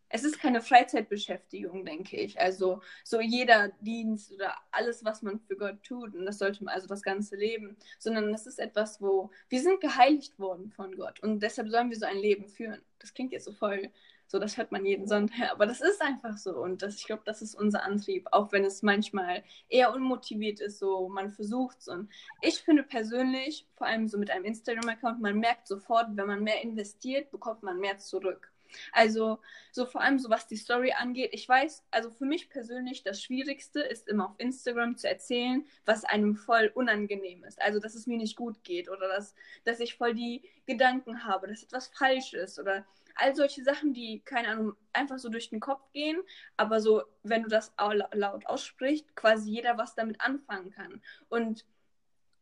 es 0.09 0.23
ist 0.23 0.39
keine 0.39 0.61
Freizeitbeschäftigung, 0.61 1.85
denke 1.85 2.17
ich. 2.17 2.39
Also 2.39 2.81
so 3.03 3.19
jeder 3.19 3.69
Dienst 3.81 4.31
oder 4.31 4.55
alles, 4.71 5.03
was 5.03 5.21
man 5.21 5.39
für 5.39 5.57
Gott 5.57 5.83
tut, 5.83 6.15
und 6.15 6.25
das 6.25 6.37
sollte 6.39 6.63
man, 6.63 6.73
also 6.73 6.87
das 6.87 7.01
ganze 7.01 7.35
Leben, 7.35 7.77
sondern 7.99 8.31
das 8.31 8.47
ist 8.47 8.59
etwas, 8.59 9.01
wo 9.01 9.31
wir 9.49 9.61
sind 9.61 9.81
geheiligt 9.81 10.39
worden 10.39 10.71
von 10.71 10.95
Gott 10.95 11.19
und 11.21 11.41
deshalb 11.41 11.69
sollen 11.69 11.89
wir 11.89 11.97
so 11.97 12.05
ein 12.05 12.17
Leben 12.17 12.47
führen. 12.47 12.81
Das 12.99 13.13
klingt 13.13 13.31
jetzt 13.33 13.45
so 13.45 13.51
voll, 13.51 13.89
so 14.27 14.39
das 14.39 14.57
hört 14.57 14.71
man 14.71 14.85
jeden 14.85 15.07
Sonntag, 15.07 15.51
aber 15.51 15.65
das 15.65 15.81
ist 15.81 16.01
einfach 16.01 16.37
so 16.37 16.57
und 16.57 16.81
das, 16.81 16.95
ich 16.97 17.05
glaube, 17.05 17.23
das 17.25 17.41
ist 17.41 17.55
unser 17.55 17.83
Antrieb, 17.83 18.27
auch 18.31 18.51
wenn 18.51 18.65
es 18.65 18.83
manchmal 18.83 19.43
eher 19.69 19.93
unmotiviert 19.93 20.59
ist, 20.59 20.79
so 20.79 21.09
man 21.09 21.31
versucht 21.31 21.79
es 21.79 21.87
und 21.87 22.09
ich 22.41 22.61
finde 22.61 22.83
persönlich, 22.83 23.67
vor 23.75 23.87
allem 23.87 24.07
so 24.07 24.17
mit 24.17 24.31
einem 24.31 24.45
Instagram-Account, 24.45 25.21
man 25.21 25.39
merkt 25.39 25.67
sofort, 25.67 26.07
wenn 26.15 26.27
man 26.27 26.43
mehr 26.43 26.61
investiert, 26.61 27.31
bekommt 27.31 27.63
man 27.63 27.79
mehr 27.79 27.97
zurück. 27.97 28.51
Also 28.91 29.39
so 29.71 29.85
vor 29.85 30.01
allem 30.01 30.19
so 30.19 30.29
was 30.29 30.47
die 30.47 30.55
Story 30.57 30.91
angeht. 30.93 31.31
Ich 31.33 31.47
weiß, 31.47 31.83
also 31.91 32.09
für 32.11 32.25
mich 32.25 32.49
persönlich 32.49 33.03
das 33.03 33.21
Schwierigste 33.21 33.81
ist 33.81 34.07
immer 34.07 34.29
auf 34.29 34.35
Instagram 34.39 34.97
zu 34.97 35.07
erzählen, 35.07 35.65
was 35.85 36.03
einem 36.03 36.35
voll 36.35 36.71
unangenehm 36.73 37.43
ist. 37.43 37.61
Also 37.61 37.79
dass 37.79 37.95
es 37.95 38.07
mir 38.07 38.17
nicht 38.17 38.35
gut 38.35 38.63
geht 38.63 38.89
oder 38.89 39.07
dass, 39.07 39.35
dass 39.65 39.79
ich 39.79 39.95
voll 39.95 40.13
die 40.13 40.43
Gedanken 40.65 41.23
habe, 41.25 41.47
dass 41.47 41.63
etwas 41.63 41.87
falsch 41.87 42.33
ist 42.33 42.59
oder 42.59 42.85
all 43.15 43.35
solche 43.35 43.63
Sachen, 43.63 43.93
die, 43.93 44.21
keine 44.25 44.49
Ahnung, 44.49 44.75
einfach 44.93 45.17
so 45.17 45.29
durch 45.29 45.49
den 45.49 45.59
Kopf 45.59 45.91
gehen, 45.91 46.21
aber 46.55 46.79
so, 46.81 47.03
wenn 47.23 47.43
du 47.43 47.49
das 47.49 47.73
au- 47.77 47.93
laut 48.13 48.45
aussprichst, 48.45 49.15
quasi 49.15 49.49
jeder 49.51 49.77
was 49.77 49.95
damit 49.95 50.21
anfangen 50.21 50.71
kann. 50.71 51.01
Und 51.29 51.65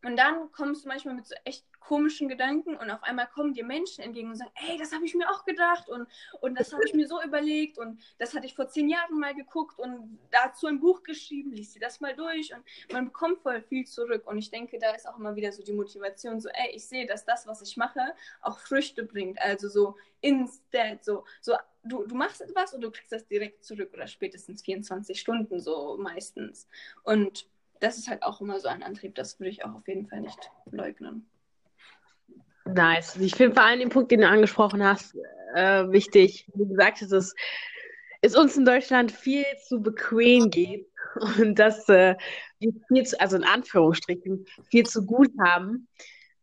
und 0.04 0.16
dann 0.16 0.52
kommst 0.52 0.84
du 0.84 0.88
manchmal 0.88 1.14
mit 1.14 1.26
so 1.26 1.34
echt 1.44 1.64
komischen 1.86 2.28
Gedanken 2.28 2.76
und 2.76 2.90
auf 2.90 3.02
einmal 3.04 3.28
kommen 3.28 3.54
dir 3.54 3.64
Menschen 3.64 4.02
entgegen 4.02 4.30
und 4.30 4.36
sagen, 4.36 4.50
ey, 4.68 4.76
das 4.76 4.92
habe 4.92 5.04
ich 5.04 5.14
mir 5.14 5.30
auch 5.30 5.44
gedacht 5.44 5.88
und, 5.88 6.08
und 6.40 6.58
das 6.58 6.72
habe 6.72 6.82
ich 6.84 6.94
mir 6.94 7.06
so 7.06 7.22
überlegt 7.22 7.78
und 7.78 8.00
das 8.18 8.34
hatte 8.34 8.46
ich 8.46 8.54
vor 8.54 8.68
zehn 8.68 8.88
Jahren 8.88 9.18
mal 9.18 9.34
geguckt 9.34 9.78
und 9.78 10.18
dazu 10.32 10.66
ein 10.66 10.80
Buch 10.80 11.04
geschrieben, 11.04 11.52
liest 11.52 11.74
sie 11.74 11.78
das 11.78 12.00
mal 12.00 12.14
durch 12.14 12.52
und 12.52 12.64
man 12.92 13.06
bekommt 13.06 13.40
voll 13.40 13.62
viel 13.62 13.86
zurück. 13.86 14.26
Und 14.26 14.38
ich 14.38 14.50
denke, 14.50 14.78
da 14.78 14.90
ist 14.90 15.08
auch 15.08 15.16
immer 15.16 15.36
wieder 15.36 15.52
so 15.52 15.62
die 15.62 15.72
Motivation, 15.72 16.40
so, 16.40 16.48
ey, 16.48 16.74
ich 16.74 16.86
sehe, 16.86 17.06
dass 17.06 17.24
das, 17.24 17.46
was 17.46 17.62
ich 17.62 17.76
mache, 17.76 18.00
auch 18.40 18.58
Früchte 18.58 19.04
bringt, 19.04 19.40
also 19.40 19.68
so 19.68 19.96
instant, 20.20 21.04
so, 21.04 21.24
so 21.40 21.54
du, 21.84 22.04
du 22.04 22.14
machst 22.16 22.40
etwas 22.40 22.74
und 22.74 22.80
du 22.80 22.90
kriegst 22.90 23.12
das 23.12 23.26
direkt 23.28 23.64
zurück 23.64 23.92
oder 23.94 24.08
spätestens 24.08 24.62
24 24.62 25.20
Stunden 25.20 25.60
so 25.60 25.96
meistens. 25.98 26.66
Und 27.04 27.46
das 27.78 27.98
ist 27.98 28.08
halt 28.08 28.22
auch 28.22 28.40
immer 28.40 28.58
so 28.58 28.68
ein 28.68 28.82
Antrieb, 28.82 29.14
das 29.14 29.38
würde 29.38 29.50
ich 29.50 29.64
auch 29.64 29.74
auf 29.74 29.86
jeden 29.86 30.06
Fall 30.06 30.20
nicht 30.20 30.50
leugnen. 30.70 31.28
Nice. 32.66 33.16
Ich 33.16 33.34
finde 33.34 33.54
vor 33.54 33.64
allem 33.64 33.80
den 33.80 33.88
Punkt, 33.90 34.10
den 34.10 34.20
du 34.20 34.28
angesprochen 34.28 34.82
hast, 34.82 35.14
äh, 35.54 35.88
wichtig. 35.90 36.46
Wie 36.54 36.66
gesagt, 36.66 37.00
es 37.00 37.12
ist, 37.12 37.34
ist 38.22 38.36
uns 38.36 38.56
in 38.56 38.64
Deutschland 38.64 39.12
viel 39.12 39.44
zu 39.66 39.80
bequem 39.80 40.50
geht 40.50 40.88
und 41.38 41.58
dass 41.58 41.88
äh, 41.88 42.16
wir 42.58 42.72
viel 42.88 43.04
zu, 43.04 43.20
also 43.20 43.36
in 43.36 43.44
Anführungsstrichen, 43.44 44.46
viel 44.68 44.84
zu 44.84 45.06
gut 45.06 45.30
haben, 45.40 45.88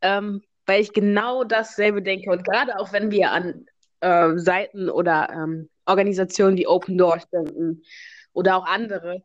ähm, 0.01 0.41
weil 0.65 0.81
ich 0.81 0.93
genau 0.93 1.43
dasselbe 1.43 2.01
denke. 2.01 2.31
Und 2.31 2.45
gerade 2.45 2.79
auch 2.79 2.93
wenn 2.93 3.11
wir 3.11 3.31
an 3.31 3.65
äh, 3.99 4.37
Seiten 4.37 4.89
oder 4.89 5.29
ähm, 5.29 5.69
Organisationen 5.85 6.57
wie 6.57 6.67
Open 6.67 6.97
Doors 6.97 7.27
denken 7.29 7.83
oder 8.31 8.55
auch 8.55 8.65
andere, 8.65 9.23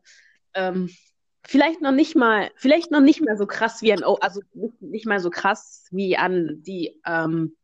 ähm, 0.53 0.89
vielleicht 1.49 1.81
noch 1.81 1.91
nicht 1.91 2.15
mal, 2.15 2.51
vielleicht 2.55 2.91
noch 2.91 3.01
nicht 3.01 3.21
mehr 3.21 3.35
so 3.35 3.47
krass 3.47 3.81
wie 3.81 3.91
an, 3.91 4.03
also 4.21 4.41
nicht 4.81 5.07
mal 5.07 5.19
so 5.19 5.31
krass 5.31 5.87
wie 5.89 6.15
an 6.15 6.61
die, 6.61 6.95
ähm, 7.07 7.55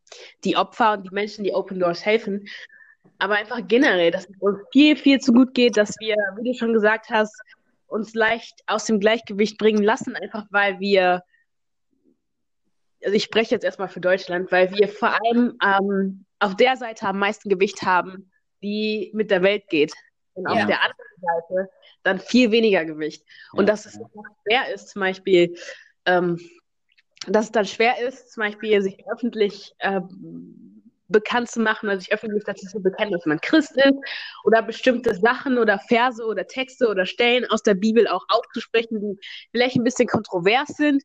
die 0.43 0.58
Opfer 0.58 0.93
und 0.93 1.04
die 1.04 1.13
Menschen, 1.13 1.43
die 1.43 1.54
Open 1.54 1.80
Doors 1.80 2.04
helfen, 2.04 2.48
aber 3.19 3.36
einfach 3.36 3.62
generell, 3.67 4.10
dass 4.10 4.28
es 4.28 4.36
uns 4.39 4.58
viel, 4.71 4.95
viel 4.95 5.19
zu 5.19 5.34
gut 5.34 5.54
geht, 5.54 5.78
dass 5.78 5.95
wir, 6.00 6.15
wie 6.38 6.52
du 6.52 6.58
schon 6.58 6.74
gesagt 6.74 7.12
hast, 7.12 7.39
uns 7.86 8.15
leicht 8.15 8.63
aus 8.65 8.86
dem 8.86 9.00
Gleichgewicht 9.00 9.60
bringen 9.60 9.84
lassen, 9.84 10.15
einfach 10.15 10.45
weil 10.50 10.80
wir, 10.80 11.21
also 13.04 13.15
ich 13.15 13.24
spreche 13.24 13.54
jetzt 13.54 13.65
erstmal 13.65 13.89
für 13.89 14.02
Deutschland, 14.02 14.52
weil 14.52 14.74
wir 14.74 14.89
vor 14.89 15.13
allem 15.13 15.60
ähm, 15.63 16.26
auf 16.39 16.56
der 16.56 16.76
Seite 16.76 17.06
am 17.06 17.19
meisten 17.19 17.50
Gewicht 17.50 17.84
haben, 17.84 18.32
die 18.63 19.12
mit 19.13 19.30
der 19.30 19.43
Welt 19.43 19.69
geht. 19.69 19.93
Und 20.36 20.48
auf 20.48 20.58
ja. 20.58 20.65
der 20.65 20.82
anderen 20.82 21.21
Seite 21.21 21.69
dann 22.04 22.19
viel 22.19 22.52
weniger 22.52 22.86
Gewicht. 22.86 23.26
Ja, 23.54 23.60
und 23.60 23.67
dass 23.67 23.86
es 23.86 23.95
ja. 23.95 24.06
schwer 24.43 24.74
ist, 24.74 24.89
zum 24.89 25.00
Beispiel, 25.02 25.56
ähm, 26.06 26.39
dass 27.28 27.45
es 27.45 27.52
dann 27.52 27.65
schwer 27.65 28.00
ist, 28.00 28.32
zum 28.32 28.43
Beispiel 28.43 28.82
sich 28.82 29.04
öffentlich 29.08 29.74
äh, 29.80 30.02
bekannt 31.08 31.50
zu 31.50 31.60
machen 31.60 31.88
oder 31.88 32.00
sich 32.00 32.12
öffentlich 32.12 32.43
dazu 32.43 32.67
zu 32.67 32.82
bekennen, 32.82 33.12
dass 33.12 33.26
man 33.26 33.39
Christ 33.41 33.76
ist 33.78 33.98
oder 34.43 34.62
bestimmte 34.62 35.15
Sachen 35.15 35.58
oder 35.58 35.80
Verse 35.80 36.24
oder 36.24 36.48
Texte 36.48 36.88
oder 36.88 37.06
Stellen 37.06 37.45
aus 37.50 37.63
der 37.63 37.76
Bibel 37.76 38.08
auch 38.08 38.26
aufzusprechen, 38.30 39.00
die 39.00 39.19
vielleicht 39.52 39.76
ein 39.76 39.84
bisschen 39.84 40.08
kontrovers 40.08 40.69
sind 40.69 41.04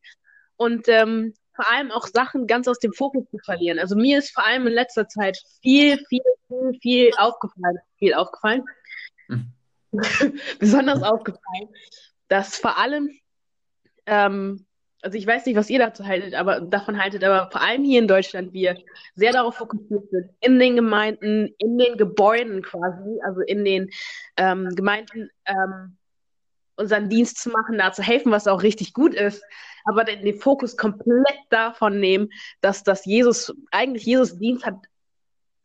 und 0.56 0.88
ähm, 0.88 1.34
vor 1.54 1.70
allem 1.70 1.90
auch 1.90 2.06
Sachen 2.06 2.46
ganz 2.46 2.68
aus 2.68 2.78
dem 2.78 2.92
Fokus 2.92 3.28
zu 3.30 3.38
verlieren. 3.44 3.78
Also 3.78 3.94
mir 3.96 4.18
ist 4.18 4.30
vor 4.32 4.46
allem 4.46 4.66
in 4.66 4.72
letzter 4.72 5.08
Zeit 5.08 5.38
viel, 5.60 5.98
viel, 6.08 6.22
viel, 6.48 6.78
viel 6.80 7.10
aufgefallen, 7.18 7.78
viel 7.98 8.14
aufgefallen. 8.14 8.64
Besonders 10.58 11.02
aufgefallen, 11.02 11.68
dass 12.28 12.56
vor 12.56 12.78
allem, 12.78 13.10
ähm, 14.06 14.66
also 15.02 15.16
ich 15.16 15.26
weiß 15.26 15.46
nicht, 15.46 15.56
was 15.56 15.70
ihr 15.70 15.78
dazu 15.78 16.06
haltet, 16.06 16.34
aber 16.34 16.60
davon 16.60 17.02
haltet, 17.02 17.24
aber 17.24 17.50
vor 17.50 17.60
allem 17.60 17.84
hier 17.84 18.00
in 18.00 18.08
Deutschland 18.08 18.52
wir 18.52 18.76
sehr 19.14 19.32
darauf 19.32 19.56
fokussiert 19.56 20.08
sind, 20.10 20.30
in 20.40 20.58
den 20.58 20.76
Gemeinden, 20.76 21.54
in 21.58 21.78
den 21.78 21.96
Gebäuden 21.96 22.62
quasi, 22.62 23.20
also 23.24 23.40
in 23.40 23.64
den 23.64 23.90
ähm, 24.36 24.68
Gemeinden 24.74 25.30
ähm, 25.46 25.96
unseren 26.76 27.08
Dienst 27.08 27.38
zu 27.38 27.50
machen, 27.50 27.78
da 27.78 27.92
zu 27.92 28.02
helfen, 28.02 28.32
was 28.32 28.46
auch 28.46 28.62
richtig 28.62 28.94
gut 28.94 29.14
ist, 29.14 29.42
aber 29.84 30.04
den, 30.04 30.24
den 30.24 30.38
Fokus 30.38 30.76
komplett 30.76 31.38
davon 31.50 32.00
nehmen, 32.00 32.30
dass 32.60 32.82
das 32.82 33.04
Jesus, 33.04 33.54
eigentlich 33.70 34.04
Jesus 34.04 34.38
Dienst 34.38 34.64
hat 34.64 34.76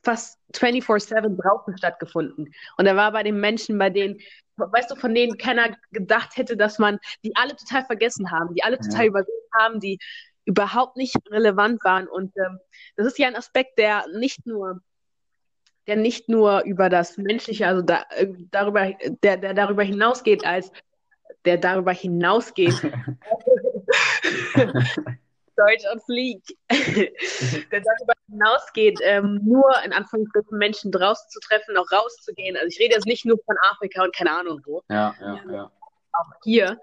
fast 0.06 0.40
24-7 0.54 1.42
draußen 1.42 1.78
stattgefunden. 1.78 2.54
Und 2.78 2.86
er 2.86 2.96
war 2.96 3.12
bei 3.12 3.24
den 3.24 3.40
Menschen, 3.40 3.78
bei 3.78 3.90
denen, 3.90 4.20
weißt 4.56 4.92
du, 4.92 4.96
von 4.96 5.14
denen 5.14 5.38
keiner 5.38 5.76
gedacht 5.92 6.38
hätte, 6.38 6.56
dass 6.56 6.80
man 6.80 7.00
die 7.24 7.36
alle 7.36 7.56
total 7.56 7.84
vergessen 7.86 8.32
haben, 8.32 8.54
die 8.54 8.64
alle 8.64 8.78
total 8.78 9.02
ja. 9.02 9.08
übersehen 9.08 9.50
haben, 9.60 9.80
die 9.80 10.00
überhaupt 10.46 10.96
nicht 10.96 11.16
relevant 11.32 11.84
waren. 11.84 12.08
Und 12.08 12.32
ähm, 12.38 12.60
das 12.96 13.08
ist 13.08 13.20
ja 13.20 13.28
ein 13.28 13.36
Aspekt, 13.36 13.78
der 13.78 14.06
nicht 14.14 14.46
nur 14.46 14.82
der 15.88 15.98
nicht 15.98 16.30
nur 16.30 16.64
über 16.64 16.90
das 16.90 17.16
Menschliche, 17.16 17.68
also 17.68 17.84
da, 17.84 18.06
äh, 18.10 18.28
darüber, 18.50 18.92
der, 19.22 19.38
der 19.38 19.54
darüber 19.54 19.84
hinausgeht, 19.84 20.44
als 20.44 20.72
der 21.46 21.58
darüber 21.58 21.92
hinausgeht. 21.92 22.74
Deutsch 25.58 25.86
on 25.92 26.00
Fleek, 26.02 26.44
der 26.70 27.82
darüber 27.82 28.14
hinausgeht, 28.30 29.00
ähm, 29.04 29.42
nur 29.44 29.72
in 29.84 29.94
Anführungsstrichen 29.94 30.58
Menschen 30.58 30.92
draußen 30.92 31.30
zu 31.30 31.40
treffen, 31.40 31.78
auch 31.78 31.92
rauszugehen. 31.92 32.56
Also 32.56 32.68
ich 32.68 32.80
rede 32.80 32.96
jetzt 32.96 33.06
nicht 33.06 33.26
nur 33.26 33.38
von 33.46 33.56
Afrika 33.72 34.04
und 34.04 34.16
keine 34.16 34.32
Ahnung 34.32 34.62
wo. 34.66 34.82
Ja, 34.90 35.16
ja, 35.20 35.42
ja. 35.52 35.72
Auch 36.14 36.32
hier. 36.44 36.80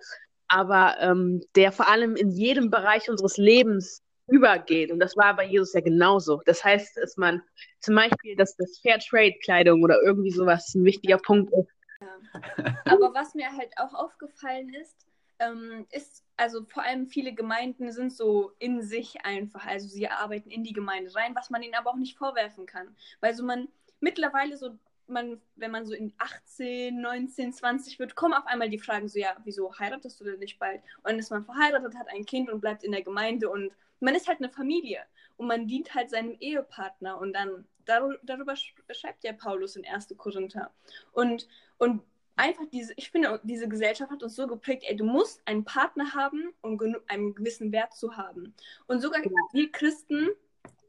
Aber 0.49 0.97
ähm, 1.01 1.43
der 1.57 1.73
vor 1.73 1.89
allem 1.89 2.17
in 2.17 2.31
jedem 2.31 2.71
Bereich 2.71 3.09
unseres 3.09 3.37
Lebens 3.39 4.03
übergeht. 4.29 4.91
Und 4.91 5.01
das 5.01 5.17
war 5.17 5.35
bei 5.37 5.47
Jesus 5.47 5.73
ja 5.73 5.81
genauso. 5.81 6.41
Das 6.47 6.65
heißt, 6.65 6.97
dass 6.97 7.17
man 7.17 7.43
zum 7.81 7.95
Beispiel, 7.95 8.37
dass 8.37 8.57
das 8.57 8.79
Fairtrade-Kleidung 8.79 9.83
oder 9.83 10.01
irgendwie 10.03 10.31
sowas 10.31 10.75
ein 10.75 10.85
wichtiger 10.85 11.19
Punkt 11.19 11.53
ist. 11.53 11.69
Ja. 12.01 12.75
Aber 12.87 13.15
was 13.15 13.35
mir 13.35 13.51
halt 13.53 13.73
auch 13.77 13.95
aufgefallen 13.95 14.73
ist, 14.75 15.07
ähm, 15.39 15.87
ist, 15.91 16.22
also 16.43 16.65
vor 16.65 16.83
allem 16.83 17.07
viele 17.07 17.33
Gemeinden 17.33 17.93
sind 17.93 18.13
so 18.13 18.53
in 18.59 18.83
sich 18.83 19.25
einfach. 19.25 19.65
Also 19.65 19.87
sie 19.87 20.09
arbeiten 20.09 20.51
in 20.51 20.65
die 20.65 20.73
Gemeinde 20.73 21.15
rein, 21.15 21.37
was 21.37 21.51
man 21.51 21.63
ihnen 21.63 21.75
aber 21.75 21.91
auch 21.91 21.97
nicht 21.97 22.19
vorwerfen 22.19 22.67
kann. 22.67 22.97
Weil 23.21 23.33
so 23.35 23.45
man 23.45 23.69
mittlerweile 24.01 24.57
so, 24.57 24.77
man, 25.07 25.41
wenn 25.55 25.71
man 25.71 25.87
so 25.87 25.95
in 25.95 26.13
18, 26.19 27.01
19, 27.01 27.53
20 27.53 28.01
wird, 28.01 28.17
kommen 28.17 28.35
auf 28.35 28.47
einmal 28.47 28.69
die 28.69 28.81
Fragen 28.81 29.09
so, 29.09 29.21
ja, 29.21 29.37
wieso 29.45 29.79
heiratest 29.79 30.19
du 30.19 30.25
denn 30.25 30.41
nicht 30.41 30.59
bald? 30.59 30.83
Und 30.97 31.11
dann 31.11 31.19
ist 31.21 31.31
man 31.31 31.45
verheiratet, 31.45 31.95
hat 31.95 32.09
ein 32.09 32.27
Kind 32.27 32.51
und 32.51 32.61
bleibt 32.61 32.83
in 32.83 32.91
der 32.91 33.03
Gemeinde 33.03 33.49
und 33.49 33.71
man 34.01 34.17
ist 34.17 34.27
halt 34.27 34.39
eine 34.41 34.51
Familie 34.51 35.01
und 35.37 35.47
man 35.47 35.69
dient 35.69 35.95
halt 35.95 36.11
seinem 36.11 36.37
Ehepartner 36.41 37.19
und 37.19 37.35
dann 37.35 37.69
darüber 37.85 38.57
schreibt 38.57 39.23
ja 39.23 39.33
Paulus 39.33 39.77
in 39.77 39.87
1. 39.87 40.09
Korinther. 40.17 40.73
Und, 41.13 41.49
und 41.79 42.03
einfach 42.37 42.65
diese, 42.73 42.93
ich 42.97 43.11
finde, 43.11 43.41
diese 43.45 43.69
Gesellschaft 43.69 44.11
hat 44.11 44.23
uns 44.23 44.37
so 44.37 44.47
geprägt, 44.47 44.85
ey, 44.87 44.97
du 44.97 45.05
musst 45.05 45.43
einen 45.47 45.65
Partner 45.65 46.15
haben, 46.15 46.53
um 46.61 46.79
einen 47.09 47.35
gewissen 47.35 47.73
Wert 47.73 47.95
zu 47.95 48.17
haben. 48.17 48.55
Und 48.87 49.01
sogar 49.01 49.21
genau. 49.21 49.37
wir 49.53 49.71
Christen 49.71 50.29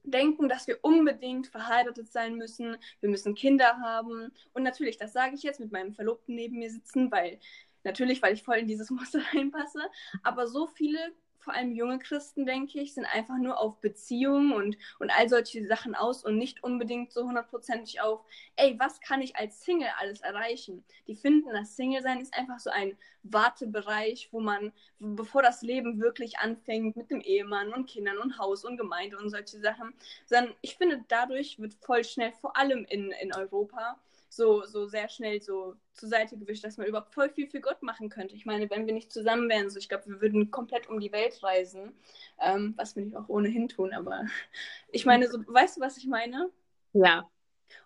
denken, 0.03 0.49
dass 0.49 0.67
wir 0.67 0.79
unbedingt 0.81 1.47
verheiratet 1.47 2.11
sein 2.11 2.35
müssen, 2.35 2.77
wir 2.99 3.09
müssen 3.09 3.35
Kinder 3.35 3.77
haben. 3.79 4.31
Und 4.53 4.63
natürlich, 4.63 4.97
das 4.97 5.13
sage 5.13 5.35
ich 5.35 5.43
jetzt 5.43 5.59
mit 5.59 5.71
meinem 5.71 5.93
Verlobten 5.93 6.35
neben 6.35 6.59
mir 6.59 6.69
sitzen, 6.69 7.11
weil 7.11 7.39
natürlich, 7.83 8.21
weil 8.21 8.33
ich 8.33 8.43
voll 8.43 8.57
in 8.57 8.67
dieses 8.67 8.89
Muster 8.91 9.21
reinpasse. 9.33 9.81
Aber 10.23 10.47
so 10.47 10.67
viele 10.67 11.13
vor 11.43 11.53
allem 11.53 11.71
junge 11.73 11.99
Christen, 11.99 12.45
denke 12.45 12.79
ich, 12.79 12.93
sind 12.93 13.05
einfach 13.05 13.37
nur 13.37 13.59
auf 13.59 13.79
Beziehungen 13.79 14.53
und, 14.53 14.77
und 14.99 15.11
all 15.11 15.29
solche 15.29 15.65
Sachen 15.67 15.93
aus 15.95 16.23
und 16.23 16.37
nicht 16.37 16.63
unbedingt 16.63 17.11
so 17.11 17.25
hundertprozentig 17.25 18.01
auf, 18.01 18.21
ey, 18.55 18.79
was 18.79 19.01
kann 19.01 19.21
ich 19.21 19.35
als 19.35 19.63
Single 19.63 19.89
alles 19.99 20.21
erreichen? 20.21 20.83
Die 21.07 21.15
finden, 21.15 21.49
das 21.53 21.75
Single-Sein 21.75 22.21
ist 22.21 22.33
einfach 22.33 22.59
so 22.59 22.69
ein 22.69 22.97
Wartebereich, 23.23 24.29
wo 24.31 24.39
man, 24.39 24.71
bevor 24.99 25.41
das 25.41 25.61
Leben 25.61 25.99
wirklich 25.99 26.39
anfängt 26.39 26.95
mit 26.95 27.11
dem 27.11 27.21
Ehemann 27.21 27.73
und 27.73 27.87
Kindern 27.87 28.17
und 28.17 28.37
Haus 28.37 28.63
und 28.63 28.77
Gemeinde 28.77 29.17
und 29.17 29.29
solche 29.29 29.59
Sachen, 29.59 29.93
sondern 30.25 30.53
ich 30.61 30.75
finde, 30.75 31.03
dadurch 31.07 31.59
wird 31.59 31.73
voll 31.75 32.03
schnell, 32.03 32.31
vor 32.33 32.57
allem 32.57 32.85
in, 32.85 33.11
in 33.11 33.33
Europa, 33.33 33.97
so, 34.35 34.65
so 34.65 34.87
sehr 34.87 35.09
schnell 35.09 35.41
so 35.41 35.75
zur 35.93 36.09
Seite 36.09 36.37
gewischt, 36.37 36.63
dass 36.63 36.77
man 36.77 36.87
überhaupt 36.87 37.13
voll 37.13 37.29
viel 37.29 37.47
für 37.47 37.61
Gott 37.61 37.83
machen 37.83 38.09
könnte. 38.09 38.35
Ich 38.35 38.45
meine, 38.45 38.69
wenn 38.69 38.87
wir 38.87 38.93
nicht 38.93 39.11
zusammen 39.11 39.49
wären, 39.49 39.69
so 39.69 39.77
ich 39.77 39.89
glaube, 39.89 40.07
wir 40.07 40.21
würden 40.21 40.49
komplett 40.49 40.89
um 40.89 40.99
die 40.99 41.11
Welt 41.11 41.41
reisen, 41.43 41.93
ähm, 42.39 42.73
was 42.77 42.95
wir 42.95 43.03
nicht 43.03 43.15
auch 43.15 43.29
ohnehin 43.29 43.69
tun, 43.69 43.93
aber 43.93 44.25
ich 44.91 45.05
meine, 45.05 45.27
so, 45.27 45.39
weißt 45.45 45.77
du, 45.77 45.81
was 45.81 45.97
ich 45.97 46.07
meine? 46.07 46.49
Ja. 46.93 47.29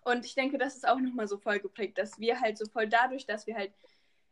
Und 0.04 0.24
ich 0.24 0.34
denke, 0.34 0.58
das 0.58 0.76
ist 0.76 0.88
auch 0.88 0.98
nochmal 0.98 1.28
so 1.28 1.38
voll 1.38 1.60
geprägt, 1.60 1.98
dass 1.98 2.18
wir 2.18 2.40
halt 2.40 2.58
so 2.58 2.66
voll 2.66 2.88
dadurch, 2.88 3.26
dass 3.26 3.46
wir 3.46 3.56
halt 3.56 3.72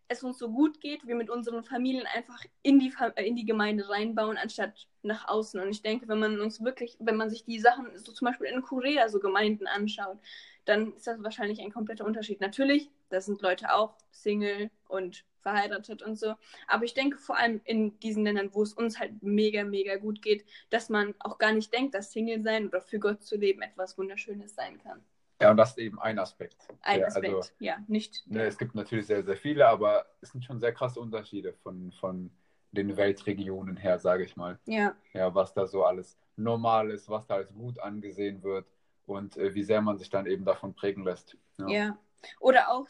es 0.09 0.23
uns 0.23 0.39
so 0.39 0.51
gut 0.51 0.81
geht, 0.81 1.07
wir 1.07 1.17
mit 1.17 1.31
unseren 1.31 1.65
Familien 1.65 2.07
einfach 2.15 2.41
in 2.63 2.79
die, 2.79 2.93
in 3.17 3.37
die 3.37 3.45
Gemeinde 3.45 3.89
reinbauen, 3.89 4.37
anstatt 4.37 4.87
nach 5.03 5.27
außen. 5.29 5.61
Und 5.61 5.69
ich 5.69 5.83
denke, 5.83 6.07
wenn 6.09 6.21
man 6.21 6.41
uns 6.41 6.63
wirklich, 6.63 6.97
wenn 7.01 7.17
man 7.17 7.29
sich 7.29 7.45
die 7.45 7.59
Sachen, 7.59 7.89
so 7.99 8.13
zum 8.13 8.27
Beispiel 8.27 8.47
in 8.47 8.63
Korea 8.63 9.09
so 9.09 9.19
Gemeinden 9.19 9.67
anschaut, 9.67 10.19
dann 10.67 10.93
ist 10.95 11.07
das 11.07 11.23
wahrscheinlich 11.23 11.61
ein 11.61 11.73
kompletter 11.73 12.05
Unterschied. 12.05 12.41
Natürlich 12.41 12.91
da 13.09 13.21
sind 13.21 13.41
Leute 13.41 13.73
auch 13.73 13.95
Single 14.11 14.71
und 14.89 15.25
verheiratet 15.41 16.03
und 16.03 16.17
so. 16.19 16.35
Aber 16.67 16.85
ich 16.85 16.95
denke 16.95 17.19
vor 17.19 17.37
allem 17.39 17.61
in 17.65 17.99
diesen 18.01 18.25
Ländern, 18.25 18.51
wo 18.53 18.63
es 18.63 18.73
uns 18.73 18.99
halt 18.99 19.23
mega, 19.23 19.63
mega 19.65 19.97
gut 19.97 20.21
geht, 20.23 20.45
dass 20.71 20.89
man 20.89 21.15
auch 21.21 21.39
gar 21.39 21.53
nicht 21.53 21.73
denkt, 21.73 21.95
dass 21.95 22.11
Single 22.13 22.43
sein 22.43 22.67
oder 22.69 22.81
für 22.81 22.99
Gott 22.99 23.23
zu 23.23 23.37
leben 23.37 23.63
etwas 23.63 23.97
Wunderschönes 23.97 24.55
sein 24.57 24.79
kann. 24.83 25.05
Ja, 25.41 25.51
und 25.51 25.57
das 25.59 25.71
ist 25.71 25.79
eben 25.79 26.01
ein 26.01 26.19
Aspekt. 26.19 26.57
Ein 26.83 27.01
Ja, 27.01 27.07
Aspekt, 27.07 27.33
also, 27.33 27.51
ja, 27.61 27.77
nicht. 27.87 28.25
ne, 28.27 28.45
es 28.47 28.59
gibt 28.59 28.75
natürlich 28.75 29.07
sehr, 29.07 29.23
sehr 29.23 29.37
viele, 29.37 29.69
aber 29.69 30.07
es 30.21 30.31
sind 30.31 30.45
schon 30.45 30.59
sehr 30.61 30.73
krasse 30.73 30.99
Unterschiede 31.01 31.53
von, 31.63 31.93
von 31.93 32.31
den 32.73 32.97
Weltregionen 32.97 33.77
her, 33.77 33.99
sage 33.99 34.25
ich 34.25 34.37
mal. 34.37 34.59
Ja, 34.67 34.97
Ja, 35.13 35.35
was 35.35 35.53
da 35.55 35.67
so 35.67 35.85
alles 35.85 36.19
normal 36.37 36.91
ist, 36.91 37.09
was 37.09 37.27
da 37.27 37.37
als 37.37 37.53
gut 37.55 37.79
angesehen 37.81 38.43
wird 38.43 38.67
und 39.07 39.37
äh, 39.37 39.55
wie 39.55 39.63
sehr 39.63 39.81
man 39.81 39.99
sich 39.99 40.11
dann 40.11 40.27
eben 40.27 40.45
davon 40.45 40.75
prägen 40.75 41.05
lässt. 41.05 41.37
Ja. 41.59 41.69
ja. 41.69 41.99
Oder 42.41 42.71
auch 42.71 42.87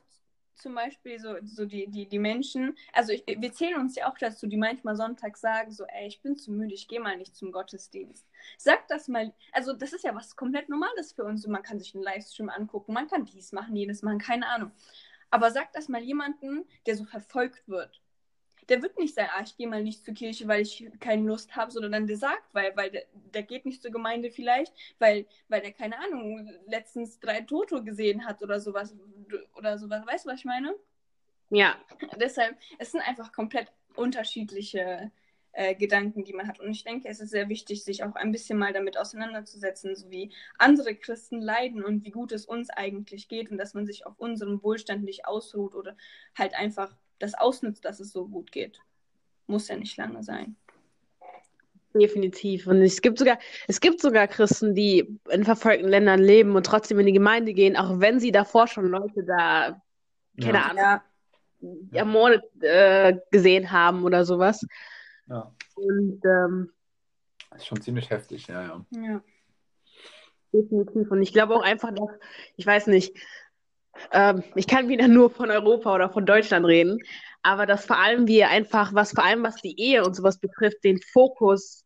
zum 0.57 0.75
Beispiel 0.75 1.19
so, 1.19 1.37
so 1.45 1.67
die, 1.67 1.87
die, 1.89 2.09
die 2.09 2.19
Menschen, 2.19 2.77
also 2.93 3.13
ich, 3.13 3.25
wir 3.27 3.53
zählen 3.53 3.79
uns 3.79 3.95
ja 3.95 4.11
auch 4.11 4.19
dazu, 4.19 4.47
die 4.47 4.57
manchmal 4.57 4.97
sonntags 4.97 5.41
sagen, 5.41 5.71
so, 5.71 5.85
ey, 5.85 6.09
ich 6.09 6.23
bin 6.23 6.37
zu 6.37 6.51
müde, 6.51 6.75
ich 6.75 6.89
gehe 6.89 7.01
mal 7.01 7.17
nicht 7.17 7.37
zum 7.37 7.53
Gottesdienst. 7.53 8.27
Sag 8.57 8.89
das 8.89 9.09
mal, 9.09 9.33
also 9.53 9.75
das 9.75 9.93
ist 9.93 10.05
ja 10.05 10.15
was 10.15 10.35
komplett 10.35 10.69
Normales 10.69 11.13
für 11.13 11.25
uns 11.25 11.47
man 11.47 11.63
kann 11.63 11.79
sich 11.79 11.95
einen 11.95 12.05
Livestream 12.05 12.49
angucken, 12.49 12.93
man 12.93 13.09
kann 13.09 13.25
dies 13.25 13.53
machen, 13.53 13.77
jenes 13.77 14.03
machen, 14.03 14.19
keine 14.19 14.49
Ahnung. 14.49 14.73
Aber 15.31 15.51
sag 15.51 15.73
das 15.73 15.89
mal 15.89 16.03
jemanden, 16.03 16.65
der 16.87 16.97
so 16.97 17.05
verfolgt 17.05 17.69
wird. 17.69 18.01
Der 18.69 18.83
wird 18.83 18.99
nicht 18.99 19.15
sagen, 19.15 19.31
ah, 19.35 19.43
ich 19.45 19.57
gehe 19.57 19.69
mal 19.69 19.83
nicht 19.83 20.05
zur 20.05 20.15
Kirche, 20.15 20.49
weil 20.49 20.63
ich 20.63 20.89
keine 21.01 21.23
Lust 21.23 21.55
habe, 21.55 21.71
sondern 21.71 21.93
dann 21.93 22.07
der 22.07 22.17
sagt, 22.17 22.53
weil, 22.53 22.77
weil 22.77 22.91
der, 22.91 23.05
der 23.13 23.43
geht 23.43 23.65
nicht 23.65 23.83
zur 23.83 23.91
Gemeinde 23.91 24.31
vielleicht, 24.31 24.73
weil, 24.99 25.27
weil 25.49 25.61
der, 25.61 25.73
keine 25.73 25.99
Ahnung, 25.99 26.51
letztens 26.67 27.21
drei 27.21 27.43
Toto 27.43 27.83
gesehen 27.83 28.25
hat 28.27 28.43
oder 28.43 28.61
sowas. 28.61 28.95
Oder 29.55 29.79
sowas. 29.79 30.07
Weißt 30.07 30.25
du, 30.25 30.31
was 30.31 30.41
ich 30.41 30.45
meine? 30.45 30.75
Ja, 31.51 31.77
Deshalb, 32.21 32.57
es 32.79 32.93
sind 32.93 33.03
einfach 33.03 33.33
komplett 33.33 33.73
unterschiedliche 33.95 35.11
äh, 35.53 35.75
Gedanken, 35.75 36.25
die 36.25 36.33
man 36.33 36.49
hat. 36.49 36.61
Und 36.61 36.71
ich 36.71 36.85
denke, 36.85 37.09
es 37.09 37.21
ist 37.21 37.31
sehr 37.31 37.49
wichtig, 37.49 37.85
sich 37.85 38.05
auch 38.05 38.15
ein 38.15 38.33
bisschen 38.33 38.59
mal 38.59 38.73
damit 38.73 38.99
auseinanderzusetzen, 38.99 39.97
so 39.97 40.11
wie 40.11 40.33
andere 40.59 40.95
Christen 40.95 41.41
leiden 41.41 41.83
und 41.85 42.05
wie 42.05 42.11
gut 42.11 42.33
es 42.33 42.45
uns 42.45 42.71
eigentlich 42.71 43.29
geht 43.29 43.51
und 43.51 43.59
dass 43.59 43.75
man 43.75 43.87
sich 43.87 44.07
auf 44.07 44.19
unserem 44.19 44.63
Wohlstand 44.63 45.05
nicht 45.05 45.27
ausruht 45.27 45.75
oder 45.75 45.97
halt 46.37 46.55
einfach 46.55 46.95
das 47.19 47.35
ausnutzt, 47.35 47.85
dass 47.85 48.01
es 48.01 48.13
so 48.13 48.27
gut 48.27 48.53
geht. 48.53 48.81
Muss 49.47 49.69
ja 49.69 49.77
nicht 49.77 49.97
lange 49.97 50.23
sein. 50.23 50.57
definitiv. 51.95 52.67
Und 52.67 52.83
es 52.83 53.01
gibt 53.01 53.19
sogar, 53.19 53.39
es 53.69 53.81
gibt 53.81 54.01
sogar 54.01 54.27
Christen, 54.29 54.75
die 54.75 55.19
in 55.31 55.45
verfolgten 55.45 55.89
Ländern 55.89 56.21
leben 56.21 56.55
und 56.55 56.67
trotzdem 56.67 56.99
in 57.01 57.07
die 57.07 57.13
Gemeinde 57.13 57.55
gehen, 57.55 57.75
auch 57.77 58.01
wenn 58.01 58.21
sie 58.21 58.33
davor 58.33 58.67
schon 58.69 58.87
Leute 58.89 59.25
da, 59.25 59.81
keine 60.39 60.59
Ja. 60.59 60.65
Ahnung, 60.65 61.01
Ja, 61.91 62.01
ermordet 62.01 62.45
äh, 62.63 63.17
gesehen 63.31 63.73
haben 63.73 64.05
oder 64.05 64.27
sowas. 64.27 64.67
Ja. 65.27 65.51
Und 65.75 66.21
ähm, 66.25 66.71
Das 67.51 67.61
ist 67.61 67.67
schon 67.67 67.81
ziemlich 67.81 68.11
heftig, 68.11 68.47
ja, 68.49 68.63
ja. 68.63 68.87
ja. 68.91 69.23
definitiv. 70.53 71.11
Und 71.11 71.23
ich 71.23 71.33
glaube 71.33 71.55
auch 71.55 71.63
einfach, 71.63 71.93
dass, 71.95 72.11
ich 72.57 72.67
weiß 72.67 72.89
nicht, 72.89 73.17
ähm, 74.13 74.43
ich 74.55 74.67
kann 74.67 74.89
wieder 74.89 75.09
nur 75.09 75.31
von 75.31 75.51
Europa 75.51 75.95
oder 75.95 76.11
von 76.11 76.27
Deutschland 76.27 76.67
reden, 76.67 76.99
aber 77.43 77.67
dass 77.67 77.87
vor 77.87 77.99
allem 77.99 78.27
wir 78.27 78.49
einfach, 78.49 78.95
was 78.95 79.13
vor 79.13 79.25
allem 79.25 79.43
was 79.43 79.57
die 79.57 79.79
Ehe 79.81 80.05
und 80.05 80.15
sowas 80.15 80.39
betrifft, 80.39 80.85
den 80.85 81.01
Fokus 81.01 81.85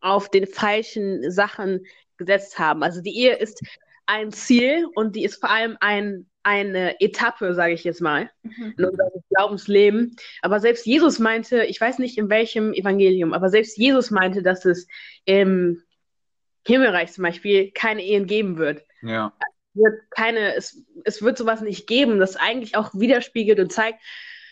auf 0.00 0.30
den 0.30 0.46
falschen 0.46 1.30
Sachen 1.30 1.86
gesetzt 2.16 2.58
haben. 2.58 2.82
Also 2.82 3.00
die 3.00 3.16
Ehe 3.16 3.36
ist 3.36 3.60
ein 4.06 4.32
Ziel 4.32 4.86
und 4.94 5.14
die 5.16 5.24
ist 5.24 5.40
vor 5.40 5.50
allem 5.50 5.76
ein, 5.80 6.26
eine 6.42 7.00
Etappe, 7.00 7.54
sage 7.54 7.72
ich 7.74 7.84
jetzt 7.84 8.00
mal, 8.00 8.30
Mhm. 8.42 8.74
in 8.76 8.84
unserem 8.84 9.10
Glaubensleben. 9.30 10.16
Aber 10.42 10.58
selbst 10.58 10.86
Jesus 10.86 11.20
meinte, 11.20 11.64
ich 11.64 11.80
weiß 11.80 11.98
nicht 12.00 12.18
in 12.18 12.28
welchem 12.28 12.72
Evangelium, 12.72 13.32
aber 13.32 13.48
selbst 13.48 13.78
Jesus 13.78 14.10
meinte, 14.10 14.42
dass 14.42 14.64
es 14.64 14.88
im 15.24 15.82
Himmelreich 16.66 17.12
zum 17.12 17.22
Beispiel 17.22 17.70
keine 17.72 18.02
Ehen 18.02 18.26
geben 18.26 18.56
wird. 18.58 18.84
Ja, 19.02 19.32
Wird 19.74 20.10
keine, 20.10 20.54
es, 20.54 20.82
es 21.04 21.22
wird 21.22 21.38
sowas 21.38 21.60
nicht 21.60 21.86
geben, 21.86 22.18
das 22.18 22.36
eigentlich 22.36 22.76
auch 22.76 22.90
widerspiegelt 22.94 23.58
und 23.58 23.72
zeigt, 23.72 24.00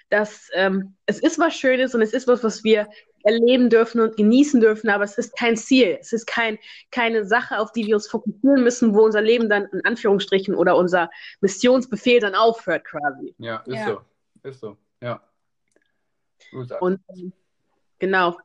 dass 0.08 0.48
ähm, 0.54 0.96
es 1.06 1.20
ist 1.20 1.38
was 1.38 1.54
Schönes 1.54 1.94
und 1.94 2.02
es 2.02 2.12
ist 2.12 2.26
was, 2.26 2.42
was 2.42 2.64
wir 2.64 2.88
erleben 3.22 3.68
dürfen 3.70 4.00
und 4.00 4.16
genießen 4.16 4.60
dürfen, 4.60 4.88
aber 4.90 5.04
es 5.04 5.18
ist 5.18 5.36
kein 5.36 5.56
Ziel. 5.56 5.98
Es 6.00 6.12
ist 6.12 6.26
kein, 6.26 6.58
keine 6.90 7.24
Sache, 7.24 7.58
auf 7.58 7.72
die 7.72 7.86
wir 7.86 7.94
uns 7.94 8.08
fokussieren 8.08 8.62
müssen, 8.62 8.94
wo 8.94 9.04
unser 9.04 9.20
Leben 9.20 9.48
dann 9.48 9.66
in 9.72 9.84
Anführungsstrichen 9.84 10.54
oder 10.54 10.76
unser 10.76 11.10
Missionsbefehl 11.40 12.20
dann 12.20 12.34
aufhört 12.34 12.84
quasi. 12.84 13.34
ja, 13.38 13.58
ist 13.66 13.74
Ja. 13.74 13.86
so. 13.86 14.00
Ist 14.48 14.60
so, 14.60 14.76
ja. 15.02 15.22
Und 16.80 17.00
ähm, 17.10 17.32
genau. 17.98 18.38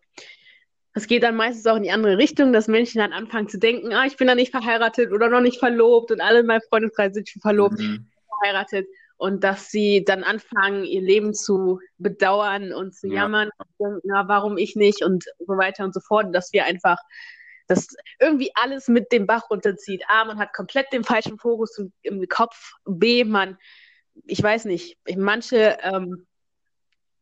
Es 0.97 1.07
geht 1.07 1.23
dann 1.23 1.35
meistens 1.35 1.67
auch 1.67 1.75
in 1.75 1.83
die 1.83 1.91
andere 1.91 2.17
Richtung, 2.17 2.53
dass 2.53 2.67
Menschen 2.69 2.99
dann 2.99 3.11
anfangen 3.13 3.49
zu 3.49 3.59
denken, 3.59 3.93
ah, 3.93 4.05
ich 4.05 4.15
bin 4.15 4.27
da 4.27 4.35
nicht 4.35 4.51
verheiratet 4.51 5.11
oder 5.11 5.29
noch 5.29 5.41
nicht 5.41 5.59
verlobt 5.59 6.09
und 6.11 6.21
alle 6.21 6.39
in 6.39 6.45
meinem 6.45 6.61
Freundeskreis 6.69 7.13
sind 7.13 7.27
schon 7.29 7.41
verlobt, 7.41 7.77
Mhm. 7.79 8.07
verheiratet 8.39 8.87
und 9.17 9.43
dass 9.43 9.69
sie 9.69 10.03
dann 10.05 10.23
anfangen, 10.23 10.85
ihr 10.85 11.01
Leben 11.01 11.33
zu 11.33 11.79
bedauern 11.97 12.71
und 12.73 12.95
zu 12.95 13.07
Ja. 13.07 13.23
jammern 13.23 13.49
und 13.57 13.67
denken, 13.79 13.99
na, 14.05 14.27
warum 14.27 14.57
ich 14.57 14.75
nicht 14.77 15.03
und 15.03 15.25
so 15.39 15.57
weiter 15.57 15.83
und 15.83 15.93
so 15.93 15.99
fort, 15.99 16.27
und 16.27 16.33
dass 16.33 16.51
wir 16.53 16.65
einfach 16.65 16.97
dass 17.67 17.87
irgendwie 18.19 18.51
alles 18.53 18.87
mit 18.87 19.11
dem 19.11 19.25
Bach 19.25 19.49
runterzieht. 19.49 20.03
A, 20.07 20.23
man 20.25 20.37
hat 20.37 20.53
komplett 20.53 20.93
den 20.93 21.03
falschen 21.03 21.39
Fokus 21.39 21.75
im, 21.79 21.91
im 22.03 22.27
Kopf. 22.27 22.73
B, 22.85 23.23
man, 23.23 23.57
ich 24.27 24.41
weiß 24.43 24.65
nicht, 24.65 24.99
manche, 25.17 25.75
ähm, 25.81 26.27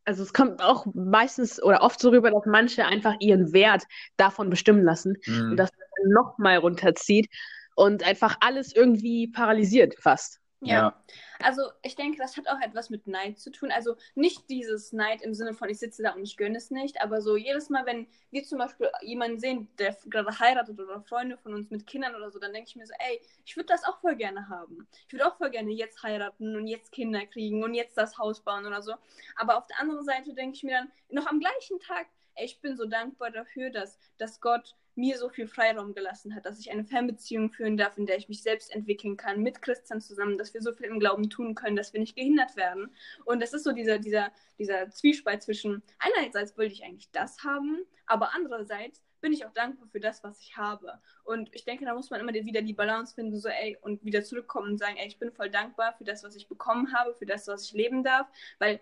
also 0.05 0.23
es 0.23 0.33
kommt 0.33 0.61
auch 0.61 0.85
meistens 0.93 1.61
oder 1.61 1.81
oft 1.81 1.99
so 1.99 2.09
rüber, 2.09 2.31
dass 2.31 2.45
manche 2.45 2.85
einfach 2.85 3.15
ihren 3.19 3.53
Wert 3.53 3.83
davon 4.17 4.49
bestimmen 4.49 4.83
lassen 4.83 5.17
Mhm. 5.25 5.51
und 5.51 5.57
das 5.57 5.69
noch 6.05 6.37
mal 6.37 6.57
runterzieht 6.57 7.29
und 7.75 8.03
einfach 8.03 8.37
alles 8.41 8.75
irgendwie 8.75 9.27
paralysiert 9.29 9.95
fast. 9.99 10.39
Ja. 10.65 10.75
Ja. 10.75 11.03
Also 11.39 11.63
ich 11.81 11.95
denke, 11.95 12.17
das 12.17 12.37
hat 12.37 12.47
auch 12.47 12.59
etwas 12.61 12.89
mit 12.89 13.07
Neid 13.07 13.39
zu 13.39 13.51
tun. 13.51 13.71
Also 13.71 13.95
nicht 14.15 14.49
dieses 14.49 14.93
Neid 14.93 15.21
im 15.21 15.33
Sinne 15.33 15.53
von, 15.53 15.69
ich 15.69 15.79
sitze 15.79 16.03
da 16.03 16.13
und 16.13 16.23
ich 16.23 16.37
gönne 16.37 16.57
es 16.57 16.71
nicht, 16.71 17.01
aber 17.01 17.21
so 17.21 17.35
jedes 17.35 17.69
Mal, 17.69 17.85
wenn 17.85 18.07
wir 18.31 18.43
zum 18.43 18.59
Beispiel 18.59 18.89
jemanden 19.01 19.39
sehen, 19.39 19.67
der 19.77 19.97
gerade 20.05 20.39
heiratet 20.39 20.79
oder 20.79 21.01
Freunde 21.01 21.37
von 21.37 21.53
uns 21.53 21.69
mit 21.69 21.85
Kindern 21.85 22.15
oder 22.15 22.31
so, 22.31 22.39
dann 22.39 22.53
denke 22.53 22.69
ich 22.69 22.75
mir 22.75 22.85
so, 22.85 22.93
ey, 22.99 23.21
ich 23.45 23.55
würde 23.55 23.67
das 23.67 23.83
auch 23.83 23.99
voll 23.99 24.15
gerne 24.15 24.47
haben. 24.49 24.87
Ich 25.07 25.13
würde 25.13 25.27
auch 25.27 25.37
voll 25.37 25.49
gerne 25.49 25.71
jetzt 25.71 26.01
heiraten 26.03 26.55
und 26.55 26.67
jetzt 26.67 26.91
Kinder 26.91 27.25
kriegen 27.25 27.63
und 27.63 27.73
jetzt 27.73 27.97
das 27.97 28.17
Haus 28.17 28.41
bauen 28.41 28.65
oder 28.65 28.81
so. 28.81 28.93
Aber 29.35 29.57
auf 29.57 29.67
der 29.67 29.79
anderen 29.79 30.03
Seite 30.03 30.33
denke 30.33 30.55
ich 30.55 30.63
mir 30.63 30.77
dann 30.77 30.91
noch 31.09 31.27
am 31.27 31.39
gleichen 31.39 31.79
Tag, 31.79 32.07
ey, 32.35 32.45
ich 32.45 32.61
bin 32.61 32.75
so 32.75 32.85
dankbar 32.85 33.31
dafür, 33.31 33.69
dass, 33.69 33.99
dass 34.17 34.39
Gott 34.39 34.75
mir 34.95 35.17
so 35.17 35.29
viel 35.29 35.47
Freiraum 35.47 35.93
gelassen 35.93 36.35
hat, 36.35 36.45
dass 36.45 36.59
ich 36.59 36.71
eine 36.71 36.83
Fernbeziehung 36.83 37.51
führen 37.51 37.77
darf, 37.77 37.97
in 37.97 38.05
der 38.05 38.17
ich 38.17 38.29
mich 38.29 38.43
selbst 38.43 38.73
entwickeln 38.73 39.17
kann, 39.17 39.41
mit 39.41 39.61
Christian 39.61 40.01
zusammen, 40.01 40.37
dass 40.37 40.53
wir 40.53 40.61
so 40.61 40.73
viel 40.73 40.87
im 40.87 40.99
Glauben 40.99 41.29
tun 41.29 41.55
können, 41.55 41.75
dass 41.75 41.93
wir 41.93 41.99
nicht 41.99 42.15
gehindert 42.15 42.55
werden. 42.55 42.91
Und 43.25 43.41
das 43.41 43.53
ist 43.53 43.63
so 43.63 43.71
dieser, 43.71 43.99
dieser, 43.99 44.31
dieser 44.59 44.89
Zwiespalt 44.91 45.43
zwischen, 45.43 45.81
einerseits 45.99 46.57
wollte 46.57 46.73
ich 46.73 46.83
eigentlich 46.83 47.09
das 47.11 47.43
haben, 47.43 47.83
aber 48.05 48.33
andererseits 48.33 49.01
bin 49.21 49.33
ich 49.33 49.45
auch 49.45 49.53
dankbar 49.53 49.87
für 49.87 50.01
das, 50.01 50.23
was 50.23 50.39
ich 50.41 50.57
habe. 50.57 50.99
Und 51.23 51.49
ich 51.53 51.63
denke, 51.63 51.85
da 51.85 51.95
muss 51.95 52.09
man 52.09 52.19
immer 52.19 52.33
wieder 52.33 52.61
die 52.61 52.73
Balance 52.73 53.15
finden, 53.15 53.39
so, 53.39 53.47
ey, 53.47 53.77
und 53.81 54.03
wieder 54.03 54.23
zurückkommen 54.23 54.71
und 54.71 54.77
sagen, 54.77 54.97
ey, 54.97 55.07
ich 55.07 55.17
bin 55.17 55.31
voll 55.31 55.49
dankbar 55.49 55.95
für 55.97 56.03
das, 56.03 56.23
was 56.23 56.35
ich 56.35 56.47
bekommen 56.47 56.93
habe, 56.93 57.15
für 57.15 57.25
das, 57.25 57.47
was 57.47 57.65
ich 57.65 57.71
leben 57.71 58.03
darf, 58.03 58.27
weil 58.59 58.81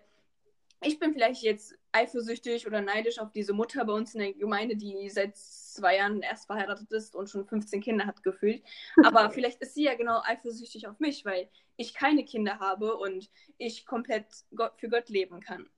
ich 0.83 0.99
bin 0.99 1.13
vielleicht 1.13 1.43
jetzt 1.43 1.77
eifersüchtig 1.91 2.65
oder 2.65 2.81
neidisch 2.81 3.19
auf 3.19 3.31
diese 3.31 3.53
Mutter 3.53 3.85
bei 3.85 3.93
uns 3.93 4.15
in 4.15 4.21
der 4.21 4.33
Gemeinde, 4.33 4.75
die 4.75 5.09
seit 5.11 5.37
zwei 5.73 5.97
Jahren 5.97 6.21
erst 6.21 6.47
verheiratet 6.47 6.91
ist 6.91 7.15
und 7.15 7.29
schon 7.29 7.45
15 7.45 7.81
Kinder 7.81 8.05
hat 8.05 8.23
gefühlt. 8.23 8.63
Aber 9.03 9.29
vielleicht 9.31 9.61
ist 9.61 9.73
sie 9.75 9.83
ja 9.83 9.95
genau 9.95 10.21
eifersüchtig 10.23 10.87
auf 10.87 10.99
mich, 10.99 11.25
weil 11.25 11.49
ich 11.77 11.93
keine 11.93 12.25
Kinder 12.25 12.59
habe 12.59 12.97
und 12.97 13.29
ich 13.57 13.85
komplett 13.85 14.25
Gott, 14.55 14.73
für 14.77 14.89
Gott 14.89 15.09
leben 15.09 15.39
kann. 15.39 15.69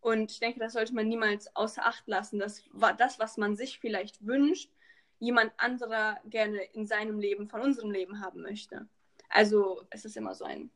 Und 0.00 0.30
ich 0.30 0.40
denke, 0.40 0.60
das 0.60 0.72
sollte 0.72 0.94
man 0.94 1.08
niemals 1.08 1.54
außer 1.54 1.84
Acht 1.84 2.06
lassen, 2.08 2.38
dass 2.38 2.64
das, 2.98 3.18
was 3.18 3.36
man 3.36 3.56
sich 3.56 3.78
vielleicht 3.78 4.24
wünscht, 4.24 4.70
jemand 5.18 5.52
anderer 5.58 6.18
gerne 6.24 6.62
in 6.72 6.86
seinem 6.86 7.20
Leben, 7.20 7.48
von 7.48 7.60
unserem 7.60 7.90
Leben 7.90 8.20
haben 8.20 8.40
möchte. 8.40 8.88
Also 9.28 9.84
es 9.90 10.04
ist 10.04 10.16
immer 10.16 10.34
so 10.34 10.44
ein 10.44 10.70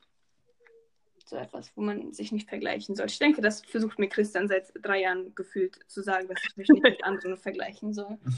so 1.24 1.36
etwas, 1.36 1.72
wo 1.74 1.80
man 1.80 2.12
sich 2.12 2.32
nicht 2.32 2.48
vergleichen 2.48 2.94
soll. 2.94 3.06
Ich 3.06 3.18
denke, 3.18 3.40
das 3.40 3.62
versucht 3.62 3.98
mir 3.98 4.08
Christian 4.08 4.48
seit 4.48 4.72
drei 4.82 5.00
Jahren 5.00 5.34
gefühlt 5.34 5.78
zu 5.86 6.02
sagen, 6.02 6.28
dass 6.28 6.42
ich 6.46 6.56
mich 6.56 6.68
nicht 6.68 6.82
mit 6.82 7.04
anderen 7.04 7.36
vergleichen 7.38 7.92
soll. 7.92 8.18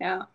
Ja. 0.00 0.28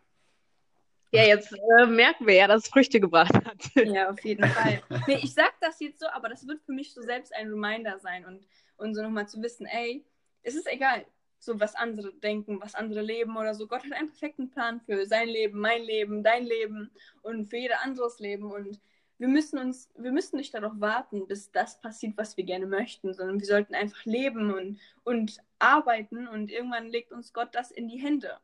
Ja, 1.11 1.23
jetzt 1.23 1.51
äh, 1.51 1.85
merken 1.85 2.25
wir 2.25 2.33
ja, 2.33 2.47
dass 2.47 2.63
es 2.63 2.69
Früchte 2.69 3.01
gebracht 3.01 3.33
hat. 3.33 3.57
Ja, 3.75 4.09
auf 4.09 4.23
jeden 4.23 4.47
Fall. 4.47 4.81
Nee, 5.05 5.19
ich 5.21 5.33
sag 5.33 5.51
das 5.59 5.81
jetzt 5.81 5.99
so, 5.99 6.07
aber 6.07 6.29
das 6.29 6.47
wird 6.47 6.61
für 6.61 6.71
mich 6.71 6.93
so 6.93 7.01
selbst 7.01 7.35
ein 7.35 7.49
Reminder 7.49 7.99
sein 7.99 8.25
und, 8.25 8.47
und 8.77 8.95
so 8.95 9.01
nochmal 9.01 9.27
zu 9.27 9.41
wissen, 9.41 9.65
ey, 9.65 10.05
es 10.43 10.55
ist 10.55 10.65
egal, 10.65 11.05
so 11.39 11.59
was 11.59 11.75
andere 11.75 12.13
denken, 12.13 12.61
was 12.61 12.73
andere 12.73 13.01
leben 13.01 13.35
oder 13.35 13.53
so. 13.53 13.67
Gott 13.67 13.83
hat 13.83 13.91
einen 13.91 14.07
perfekten 14.07 14.49
Plan 14.49 14.79
für 14.79 15.05
sein 15.05 15.27
Leben, 15.27 15.59
mein 15.59 15.83
Leben, 15.83 16.23
dein 16.23 16.45
Leben 16.45 16.89
und 17.21 17.47
für 17.47 17.57
jeder 17.57 17.81
anderes 17.83 18.19
Leben 18.19 18.49
und 18.51 18.79
wir 19.19 19.27
müssen 19.27 19.59
uns, 19.59 19.89
wir 19.97 20.11
müssen 20.11 20.37
nicht 20.37 20.53
darauf 20.53 20.73
warten, 20.77 21.27
bis 21.27 21.51
das 21.51 21.79
passiert, 21.81 22.17
was 22.17 22.37
wir 22.37 22.45
gerne 22.45 22.65
möchten, 22.65 23.13
sondern 23.13 23.39
wir 23.39 23.45
sollten 23.45 23.75
einfach 23.75 24.03
leben 24.05 24.53
und, 24.53 24.79
und 25.03 25.37
arbeiten 25.59 26.27
und 26.27 26.49
irgendwann 26.49 26.87
legt 26.87 27.11
uns 27.11 27.33
Gott 27.33 27.49
das 27.53 27.69
in 27.69 27.87
die 27.89 27.97
Hände. 27.97 28.37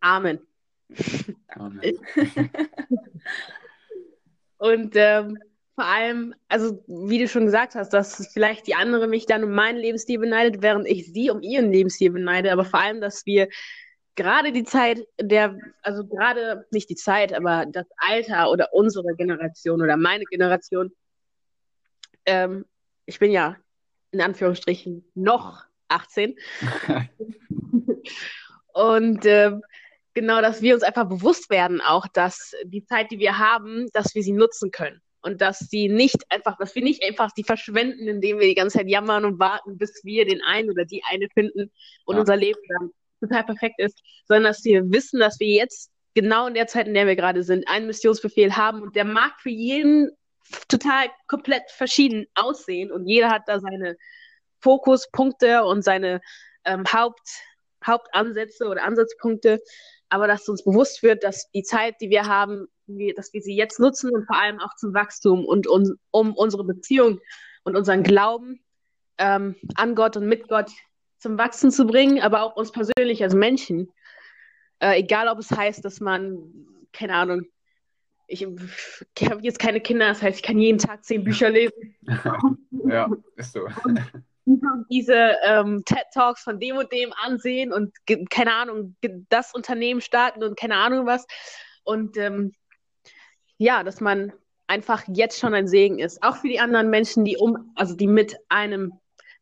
Amen. 0.00 0.40
Amen. 1.48 1.98
Und 4.58 4.92
ähm, 4.94 5.38
vor 5.74 5.86
allem, 5.86 6.34
also 6.48 6.84
wie 6.86 7.18
du 7.18 7.26
schon 7.28 7.46
gesagt 7.46 7.74
hast, 7.74 7.94
dass 7.94 8.28
vielleicht 8.32 8.66
die 8.66 8.74
andere 8.74 9.08
mich 9.08 9.24
dann 9.24 9.42
um 9.42 9.52
meinen 9.52 9.78
Lebensstil 9.78 10.18
beneidet, 10.18 10.60
während 10.60 10.86
ich 10.86 11.10
sie 11.10 11.30
um 11.30 11.40
ihren 11.40 11.72
Lebensstil 11.72 12.10
beneide, 12.10 12.52
aber 12.52 12.66
vor 12.66 12.80
allem, 12.80 13.00
dass 13.00 13.24
wir 13.24 13.48
gerade 14.20 14.52
die 14.52 14.64
Zeit 14.64 15.06
der, 15.18 15.58
also 15.80 16.04
gerade 16.04 16.66
nicht 16.70 16.90
die 16.90 16.94
Zeit, 16.94 17.32
aber 17.32 17.64
das 17.64 17.86
Alter 17.96 18.50
oder 18.50 18.68
unsere 18.74 19.14
Generation 19.16 19.80
oder 19.80 19.96
meine 19.96 20.24
Generation, 20.24 20.92
ähm, 22.26 22.66
ich 23.06 23.18
bin 23.18 23.30
ja 23.32 23.56
in 24.10 24.20
Anführungsstrichen 24.20 25.10
noch 25.14 25.64
18. 25.88 26.36
Und 28.74 29.24
ähm, 29.24 29.62
genau, 30.12 30.42
dass 30.42 30.60
wir 30.60 30.74
uns 30.74 30.82
einfach 30.82 31.08
bewusst 31.08 31.48
werden, 31.48 31.80
auch, 31.80 32.06
dass 32.06 32.52
die 32.64 32.84
Zeit, 32.84 33.10
die 33.10 33.20
wir 33.20 33.38
haben, 33.38 33.88
dass 33.94 34.14
wir 34.14 34.22
sie 34.22 34.32
nutzen 34.32 34.70
können. 34.70 35.00
Und 35.22 35.40
dass 35.40 35.58
sie 35.60 35.88
nicht 35.88 36.18
einfach, 36.28 36.58
dass 36.58 36.74
wir 36.74 36.82
nicht 36.82 37.02
einfach 37.04 37.30
die 37.32 37.44
verschwenden, 37.44 38.06
indem 38.06 38.38
wir 38.38 38.46
die 38.46 38.54
ganze 38.54 38.78
Zeit 38.78 38.88
jammern 38.88 39.24
und 39.24 39.38
warten, 39.38 39.78
bis 39.78 40.04
wir 40.04 40.26
den 40.26 40.42
einen 40.42 40.70
oder 40.70 40.84
die 40.84 41.02
eine 41.10 41.28
finden 41.32 41.70
und 42.04 42.14
Ja. 42.16 42.20
unser 42.20 42.36
Leben 42.36 42.60
dann 42.68 42.90
total 43.20 43.44
perfekt 43.44 43.78
ist, 43.78 44.02
sondern 44.26 44.44
dass 44.44 44.64
wir 44.64 44.90
wissen, 44.90 45.20
dass 45.20 45.38
wir 45.40 45.48
jetzt 45.48 45.90
genau 46.14 46.46
in 46.46 46.54
der 46.54 46.66
Zeit, 46.66 46.88
in 46.88 46.94
der 46.94 47.06
wir 47.06 47.16
gerade 47.16 47.42
sind, 47.42 47.68
einen 47.68 47.86
Missionsbefehl 47.86 48.56
haben 48.56 48.82
und 48.82 48.96
der 48.96 49.04
mag 49.04 49.32
für 49.40 49.50
jeden 49.50 50.10
total 50.68 51.06
komplett 51.28 51.70
verschieden 51.70 52.26
aussehen 52.34 52.90
und 52.90 53.06
jeder 53.06 53.30
hat 53.30 53.42
da 53.46 53.60
seine 53.60 53.96
Fokuspunkte 54.60 55.64
und 55.64 55.82
seine 55.82 56.20
ähm, 56.64 56.84
Haupt, 56.92 57.28
Hauptansätze 57.86 58.66
oder 58.66 58.84
Ansatzpunkte, 58.84 59.60
aber 60.08 60.26
dass 60.26 60.48
uns 60.48 60.64
bewusst 60.64 61.02
wird, 61.02 61.22
dass 61.22 61.50
die 61.52 61.62
Zeit, 61.62 61.94
die 62.00 62.10
wir 62.10 62.26
haben, 62.26 62.66
wir, 62.86 63.14
dass 63.14 63.32
wir 63.32 63.40
sie 63.40 63.56
jetzt 63.56 63.78
nutzen 63.78 64.10
und 64.12 64.26
vor 64.26 64.36
allem 64.36 64.60
auch 64.60 64.74
zum 64.76 64.92
Wachstum 64.92 65.44
und 65.44 65.68
un, 65.68 65.96
um 66.10 66.34
unsere 66.34 66.64
Beziehung 66.64 67.20
und 67.62 67.76
unseren 67.76 68.02
Glauben 68.02 68.60
ähm, 69.18 69.54
an 69.76 69.94
Gott 69.94 70.16
und 70.16 70.26
mit 70.26 70.48
Gott 70.48 70.70
zum 71.20 71.38
Wachsen 71.38 71.70
zu 71.70 71.86
bringen, 71.86 72.20
aber 72.20 72.42
auch 72.42 72.56
uns 72.56 72.72
persönlich 72.72 73.22
als 73.22 73.34
Menschen. 73.34 73.92
Äh, 74.80 75.00
egal, 75.00 75.28
ob 75.28 75.38
es 75.38 75.50
heißt, 75.50 75.84
dass 75.84 76.00
man, 76.00 76.38
keine 76.92 77.14
Ahnung, 77.14 77.42
ich, 78.26 78.46
ich 79.18 79.30
habe 79.30 79.42
jetzt 79.42 79.58
keine 79.58 79.80
Kinder, 79.80 80.08
das 80.08 80.22
heißt, 80.22 80.38
ich 80.38 80.42
kann 80.42 80.58
jeden 80.58 80.78
Tag 80.78 81.04
zehn 81.04 81.24
Bücher 81.24 81.50
lesen. 81.50 81.94
ja, 82.88 83.08
ist 83.36 83.52
so. 83.52 83.66
diese 84.88 85.36
ähm, 85.44 85.82
TED 85.84 86.06
Talks 86.14 86.42
von 86.42 86.58
dem 86.58 86.76
und 86.76 86.90
dem 86.92 87.12
ansehen 87.12 87.72
und 87.72 87.92
keine 88.30 88.54
Ahnung, 88.54 88.96
das 89.28 89.52
Unternehmen 89.52 90.00
starten 90.00 90.42
und 90.42 90.58
keine 90.58 90.76
Ahnung 90.76 91.06
was. 91.06 91.26
Und 91.82 92.16
ähm, 92.16 92.52
ja, 93.58 93.82
dass 93.84 94.00
man 94.00 94.32
einfach 94.68 95.02
jetzt 95.08 95.38
schon 95.38 95.52
ein 95.52 95.68
Segen 95.68 95.98
ist. 95.98 96.22
Auch 96.22 96.36
für 96.36 96.48
die 96.48 96.60
anderen 96.60 96.88
Menschen, 96.88 97.24
die 97.24 97.36
um, 97.36 97.72
also 97.74 97.94
die 97.94 98.06
mit 98.06 98.36
einem 98.48 98.92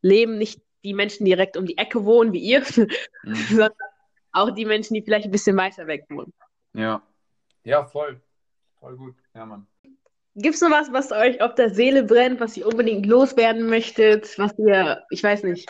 leben, 0.01 0.39
nicht 0.39 0.61
die 0.85 0.95
Menschen 0.95 1.25
die 1.25 1.33
direkt 1.33 1.57
um 1.57 1.67
die 1.67 1.79
Ecke 1.79 2.05
wohnen 2.05 2.33
wie 2.33 2.41
ihr, 2.41 2.61
Mhm. 2.61 3.35
sondern 3.49 3.73
auch 4.33 4.51
die 4.51 4.65
Menschen, 4.65 4.95
die 4.95 5.03
vielleicht 5.03 5.25
ein 5.25 5.31
bisschen 5.31 5.57
weiter 5.57 5.87
weg 5.87 6.05
wohnen. 6.09 6.33
Ja. 6.75 7.03
Ja, 7.65 7.85
voll. 7.85 8.21
Voll 8.79 8.97
gut. 8.97 9.17
Ja, 9.35 9.45
Mann. 9.45 9.67
Gibt 10.35 10.55
es 10.55 10.61
noch 10.61 10.71
was, 10.71 10.93
was 10.93 11.11
euch 11.11 11.41
auf 11.43 11.55
der 11.57 11.71
Seele 11.71 12.05
brennt, 12.05 12.39
was 12.39 12.57
ihr 12.57 12.67
unbedingt 12.67 13.07
loswerden 13.07 13.69
möchtet, 13.69 14.39
was 14.39 14.57
ihr, 14.59 15.05
ich 15.11 15.23
weiß 15.23 15.43
nicht. 15.43 15.69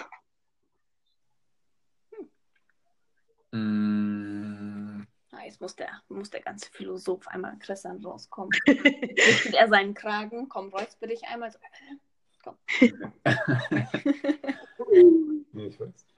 Mm, 3.53 5.05
jetzt 5.49 5.61
muss 5.61 5.75
der, 5.75 5.89
muss 6.09 6.29
der 6.29 6.43
ganze 6.43 6.71
Philosoph 6.71 7.27
einmal 7.29 7.59
Christian 7.59 8.05
rauskommen. 8.05 8.51
Richtet 8.67 9.55
er 9.55 9.69
seinen 9.69 9.95
Kragen, 9.95 10.49
komm, 10.49 10.69
räusper 10.69 11.07
dich 11.07 11.23
einmal. 11.25 11.51
So. 11.51 11.59
nee, 15.53 15.67
ich 15.67 15.81
weiß 15.81 15.89
nicht. 15.89 16.15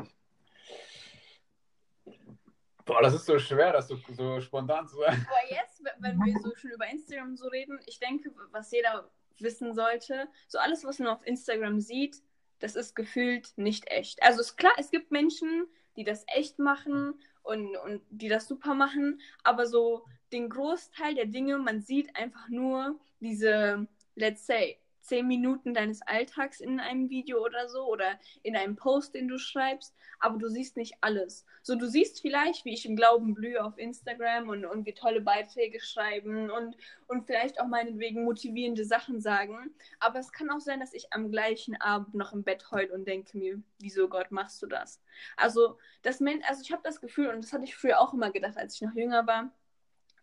Boah, 2.85 3.03
das 3.03 3.15
ist 3.15 3.27
so 3.27 3.39
schwer, 3.39 3.73
das 3.73 3.87
so, 3.89 3.97
so 4.13 4.41
spontan 4.41 4.89
zu 4.89 4.97
sagen. 4.97 5.25
Aber 5.29 5.49
jetzt, 5.49 5.83
wenn 6.01 6.19
wir 6.19 6.37
so 6.41 6.53
schon 6.57 6.71
über 6.73 6.89
Instagram 6.89 7.37
so 7.37 7.47
reden, 7.47 7.79
ich 7.87 8.01
denke, 8.01 8.33
was 8.51 8.73
jeder 8.73 9.09
wissen 9.39 9.75
sollte, 9.75 10.29
so 10.49 10.59
alles, 10.59 10.85
was 10.85 10.99
man 10.99 11.09
auf 11.09 11.25
Instagram 11.25 11.79
sieht, 11.79 12.17
das 12.59 12.75
ist 12.75 12.97
gefühlt 12.97 13.53
nicht 13.57 13.89
echt. 13.91 14.21
Also 14.23 14.41
ist 14.41 14.57
klar, 14.57 14.73
es 14.77 14.91
gibt 14.91 15.13
Menschen, 15.13 15.67
die 15.97 16.03
das 16.03 16.25
echt 16.27 16.59
machen 16.59 17.15
und, 17.43 17.77
und 17.77 18.03
die 18.11 18.29
das 18.29 18.49
super 18.49 18.75
machen, 18.75 19.21
aber 19.45 19.67
so 19.67 20.05
den 20.33 20.49
Großteil 20.49 21.15
der 21.15 21.27
Dinge, 21.27 21.59
man 21.59 21.81
sieht 21.81 22.17
einfach 22.17 22.49
nur 22.49 22.99
diese, 23.21 23.87
let's 24.17 24.47
say, 24.47 24.80
zehn 25.01 25.27
Minuten 25.27 25.75
deines 25.75 26.03
Alltags 26.03 26.61
in 26.61 26.81
einem 26.81 27.11
Video 27.11 27.45
oder 27.45 27.69
so 27.69 27.87
oder 27.87 28.19
in 28.43 28.57
einem 28.57 28.77
Post, 28.77 29.15
den 29.15 29.29
du 29.29 29.39
schreibst, 29.39 29.95
aber 30.19 30.39
du 30.39 30.49
siehst 30.49 30.77
nicht 30.77 30.95
alles. 31.01 31.45
So, 31.63 31.75
du 31.75 31.87
siehst 31.87 32.21
vielleicht, 32.21 32.65
wie 32.65 32.75
ich 32.75 32.87
im 32.87 32.97
Glauben 32.97 33.35
blühe 33.35 33.63
auf 33.65 33.79
Instagram 33.79 34.49
und, 34.49 34.65
und 34.65 34.87
wir 34.87 34.95
tolle 34.95 35.21
Beiträge 35.21 35.81
schreiben 35.81 36.51
und, 36.51 36.77
und 37.07 37.27
vielleicht 37.27 37.61
auch 37.61 37.67
meinetwegen 37.67 38.25
motivierende 38.25 38.85
Sachen 38.85 39.21
sagen. 39.21 39.75
Aber 39.99 40.19
es 40.19 40.33
kann 40.33 40.51
auch 40.51 40.61
sein, 40.61 40.81
dass 40.81 40.95
ich 40.95 41.13
am 41.13 41.31
gleichen 41.31 41.81
Abend 41.81 42.15
noch 42.15 42.33
im 42.33 42.45
Bett 42.45 42.71
heul 42.71 42.91
und 42.91 43.07
denke 43.07 43.37
mir, 43.37 43.63
wieso 43.79 44.09
Gott 44.09 44.31
machst 44.31 44.63
du 44.63 44.67
das? 44.67 45.01
Also, 45.37 45.79
das 46.03 46.21
also 46.21 46.63
ich 46.63 46.73
habe 46.73 46.83
das 46.85 47.01
Gefühl, 47.01 47.29
und 47.29 47.45
das 47.45 47.53
hatte 47.53 47.65
ich 47.65 47.77
früher 47.77 48.01
auch 48.01 48.13
immer 48.13 48.31
gedacht, 48.31 48.57
als 48.57 48.75
ich 48.75 48.83
noch 48.83 48.95
jünger 48.95 49.27
war 49.27 49.53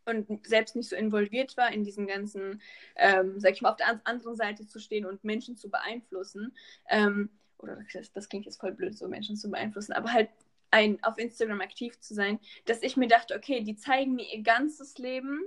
und 0.08 0.46
selbst 0.48 0.76
nicht 0.76 0.90
so 0.90 0.96
involviert 0.96 1.58
war 1.58 1.72
in 1.72 1.84
diesen 1.84 2.08
ganzen, 2.08 2.62
ähm, 2.96 3.40
sag 3.40 3.54
ich 3.54 3.62
mal, 3.62 3.72
auf 3.72 3.78
der 3.78 3.90
an 3.90 4.02
anderen 4.06 4.36
Seite 4.36 4.66
zu 4.66 4.80
stehen 4.80 5.06
und 5.06 5.24
Menschen 5.24 5.56
zu 5.56 5.70
beeinflussen. 5.70 6.56
Ähm, 6.90 7.30
oder 7.60 7.80
das, 7.94 8.12
das 8.14 8.30
klingt 8.30 8.46
jetzt 8.46 8.60
voll 8.60 8.72
blöd, 8.72 8.98
so 8.98 9.08
Menschen 9.08 9.36
zu 9.36 9.50
beeinflussen, 9.50 9.94
aber 9.94 10.14
halt 10.14 10.30
ein, 10.72 11.02
auf 11.04 11.18
Instagram 11.18 11.62
aktiv 11.62 12.00
zu 12.00 12.14
sein, 12.14 12.40
dass 12.66 12.84
ich 12.84 12.98
mir 12.98 13.08
dachte, 13.08 13.36
okay, 13.36 13.62
die 13.62 13.76
zeigen 13.76 14.16
mir 14.16 14.26
ihr 14.34 14.44
ganzes 14.44 14.98
Leben 14.98 15.42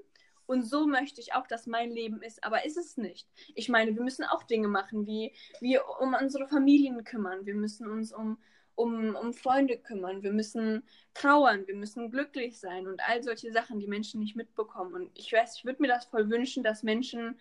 und 0.47 0.65
so 0.65 0.87
möchte 0.87 1.21
ich 1.21 1.35
auch, 1.35 1.47
dass 1.47 1.67
mein 1.67 1.93
Leben 1.93 2.23
ist, 2.23 2.43
aber 2.43 2.65
ist 2.65 2.77
es 2.77 2.97
nicht. 2.97 3.29
Ich 3.55 3.69
meine, 3.69 3.95
wir 3.95 4.03
müssen 4.03 4.25
auch 4.25 4.43
Dinge 4.43 4.67
machen, 4.67 5.07
wie 5.07 5.33
wir 5.61 5.85
um 6.01 6.15
unsere 6.21 6.49
Familien 6.49 7.05
kümmern, 7.05 7.47
wir 7.47 7.55
müssen 7.55 7.89
uns 7.89 8.13
um, 8.13 8.39
um, 8.75 9.15
um 9.15 9.33
Freunde 9.33 9.79
kümmern, 9.79 10.23
wir 10.23 10.33
müssen 10.33 10.83
trauern, 11.15 11.67
wir 11.67 11.77
müssen 11.77 12.11
glücklich 12.11 12.59
sein 12.59 12.87
und 12.87 13.01
all 13.07 13.23
solche 13.23 13.53
Sachen, 13.53 13.79
die 13.79 13.87
Menschen 13.87 14.21
nicht 14.21 14.37
mitbekommen. 14.37 14.95
Und 14.95 15.11
ich 15.15 15.33
weiß, 15.33 15.57
ich 15.57 15.65
würde 15.65 15.83
mir 15.83 15.89
das 15.89 16.07
voll 16.07 16.31
wünschen, 16.31 16.63
dass 16.63 16.83
Menschen 16.83 17.39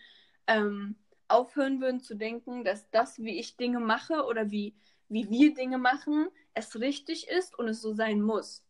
ähm, 0.48 0.96
aufhören 1.28 1.80
würden 1.82 2.02
zu 2.02 2.16
denken, 2.16 2.64
dass 2.64 2.90
das, 2.92 3.20
wie 3.20 3.40
ich 3.40 3.58
Dinge 3.58 3.80
mache 3.80 4.26
oder 4.26 4.52
wie, 4.52 4.76
wie 5.08 5.30
wir 5.30 5.54
Dinge 5.54 5.78
machen, 5.78 6.28
es 6.54 6.80
richtig 6.80 7.28
ist 7.30 7.58
und 7.58 7.68
es 7.68 7.82
so 7.82 7.94
sein 7.94 8.22
muss. 8.22 8.64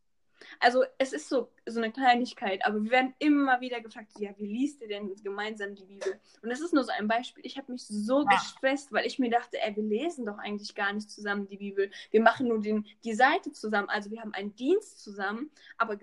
Also 0.60 0.84
es 0.98 1.14
ist 1.14 1.30
so, 1.30 1.52
so 1.66 1.80
eine 1.80 1.92
Kleinigkeit, 1.92 2.66
aber 2.66 2.84
wir 2.84 2.92
werden 2.92 3.14
immer 3.20 3.62
wieder 3.62 3.82
gefragt, 3.82 4.12
ja, 4.20 4.32
wie 4.38 4.46
liest 4.46 4.82
ihr 4.82 4.88
denn 4.88 5.14
gemeinsam 5.24 5.76
die 5.76 5.86
Bibel? 5.86 6.20
Und 6.42 6.50
das 6.50 6.62
ist 6.62 6.74
nur 6.74 6.84
so 6.84 6.92
ein 6.92 7.08
Beispiel. 7.08 7.46
Ich 7.46 7.58
habe 7.58 7.72
mich 7.72 7.86
so 7.86 8.26
gestresst, 8.26 8.92
weil 8.92 9.06
ich 9.06 9.20
mir 9.20 9.30
dachte, 9.30 9.62
ey, 9.62 9.76
wir 9.76 9.84
lesen 9.84 10.26
doch 10.26 10.38
eigentlich 10.38 10.76
gar 10.76 10.94
nicht 10.94 11.10
zusammen 11.10 11.48
die 11.48 11.58
Bibel. 11.58 11.92
Wir 12.12 12.22
machen 12.22 12.48
nur 12.48 12.62
den, 12.62 12.86
die 13.04 13.14
Seite 13.14 13.52
zusammen. 13.52 13.90
Also 13.90 14.12
wir 14.12 14.22
haben 14.22 14.34
einen 14.34 14.56
Dienst 14.56 15.02
zusammen, 15.04 15.52
aber 15.78 15.98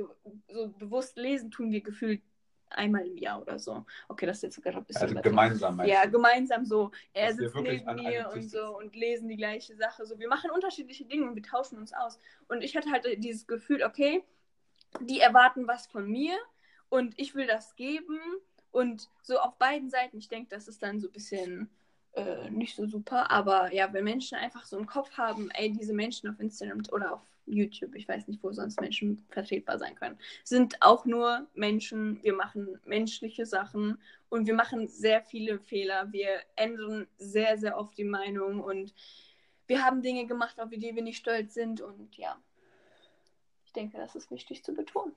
so 0.48 0.68
bewusst 0.78 1.16
lesen 1.16 1.50
tun 1.50 1.70
wir 1.70 1.80
gefühlt 1.80 2.22
einmal 2.70 3.06
im 3.06 3.16
Jahr 3.16 3.40
oder 3.40 3.58
so. 3.58 3.84
Okay, 4.08 4.26
das 4.26 4.38
ist 4.38 4.42
jetzt 4.42 4.54
sogar 4.56 4.74
ein 4.74 4.84
bisschen. 4.84 5.02
Also 5.02 5.20
gemeinsam 5.20 5.76
meinst 5.76 5.92
Ja, 5.92 6.04
du? 6.04 6.12
gemeinsam 6.12 6.64
so. 6.64 6.90
Er 7.12 7.28
Dass 7.28 7.36
sitzt 7.36 7.54
neben 7.56 7.94
mir 7.96 8.30
und 8.32 8.48
so 8.50 8.76
und 8.76 8.94
lesen 8.94 9.28
die 9.28 9.36
gleiche 9.36 9.76
Sache. 9.76 10.06
So, 10.06 10.18
wir 10.18 10.28
machen 10.28 10.50
unterschiedliche 10.50 11.04
Dinge 11.04 11.28
und 11.28 11.34
wir 11.34 11.42
tauschen 11.42 11.78
uns 11.78 11.92
aus. 11.92 12.18
Und 12.48 12.62
ich 12.62 12.76
hatte 12.76 12.90
halt 12.90 13.06
dieses 13.22 13.46
Gefühl, 13.46 13.82
okay, 13.82 14.24
die 15.00 15.20
erwarten 15.20 15.66
was 15.66 15.86
von 15.86 16.08
mir 16.08 16.36
und 16.88 17.18
ich 17.18 17.34
will 17.34 17.46
das 17.46 17.76
geben. 17.76 18.18
Und 18.70 19.08
so 19.22 19.38
auf 19.38 19.56
beiden 19.56 19.88
Seiten, 19.88 20.18
ich 20.18 20.28
denke, 20.28 20.50
das 20.50 20.68
ist 20.68 20.82
dann 20.82 21.00
so 21.00 21.08
ein 21.08 21.12
bisschen 21.12 21.70
äh, 22.12 22.50
nicht 22.50 22.76
so 22.76 22.86
super. 22.86 23.30
Aber 23.30 23.72
ja, 23.72 23.92
wenn 23.92 24.04
Menschen 24.04 24.36
einfach 24.36 24.64
so 24.64 24.76
im 24.78 24.86
Kopf 24.86 25.12
haben, 25.16 25.50
ey, 25.52 25.72
diese 25.72 25.94
Menschen 25.94 26.28
auf 26.28 26.40
Instagram 26.40 26.82
oder 26.92 27.14
auf 27.14 27.20
YouTube, 27.46 27.94
ich 27.94 28.08
weiß 28.08 28.28
nicht, 28.28 28.42
wo 28.42 28.52
sonst 28.52 28.80
Menschen 28.80 29.24
vertretbar 29.30 29.78
sein 29.78 29.94
können, 29.94 30.18
sind 30.44 30.76
auch 30.80 31.04
nur 31.04 31.46
Menschen. 31.54 32.22
Wir 32.22 32.34
machen 32.34 32.78
menschliche 32.84 33.46
Sachen 33.46 33.98
und 34.28 34.46
wir 34.46 34.54
machen 34.54 34.88
sehr 34.88 35.22
viele 35.22 35.58
Fehler. 35.60 36.12
Wir 36.12 36.40
ändern 36.56 37.06
sehr, 37.18 37.56
sehr 37.58 37.78
oft 37.78 37.96
die 37.96 38.04
Meinung 38.04 38.60
und 38.60 38.94
wir 39.66 39.84
haben 39.84 40.02
Dinge 40.02 40.26
gemacht, 40.26 40.60
auf 40.60 40.70
die 40.70 40.94
wir 40.94 41.02
nicht 41.02 41.18
stolz 41.18 41.54
sind. 41.54 41.80
Und 41.80 42.16
ja, 42.16 42.36
ich 43.64 43.72
denke, 43.72 43.96
das 43.98 44.14
ist 44.14 44.30
wichtig 44.30 44.62
zu 44.62 44.74
betonen. 44.74 45.14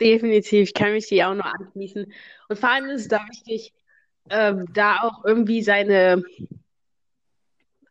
Definitiv, 0.00 0.68
ich 0.68 0.74
kann 0.74 0.92
mich 0.92 1.06
dir 1.06 1.28
auch 1.28 1.34
nur 1.34 1.46
anschließen. 1.46 2.12
Und 2.48 2.58
vor 2.58 2.68
allem 2.68 2.90
ist 2.90 3.02
es 3.02 3.08
da 3.08 3.26
wichtig, 3.28 3.72
ähm, 4.28 4.66
da 4.72 5.00
auch 5.00 5.24
irgendwie 5.24 5.62
seine 5.62 6.22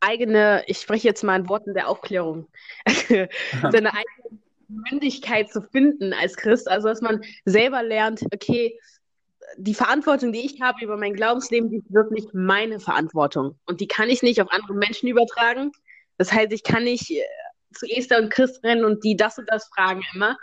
eigene, 0.06 0.64
ich 0.68 0.80
spreche 0.80 1.08
jetzt 1.08 1.24
mal 1.24 1.40
in 1.40 1.50
Worten 1.50 1.74
der 1.74 1.90
Aufklärung, 1.90 2.48
seine 3.10 3.94
eigene 3.94 4.40
Mündigkeit 4.68 5.52
zu 5.52 5.62
finden 5.62 6.14
als 6.14 6.36
Christ. 6.38 6.70
Also, 6.70 6.88
dass 6.88 7.02
man 7.02 7.22
selber 7.46 7.84
lernt, 7.84 8.22
okay, 8.34 8.78
die 9.58 9.76
Verantwortung, 9.76 10.32
die 10.32 10.46
ich 10.46 10.62
habe 10.62 10.84
über 10.84 10.98
mein 10.98 11.14
Glaubensleben, 11.14 11.70
die 11.70 11.78
ist 11.78 11.94
wirklich 11.94 12.26
meine 12.34 12.80
Verantwortung. 12.80 13.58
Und 13.66 13.80
die 13.82 13.88
kann 13.88 14.10
ich 14.10 14.24
nicht 14.24 14.42
auf 14.42 14.52
andere 14.52 14.74
Menschen 14.74 15.08
übertragen. 15.08 15.72
Das 16.18 16.32
heißt, 16.32 16.52
ich 16.52 16.64
kann 16.64 16.84
nicht 16.84 17.12
äh, 17.12 17.22
zu 17.74 17.86
Esther 17.88 18.20
und 18.20 18.30
Christ 18.30 18.64
rennen 18.64 18.86
und 18.86 19.04
die 19.04 19.16
das 19.16 19.38
und 19.38 19.50
das 19.50 19.68
fragen 19.74 20.02
immer, 20.14 20.38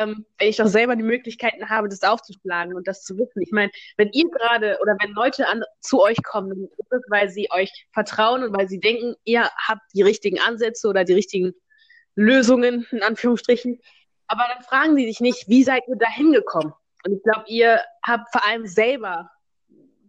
ähm, 0.00 0.26
wenn 0.38 0.48
ich 0.48 0.56
doch 0.56 0.66
selber 0.66 0.96
die 0.96 1.02
Möglichkeiten 1.02 1.68
habe, 1.68 1.88
das 1.88 2.02
aufzuschlagen 2.02 2.74
und 2.74 2.86
das 2.86 3.02
zu 3.02 3.16
wissen. 3.16 3.42
Ich 3.42 3.52
meine, 3.52 3.70
wenn 3.96 4.10
ihr 4.12 4.28
gerade 4.30 4.78
oder 4.80 4.96
wenn 5.00 5.12
Leute 5.12 5.46
an, 5.48 5.62
zu 5.80 6.02
euch 6.02 6.22
kommen, 6.22 6.68
ist 6.68 7.04
weil 7.08 7.28
sie 7.28 7.48
euch 7.50 7.70
vertrauen 7.92 8.42
und 8.42 8.56
weil 8.56 8.68
sie 8.68 8.80
denken, 8.80 9.14
ihr 9.24 9.48
habt 9.56 9.82
die 9.94 10.02
richtigen 10.02 10.40
Ansätze 10.40 10.88
oder 10.88 11.04
die 11.04 11.14
richtigen 11.14 11.52
Lösungen, 12.14 12.86
in 12.90 13.02
Anführungsstrichen. 13.02 13.80
Aber 14.26 14.44
dann 14.52 14.62
fragen 14.62 14.96
sie 14.96 15.06
sich 15.06 15.20
nicht, 15.20 15.48
wie 15.48 15.64
seid 15.64 15.82
ihr 15.88 15.96
da 15.96 16.08
hingekommen? 16.08 16.72
Und 17.04 17.12
ich 17.16 17.22
glaube, 17.22 17.44
ihr 17.48 17.80
habt 18.02 18.30
vor 18.32 18.46
allem 18.46 18.66
selber 18.66 19.30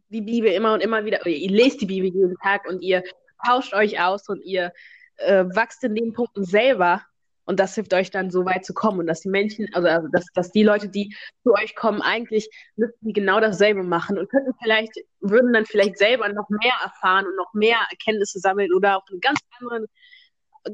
die 0.09 0.21
Bibel 0.21 0.51
immer 0.51 0.73
und 0.73 0.81
immer 0.81 1.03
wieder, 1.03 1.25
ihr 1.25 1.51
lest 1.51 1.81
die 1.81 1.87
Bibel 1.87 2.09
jeden 2.09 2.37
Tag 2.37 2.67
und 2.67 2.81
ihr 2.81 3.03
tauscht 3.45 3.73
euch 3.73 4.01
aus 4.01 4.29
und 4.29 4.41
ihr 4.41 4.71
äh, 5.17 5.43
wachst 5.45 5.83
in 5.83 5.95
den 5.95 6.13
Punkten 6.13 6.45
selber 6.45 7.03
und 7.45 7.59
das 7.59 7.75
hilft 7.75 7.93
euch 7.93 8.11
dann 8.11 8.31
so 8.31 8.45
weit 8.45 8.65
zu 8.65 8.73
kommen 8.73 8.99
und 8.99 9.07
dass 9.07 9.21
die 9.21 9.29
Menschen, 9.29 9.67
also, 9.73 9.87
also 9.87 10.07
dass, 10.09 10.25
dass 10.33 10.51
die 10.51 10.63
Leute, 10.63 10.89
die 10.89 11.15
zu 11.43 11.53
euch 11.53 11.75
kommen, 11.75 12.01
eigentlich 12.01 12.49
müssten 12.75 13.07
die 13.07 13.13
genau 13.13 13.39
dasselbe 13.39 13.83
machen 13.83 14.17
und 14.17 14.29
könnten 14.29 14.53
vielleicht, 14.61 14.93
würden 15.19 15.53
dann 15.53 15.65
vielleicht 15.65 15.97
selber 15.97 16.27
noch 16.29 16.49
mehr 16.49 16.73
erfahren 16.83 17.25
und 17.25 17.35
noch 17.35 17.53
mehr 17.53 17.77
Erkenntnisse 17.89 18.39
sammeln 18.39 18.73
oder 18.73 18.97
auf 18.97 19.03
eine 19.09 19.19
ganz 19.19 19.39
andere, 19.59 19.85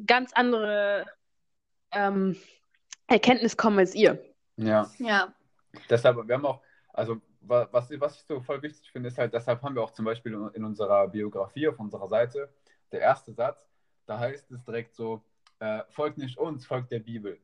ganz 0.05 0.31
andere 0.33 1.05
ähm, 1.91 2.37
Erkenntnis 3.07 3.57
kommen 3.57 3.79
als 3.79 3.93
ihr. 3.93 4.23
Ja. 4.55 4.89
Ja. 4.97 5.33
Deshalb, 5.89 6.27
wir 6.27 6.35
haben 6.35 6.45
auch, 6.45 6.61
also 6.93 7.21
was, 7.41 7.67
was 7.71 8.15
ich 8.15 8.25
so 8.27 8.39
voll 8.39 8.61
wichtig 8.61 8.91
finde, 8.91 9.09
ist 9.09 9.17
halt, 9.17 9.33
deshalb 9.33 9.61
haben 9.61 9.75
wir 9.75 9.83
auch 9.83 9.91
zum 9.91 10.05
Beispiel 10.05 10.33
in 10.53 10.63
unserer 10.63 11.07
Biografie 11.07 11.67
auf 11.67 11.79
unserer 11.79 12.07
Seite, 12.07 12.53
der 12.91 13.01
erste 13.01 13.33
Satz, 13.33 13.67
da 14.05 14.19
heißt 14.19 14.51
es 14.51 14.63
direkt 14.63 14.95
so, 14.95 15.23
äh, 15.61 15.83
folgt 15.89 16.17
nicht 16.17 16.37
uns, 16.37 16.65
folgt 16.65 16.91
der 16.91 16.99
Bibel. 16.99 17.39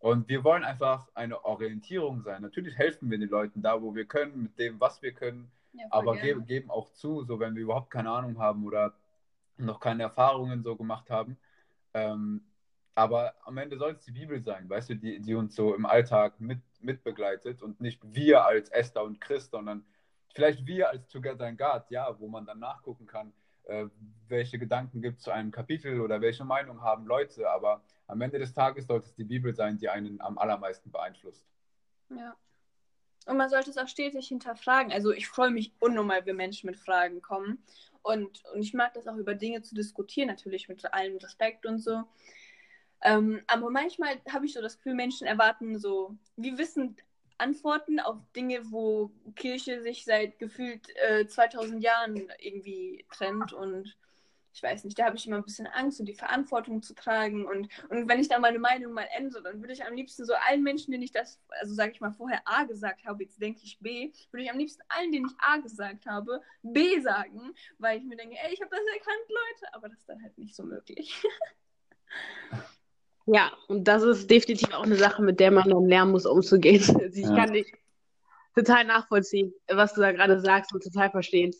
Und 0.00 0.28
wir 0.28 0.42
wollen 0.44 0.64
einfach 0.64 1.08
eine 1.14 1.44
Orientierung 1.44 2.22
sein. 2.22 2.42
Natürlich 2.42 2.76
helfen 2.76 3.10
wir 3.10 3.18
den 3.18 3.28
Leuten 3.28 3.62
da, 3.62 3.80
wo 3.80 3.94
wir 3.94 4.06
können, 4.06 4.42
mit 4.42 4.58
dem, 4.58 4.80
was 4.80 5.02
wir 5.02 5.12
können, 5.12 5.50
ja, 5.72 5.84
aber 5.90 6.16
geben, 6.16 6.46
geben 6.46 6.70
auch 6.70 6.90
zu, 6.92 7.22
so 7.22 7.38
wenn 7.38 7.54
wir 7.54 7.62
überhaupt 7.62 7.90
keine 7.90 8.10
Ahnung 8.10 8.38
haben 8.38 8.64
oder 8.64 8.94
noch 9.56 9.78
keine 9.78 10.02
Erfahrungen 10.02 10.64
so 10.64 10.74
gemacht 10.74 11.10
haben. 11.10 11.38
Ähm, 11.94 12.42
aber 12.96 13.34
am 13.44 13.56
Ende 13.56 13.78
soll 13.78 13.92
es 13.92 14.04
die 14.04 14.10
Bibel 14.10 14.42
sein, 14.42 14.68
weißt 14.68 14.90
du, 14.90 14.96
die, 14.96 15.20
die 15.20 15.34
uns 15.34 15.54
so 15.54 15.74
im 15.74 15.86
Alltag 15.86 16.40
mit, 16.40 16.60
mitbegleitet 16.80 17.62
und 17.62 17.80
nicht 17.80 18.00
wir 18.02 18.44
als 18.44 18.68
Esther 18.70 19.04
und 19.04 19.20
Christ, 19.20 19.52
sondern 19.52 19.84
vielleicht 20.34 20.66
wir 20.66 20.90
als 20.90 21.06
Together 21.08 21.48
in 21.48 21.56
God, 21.56 21.84
ja, 21.90 22.18
wo 22.18 22.26
man 22.26 22.46
dann 22.46 22.58
nachgucken 22.58 23.06
kann, 23.06 23.32
äh, 23.70 23.88
welche 24.28 24.58
Gedanken 24.58 25.00
gibt 25.00 25.18
es 25.18 25.24
zu 25.24 25.30
einem 25.30 25.50
Kapitel 25.50 26.00
oder 26.00 26.20
welche 26.20 26.44
Meinung 26.44 26.82
haben 26.82 27.06
Leute, 27.06 27.48
aber 27.48 27.82
am 28.06 28.20
Ende 28.20 28.38
des 28.38 28.52
Tages 28.52 28.86
sollte 28.86 29.06
es 29.06 29.14
die 29.14 29.24
Bibel 29.24 29.54
sein, 29.54 29.78
die 29.78 29.88
einen 29.88 30.20
am 30.20 30.38
allermeisten 30.38 30.90
beeinflusst. 30.90 31.46
Ja. 32.10 32.36
Und 33.26 33.36
man 33.36 33.48
sollte 33.48 33.70
es 33.70 33.78
auch 33.78 33.88
stetig 33.88 34.28
hinterfragen. 34.28 34.92
Also 34.92 35.12
ich 35.12 35.28
freue 35.28 35.50
mich 35.50 35.72
unnormal, 35.78 36.24
wenn 36.26 36.36
Menschen 36.36 36.66
mit 36.66 36.76
Fragen 36.76 37.22
kommen. 37.22 37.62
Und, 38.02 38.42
und 38.52 38.62
ich 38.62 38.74
mag 38.74 38.94
das 38.94 39.06
auch 39.06 39.16
über 39.16 39.34
Dinge 39.34 39.62
zu 39.62 39.74
diskutieren, 39.74 40.28
natürlich 40.28 40.68
mit 40.68 40.92
allem 40.92 41.16
Respekt 41.18 41.66
und 41.66 41.78
so. 41.78 42.04
Ähm, 43.02 43.42
aber 43.46 43.70
manchmal 43.70 44.20
habe 44.30 44.46
ich 44.46 44.54
so 44.54 44.60
das 44.60 44.76
Gefühl, 44.78 44.94
Menschen 44.94 45.26
erwarten 45.26 45.78
so, 45.78 46.16
wir 46.36 46.58
wissen 46.58 46.96
Antworten 47.40 48.00
auf 48.00 48.18
Dinge, 48.36 48.60
wo 48.70 49.10
Kirche 49.34 49.82
sich 49.82 50.04
seit 50.04 50.38
gefühlt 50.38 50.88
äh, 51.08 51.26
2000 51.26 51.82
Jahren 51.82 52.28
irgendwie 52.38 53.04
trennt 53.10 53.52
und 53.52 53.96
ich 54.52 54.62
weiß 54.62 54.84
nicht, 54.84 54.98
da 54.98 55.06
habe 55.06 55.16
ich 55.16 55.26
immer 55.26 55.36
ein 55.36 55.44
bisschen 55.44 55.68
Angst, 55.68 56.00
um 56.00 56.06
die 56.06 56.14
Verantwortung 56.14 56.82
zu 56.82 56.94
tragen 56.94 57.46
und, 57.46 57.68
und 57.88 58.08
wenn 58.08 58.20
ich 58.20 58.28
da 58.28 58.38
meine 58.38 58.58
Meinung 58.58 58.92
mal 58.92 59.06
ändere, 59.16 59.42
dann 59.42 59.60
würde 59.60 59.72
ich 59.72 59.84
am 59.84 59.94
liebsten 59.94 60.24
so 60.24 60.34
allen 60.34 60.62
Menschen, 60.62 60.90
denen 60.90 61.04
ich 61.04 61.12
das, 61.12 61.40
also 61.60 61.72
sage 61.74 61.92
ich 61.92 62.00
mal, 62.00 62.12
vorher 62.12 62.42
A 62.44 62.64
gesagt 62.64 63.04
habe, 63.04 63.22
jetzt 63.22 63.40
denke 63.40 63.60
ich 63.62 63.78
B, 63.78 64.12
würde 64.32 64.44
ich 64.44 64.50
am 64.50 64.58
liebsten 64.58 64.82
allen, 64.88 65.12
denen 65.12 65.26
ich 65.26 65.34
A 65.38 65.58
gesagt 65.58 66.06
habe, 66.06 66.42
B 66.62 67.00
sagen, 67.00 67.54
weil 67.78 67.98
ich 67.98 68.04
mir 68.04 68.16
denke, 68.16 68.36
ey, 68.42 68.52
ich 68.52 68.60
habe 68.60 68.70
das 68.70 68.80
erkannt, 68.92 69.28
Leute, 69.28 69.74
aber 69.74 69.88
das 69.88 69.98
ist 69.98 70.08
dann 70.08 70.22
halt 70.22 70.36
nicht 70.36 70.54
so 70.54 70.64
möglich. 70.64 71.22
Ja, 73.32 73.52
und 73.68 73.84
das 73.84 74.02
ist 74.02 74.28
definitiv 74.28 74.74
auch 74.74 74.82
eine 74.82 74.96
Sache, 74.96 75.22
mit 75.22 75.38
der 75.38 75.52
man 75.52 75.68
dann 75.68 75.84
lernen 75.84 76.10
muss, 76.10 76.26
umzugehen. 76.26 76.82
Also 77.00 77.20
ich 77.20 77.26
ja. 77.26 77.36
kann 77.36 77.52
dich 77.52 77.72
total 78.56 78.84
nachvollziehen, 78.84 79.54
was 79.68 79.94
du 79.94 80.00
da 80.00 80.10
gerade 80.10 80.40
sagst 80.40 80.74
und 80.74 80.82
total 80.82 81.10
verstehen. 81.10 81.54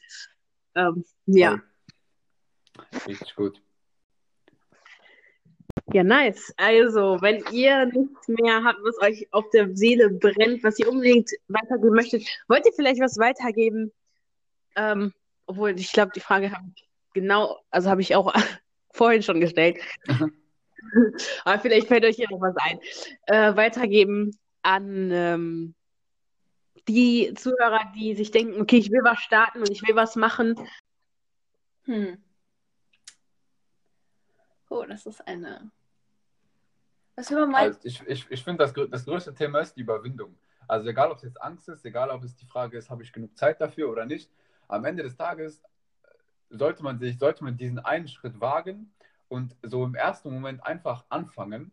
Ähm, 0.74 1.04
ja. 1.26 1.60
Richtig 3.06 3.36
gut. 3.36 3.60
Ja, 5.92 6.02
nice. 6.02 6.52
Also, 6.56 7.18
wenn 7.20 7.44
ihr 7.52 7.86
nichts 7.86 8.26
mehr 8.26 8.64
habt, 8.64 8.80
was 8.82 9.00
euch 9.00 9.28
auf 9.32 9.48
der 9.50 9.76
Seele 9.76 10.10
brennt, 10.10 10.64
was 10.64 10.78
ihr 10.80 10.88
unbedingt 10.88 11.30
weitergeben 11.46 11.94
möchtet, 11.94 12.26
wollt 12.48 12.66
ihr 12.66 12.72
vielleicht 12.72 13.00
was 13.00 13.16
weitergeben? 13.18 13.92
Ähm, 14.74 15.12
obwohl, 15.46 15.78
ich 15.78 15.92
glaube, 15.92 16.12
die 16.14 16.20
Frage 16.20 16.50
habe 16.50 16.64
ich 16.74 16.88
genau, 17.14 17.60
also 17.70 17.90
habe 17.90 18.02
ich 18.02 18.16
auch 18.16 18.32
vorhin 18.92 19.22
schon 19.22 19.40
gestellt. 19.40 19.78
Aber 21.44 21.60
vielleicht 21.60 21.88
fällt 21.88 22.04
euch 22.04 22.16
hier 22.16 22.28
noch 22.30 22.40
was 22.40 22.56
ein. 22.56 22.80
Äh, 23.26 23.56
weitergeben 23.56 24.36
an 24.62 25.10
ähm, 25.10 25.74
die 26.88 27.34
Zuhörer, 27.34 27.92
die 27.94 28.14
sich 28.14 28.30
denken, 28.30 28.60
okay, 28.60 28.78
ich 28.78 28.90
will 28.90 29.02
was 29.02 29.20
starten 29.20 29.60
und 29.60 29.70
ich 29.70 29.82
will 29.86 29.94
was 29.94 30.16
machen. 30.16 30.54
Hm. 31.84 32.22
Oh, 34.68 34.84
das 34.88 35.06
ist 35.06 35.26
eine. 35.26 35.70
Was 37.16 37.30
will 37.30 37.40
man 37.40 37.50
mal... 37.50 37.62
Also 37.62 37.80
ich 37.82 38.00
ich, 38.06 38.30
ich 38.30 38.44
finde, 38.44 38.64
das, 38.64 38.72
das 38.90 39.04
größte 39.04 39.34
Thema 39.34 39.60
ist 39.60 39.74
die 39.74 39.80
Überwindung. 39.80 40.36
Also 40.68 40.88
egal, 40.88 41.10
ob 41.10 41.16
es 41.16 41.24
jetzt 41.24 41.42
Angst 41.42 41.68
ist, 41.68 41.84
egal, 41.84 42.10
ob 42.10 42.22
es 42.22 42.36
die 42.36 42.46
Frage 42.46 42.78
ist, 42.78 42.90
habe 42.90 43.02
ich 43.02 43.12
genug 43.12 43.36
Zeit 43.36 43.60
dafür 43.60 43.90
oder 43.90 44.06
nicht. 44.06 44.30
Am 44.68 44.84
Ende 44.84 45.02
des 45.02 45.16
Tages 45.16 45.60
sollte 46.48 46.82
man 46.82 46.98
sich, 46.98 47.18
sollte 47.18 47.42
man 47.42 47.56
diesen 47.56 47.78
einen 47.80 48.08
Schritt 48.08 48.40
wagen 48.40 48.92
und 49.30 49.56
so 49.62 49.84
im 49.84 49.94
ersten 49.94 50.32
Moment 50.32 50.66
einfach 50.66 51.04
anfangen 51.08 51.72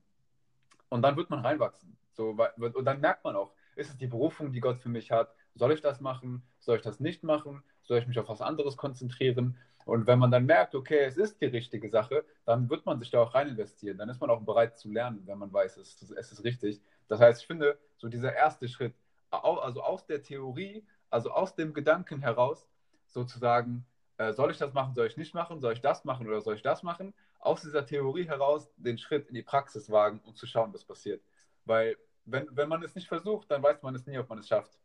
und 0.90 1.02
dann 1.02 1.18
wird 1.18 1.30
man 1.30 1.40
reinwachsen. 1.40 1.98
So, 2.14 2.38
und 2.58 2.86
dann 2.86 3.02
merkt 3.02 3.24
man 3.24 3.36
auch, 3.36 3.54
ist 3.76 3.90
es 3.90 3.98
die 3.98 4.08
Berufung, 4.08 4.52
die 4.52 4.60
Gott 4.60 4.78
für 4.78 4.90
mich 4.90 5.12
hat? 5.12 5.34
Soll 5.56 5.72
ich 5.74 5.82
das 5.82 6.00
machen? 6.00 6.44
Soll 6.60 6.78
ich 6.78 6.84
das 6.84 7.00
nicht 7.00 7.24
machen? 7.24 7.64
Soll 7.84 8.00
ich 8.00 8.08
mich 8.08 8.18
auf 8.20 8.30
was 8.30 8.42
anderes 8.42 8.78
konzentrieren? 8.78 9.58
Und 9.86 10.06
wenn 10.06 10.20
man 10.20 10.32
dann 10.32 10.46
merkt, 10.46 10.76
okay, 10.76 11.00
es 11.06 11.18
ist 11.18 11.42
die 11.42 11.46
richtige 11.46 11.90
Sache, 11.90 12.26
dann 12.46 12.70
wird 12.70 12.86
man 12.86 13.00
sich 13.00 13.10
da 13.10 13.22
auch 13.22 13.34
rein 13.34 13.48
investieren. 13.48 13.98
Dann 13.98 14.10
ist 14.10 14.20
man 14.20 14.30
auch 14.30 14.42
bereit 14.42 14.78
zu 14.78 14.92
lernen, 14.92 15.24
wenn 15.26 15.38
man 15.38 15.52
weiß, 15.52 15.78
es, 15.78 16.12
es 16.12 16.32
ist 16.32 16.44
richtig. 16.44 16.82
Das 17.08 17.22
heißt, 17.22 17.42
ich 17.42 17.48
finde, 17.48 17.80
so 17.98 18.08
dieser 18.08 18.34
erste 18.34 18.68
Schritt, 18.68 18.94
also 19.32 19.82
aus 19.82 20.06
der 20.06 20.22
Theorie, 20.22 20.86
also 21.10 21.32
aus 21.32 21.56
dem 21.56 21.74
Gedanken 21.74 22.20
heraus, 22.20 22.68
sozusagen, 23.08 23.86
äh, 24.18 24.34
soll 24.34 24.52
ich 24.52 24.58
das 24.58 24.74
machen, 24.74 24.94
soll 24.94 25.08
ich 25.08 25.18
nicht 25.18 25.34
machen, 25.34 25.62
soll 25.62 25.74
ich 25.74 25.82
das 25.82 26.04
machen 26.04 26.28
oder 26.28 26.42
soll 26.42 26.56
ich 26.56 26.62
das 26.62 26.84
machen? 26.84 27.14
Aus 27.40 27.62
dieser 27.62 27.86
Theorie 27.86 28.28
heraus 28.28 28.70
den 28.78 28.98
Schritt 28.98 29.28
in 29.28 29.36
die 29.36 29.44
Praxis 29.44 29.90
wagen 29.90 30.20
und 30.26 30.38
zu 30.38 30.46
schauen, 30.48 30.74
was 30.74 30.84
passiert. 30.84 31.24
Weil 31.66 31.98
wenn, 32.26 32.48
wenn 32.52 32.70
man 32.70 32.84
es 32.84 32.96
nicht 32.96 33.08
versucht, 33.08 33.50
dann 33.52 33.64
weiß 33.64 33.82
man 33.82 33.96
es 33.96 34.06
nie, 34.06 34.18
ob 34.18 34.30
man 34.30 34.40
es 34.40 34.48
schafft. 34.48 34.78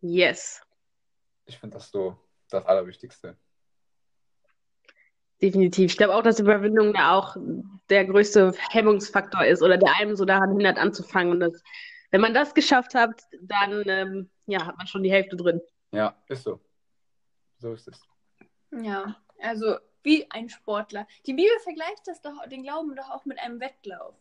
Yes. 0.00 0.62
Ich 1.46 1.58
finde 1.58 1.76
das 1.76 1.90
so 1.90 2.16
das 2.50 2.64
Allerwichtigste. 2.64 3.36
Definitiv. 5.42 5.90
Ich 5.90 5.96
glaube 5.96 6.14
auch, 6.14 6.22
dass 6.22 6.38
Überwindung 6.38 6.94
ja 6.94 7.18
auch 7.18 7.36
der 7.90 8.04
größte 8.04 8.54
Hemmungsfaktor 8.70 9.44
ist 9.44 9.62
oder 9.62 9.76
der 9.76 9.94
einem 9.98 10.16
so 10.16 10.24
daran 10.24 10.50
hindert, 10.50 10.78
anzufangen. 10.78 11.32
Und 11.32 11.40
das, 11.40 11.62
wenn 12.10 12.20
man 12.20 12.34
das 12.34 12.54
geschafft 12.54 12.94
hat, 12.94 13.22
dann 13.42 13.82
ähm, 13.88 14.30
ja, 14.46 14.64
hat 14.64 14.76
man 14.76 14.86
schon 14.86 15.02
die 15.02 15.10
Hälfte 15.10 15.36
drin. 15.36 15.60
Ja, 15.90 16.16
ist 16.28 16.44
so. 16.44 16.60
So 17.58 17.72
ist 17.72 17.88
es. 17.88 18.00
Ja, 18.70 19.16
also 19.40 19.76
wie 20.04 20.30
ein 20.30 20.48
Sportler. 20.48 21.08
Die 21.26 21.34
Bibel 21.34 21.58
vergleicht 21.64 22.06
das 22.06 22.22
doch, 22.22 22.46
den 22.48 22.62
Glauben 22.62 22.94
doch 22.94 23.10
auch 23.10 23.24
mit 23.24 23.40
einem 23.40 23.58
Wettlauf. 23.58 24.14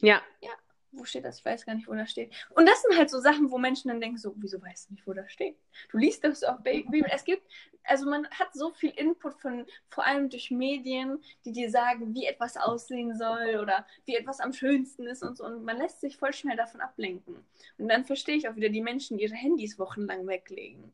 Ja. 0.00 0.20
Ja. 0.42 0.50
wo 0.92 1.04
steht 1.04 1.24
das? 1.24 1.38
Ich 1.40 1.44
weiß 1.44 1.66
gar 1.66 1.74
nicht, 1.74 1.88
wo 1.88 1.94
das 1.94 2.10
steht. 2.10 2.32
Und 2.54 2.66
das 2.66 2.80
sind 2.82 2.96
halt 2.96 3.10
so 3.10 3.20
Sachen, 3.20 3.50
wo 3.50 3.58
Menschen 3.58 3.88
dann 3.88 4.00
denken, 4.00 4.16
so, 4.16 4.32
wieso 4.36 4.60
weißt 4.60 4.88
du 4.88 4.94
nicht, 4.94 5.06
wo 5.06 5.12
das 5.12 5.30
steht? 5.30 5.56
Du 5.90 5.98
liest 5.98 6.24
das 6.24 6.42
auf 6.42 6.62
Bibel. 6.62 7.04
Es 7.12 7.24
gibt, 7.24 7.42
also 7.84 8.08
man 8.08 8.26
hat 8.30 8.54
so 8.54 8.70
viel 8.72 8.90
Input 8.90 9.38
von, 9.40 9.66
vor 9.90 10.06
allem 10.06 10.30
durch 10.30 10.50
Medien, 10.50 11.22
die 11.44 11.52
dir 11.52 11.70
sagen, 11.70 12.14
wie 12.14 12.24
etwas 12.24 12.56
aussehen 12.56 13.14
soll 13.14 13.58
oder 13.60 13.86
wie 14.06 14.16
etwas 14.16 14.40
am 14.40 14.54
schönsten 14.54 15.06
ist 15.06 15.22
und 15.22 15.36
so. 15.36 15.44
Und 15.44 15.64
man 15.64 15.76
lässt 15.76 16.00
sich 16.00 16.16
voll 16.16 16.32
schnell 16.32 16.56
davon 16.56 16.80
ablenken. 16.80 17.44
Und 17.78 17.88
dann 17.88 18.04
verstehe 18.06 18.36
ich 18.36 18.48
auch 18.48 18.56
wieder 18.56 18.70
die 18.70 18.82
Menschen, 18.82 19.18
die 19.18 19.24
ihre 19.24 19.34
Handys 19.34 19.78
wochenlang 19.78 20.26
weglegen. 20.26 20.92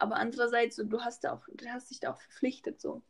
Aber 0.00 0.16
andererseits, 0.16 0.76
so, 0.76 0.84
du 0.84 1.00
hast 1.02 1.26
auch, 1.26 1.46
du 1.52 1.66
hast 1.68 1.90
dich 1.90 2.00
da 2.00 2.12
auch 2.12 2.20
verpflichtet, 2.20 2.80
so. 2.80 3.02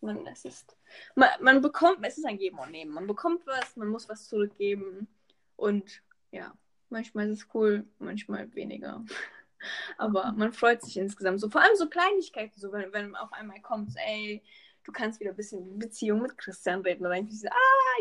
Man, 0.00 0.26
es 0.26 0.44
ist, 0.44 0.76
man, 1.14 1.30
man 1.40 1.62
bekommt, 1.62 1.98
es 2.02 2.18
ist 2.18 2.26
ein 2.26 2.36
Geben 2.36 2.58
und 2.58 2.70
Nehmen. 2.70 2.92
Man 2.92 3.06
bekommt 3.06 3.46
was, 3.46 3.74
man 3.76 3.88
muss 3.88 4.06
was 4.10 4.28
zurückgeben. 4.28 5.08
Und 5.56 6.02
ja, 6.30 6.52
manchmal 6.90 7.30
ist 7.30 7.38
es 7.38 7.54
cool, 7.54 7.86
manchmal 7.98 8.54
weniger. 8.54 9.02
Aber 9.96 10.32
man 10.32 10.52
freut 10.52 10.82
sich 10.82 10.98
insgesamt 10.98 11.40
so. 11.40 11.48
Vor 11.48 11.62
allem 11.62 11.74
so 11.76 11.88
Kleinigkeiten, 11.88 12.60
so 12.60 12.70
wenn, 12.70 12.92
wenn 12.92 13.16
auf 13.16 13.32
einmal 13.32 13.62
kommt, 13.62 13.94
ey, 13.96 14.42
du 14.82 14.92
kannst 14.92 15.20
wieder 15.20 15.30
ein 15.30 15.36
bisschen 15.36 15.78
Beziehung 15.78 16.20
mit 16.20 16.36
Christian 16.36 16.82
reden. 16.82 17.06
Oder 17.06 17.16
irgendwie 17.16 17.36
so, 17.36 17.48
ah, 17.48 18.00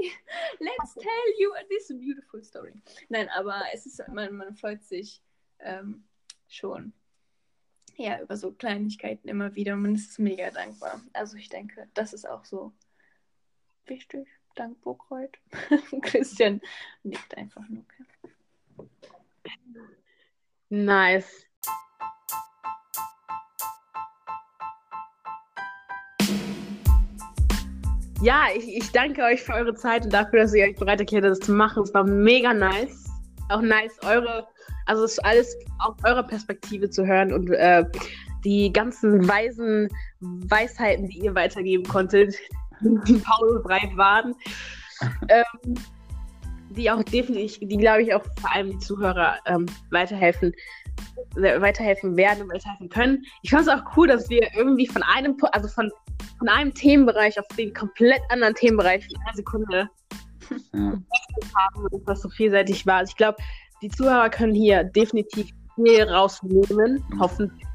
yay, 0.00 0.12
let's 0.60 0.94
tell 0.94 1.34
you 1.38 1.52
this 1.68 1.88
beautiful 1.88 2.42
story. 2.42 2.72
Nein, 3.10 3.28
aber 3.36 3.62
es 3.74 3.84
ist, 3.84 4.02
man, 4.08 4.34
man 4.34 4.54
freut 4.54 4.82
sich 4.82 5.22
ähm, 5.58 6.04
schon. 6.48 6.94
Ja, 7.96 8.20
über 8.20 8.36
so 8.36 8.52
Kleinigkeiten 8.52 9.28
immer 9.28 9.54
wieder. 9.54 9.76
Man 9.76 9.94
ist 9.94 10.18
mega 10.18 10.50
dankbar. 10.50 11.00
Also 11.12 11.36
ich 11.36 11.48
denke, 11.48 11.88
das 11.94 12.12
ist 12.12 12.28
auch 12.28 12.44
so 12.44 12.72
wichtig 13.86 14.28
dank 14.56 14.80
Burgkreuz. 14.80 15.30
Christian 16.02 16.60
nickt 17.02 17.36
einfach 17.36 17.62
nur. 17.68 17.84
Nice. 20.68 21.46
Ja, 28.22 28.46
ich, 28.56 28.66
ich 28.66 28.90
danke 28.92 29.22
euch 29.22 29.42
für 29.42 29.52
eure 29.52 29.74
Zeit 29.74 30.04
und 30.04 30.12
dafür, 30.12 30.40
dass 30.40 30.54
ihr 30.54 30.64
euch 30.64 30.76
bereit 30.76 31.00
erklärt 31.00 31.24
habt, 31.24 31.32
das 31.32 31.46
zu 31.46 31.52
machen. 31.52 31.82
Es 31.82 31.94
war 31.94 32.04
mega 32.04 32.52
nice. 32.54 33.04
Auch 33.48 33.60
nice, 33.60 33.96
eure, 34.02 34.48
also 34.86 35.04
es 35.04 35.12
ist 35.12 35.24
alles 35.24 35.56
aus 35.78 35.94
eurer 36.04 36.22
Perspektive 36.22 36.88
zu 36.90 37.06
hören 37.06 37.32
und 37.32 37.50
äh, 37.50 37.84
die 38.44 38.72
ganzen 38.72 39.26
weisen 39.28 39.88
Weisheiten, 40.20 41.08
die 41.08 41.18
ihr 41.18 41.34
weitergeben 41.34 41.84
konntet, 41.84 42.34
die 42.80 43.14
pausenbreit 43.24 43.96
waren. 43.96 44.34
ähm, 45.28 45.74
die 46.70 46.90
auch 46.90 47.02
definitiv, 47.02 47.58
die 47.68 47.76
glaube 47.76 48.02
ich 48.02 48.14
auch 48.14 48.24
vor 48.40 48.54
allem 48.54 48.70
die 48.70 48.78
Zuhörer 48.78 49.36
ähm, 49.46 49.66
weiterhelfen, 49.90 50.52
weiterhelfen 51.34 52.16
werden 52.16 52.42
und 52.42 52.52
weiterhelfen 52.52 52.88
können. 52.88 53.24
Ich 53.42 53.50
fand 53.50 53.66
es 53.66 53.72
auch 53.72 53.82
cool, 53.96 54.08
dass 54.08 54.28
wir 54.28 54.48
irgendwie 54.54 54.86
von 54.86 55.02
einem, 55.02 55.36
also 55.52 55.68
von, 55.68 55.90
von 56.38 56.48
einem 56.48 56.74
Themenbereich 56.74 57.38
auf 57.38 57.46
den 57.56 57.72
komplett 57.72 58.20
anderen 58.30 58.54
Themenbereich 58.54 59.06
in 59.08 59.20
einer 59.22 59.36
Sekunde 59.36 59.88
ja. 60.72 60.78
haben 61.56 61.86
und 61.90 62.08
das 62.08 62.22
so 62.22 62.28
vielseitig 62.28 62.86
war. 62.86 62.96
Also 62.96 63.10
ich 63.10 63.16
glaube, 63.16 63.38
die 63.82 63.88
Zuhörer 63.88 64.30
können 64.30 64.54
hier 64.54 64.84
definitiv 64.84 65.50
viel 65.74 66.02
rausnehmen, 66.04 67.04
hoffentlich. 67.18 67.66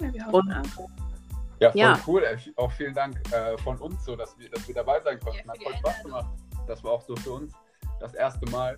Ja, 0.00 0.12
wir 0.12 0.26
hoffen 0.26 0.52
und, 0.52 0.90
ja, 1.58 1.70
voll 1.70 1.80
ja. 1.80 1.98
cool. 2.06 2.22
Auch 2.56 2.72
vielen 2.72 2.94
Dank 2.94 3.16
äh, 3.32 3.56
von 3.58 3.78
uns, 3.78 4.04
so 4.04 4.14
dass 4.14 4.38
wir, 4.38 4.50
dass 4.50 4.66
wir 4.68 4.74
dabei 4.74 5.00
sein 5.00 5.18
konnten. 5.20 5.40
Ja, 5.46 5.52
Hat 5.52 5.62
voll 5.62 5.74
Spaß 5.74 6.02
gemacht. 6.02 6.26
Das 6.66 6.84
war 6.84 6.92
auch 6.92 7.02
so 7.02 7.16
für 7.16 7.32
uns 7.32 7.52
das 8.00 8.14
erste 8.14 8.48
Mal. 8.50 8.76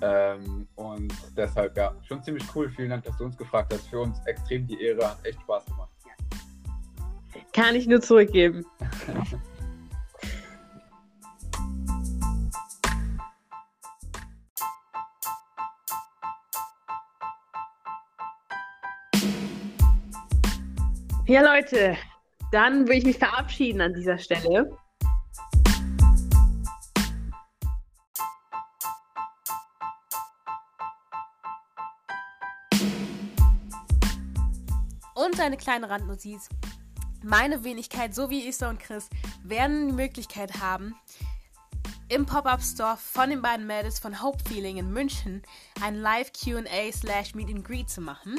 Ähm, 0.00 0.68
und 0.76 1.12
deshalb, 1.36 1.76
ja, 1.76 1.92
schon 2.06 2.22
ziemlich 2.22 2.44
cool. 2.54 2.70
Vielen 2.70 2.90
Dank, 2.90 3.04
dass 3.04 3.16
du 3.16 3.24
uns 3.24 3.36
gefragt 3.36 3.72
hast. 3.72 3.88
Für 3.88 4.00
uns 4.00 4.24
extrem 4.26 4.66
die 4.66 4.80
Ehre. 4.80 5.10
Hat 5.10 5.24
echt 5.24 5.40
Spaß 5.40 5.66
gemacht. 5.66 5.90
Kann 7.52 7.74
ich 7.74 7.86
nur 7.86 8.00
zurückgeben. 8.00 8.64
Ja, 21.28 21.42
Leute, 21.42 21.94
dann 22.52 22.86
würde 22.86 22.94
ich 22.94 23.04
mich 23.04 23.18
verabschieden 23.18 23.82
an 23.82 23.92
dieser 23.92 24.16
Stelle. 24.16 24.74
Und 35.14 35.38
eine 35.38 35.58
kleine 35.58 35.90
Randnotiz. 35.90 36.48
Meine 37.22 37.62
Wenigkeit 37.62 38.14
sowie 38.14 38.48
Esther 38.48 38.70
und 38.70 38.80
Chris 38.80 39.10
werden 39.44 39.88
die 39.88 39.92
Möglichkeit 39.92 40.62
haben, 40.62 40.94
im 42.08 42.24
Pop-Up 42.24 42.62
Store 42.62 42.96
von 42.96 43.28
den 43.28 43.42
beiden 43.42 43.66
Mädels 43.66 43.98
von 43.98 44.22
Hope 44.22 44.42
Feeling 44.48 44.78
in 44.78 44.90
München 44.90 45.42
ein 45.82 45.94
Live 45.94 46.32
QA 46.32 46.90
slash 46.90 47.34
Meet 47.34 47.50
and 47.50 47.64
Greet 47.66 47.90
zu 47.90 48.00
machen. 48.00 48.36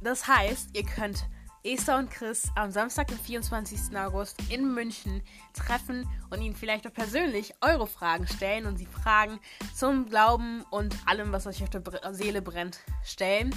Das 0.00 0.26
heißt, 0.26 0.70
ihr 0.72 0.84
könnt 0.84 1.26
Esther 1.68 1.98
und 1.98 2.10
Chris 2.10 2.50
am 2.54 2.70
Samstag, 2.70 3.08
den 3.08 3.18
24. 3.18 3.94
August 3.98 4.38
in 4.48 4.72
München 4.72 5.20
treffen 5.52 6.08
und 6.30 6.40
ihnen 6.40 6.54
vielleicht 6.54 6.86
auch 6.86 6.94
persönlich 6.94 7.52
eure 7.60 7.86
Fragen 7.86 8.26
stellen 8.26 8.64
und 8.64 8.78
sie 8.78 8.86
Fragen 8.86 9.38
zum 9.74 10.06
Glauben 10.06 10.64
und 10.70 10.96
allem, 11.06 11.30
was 11.30 11.46
euch 11.46 11.62
auf 11.62 11.68
der 11.68 11.82
Seele 12.14 12.40
brennt, 12.40 12.78
stellen. 13.04 13.54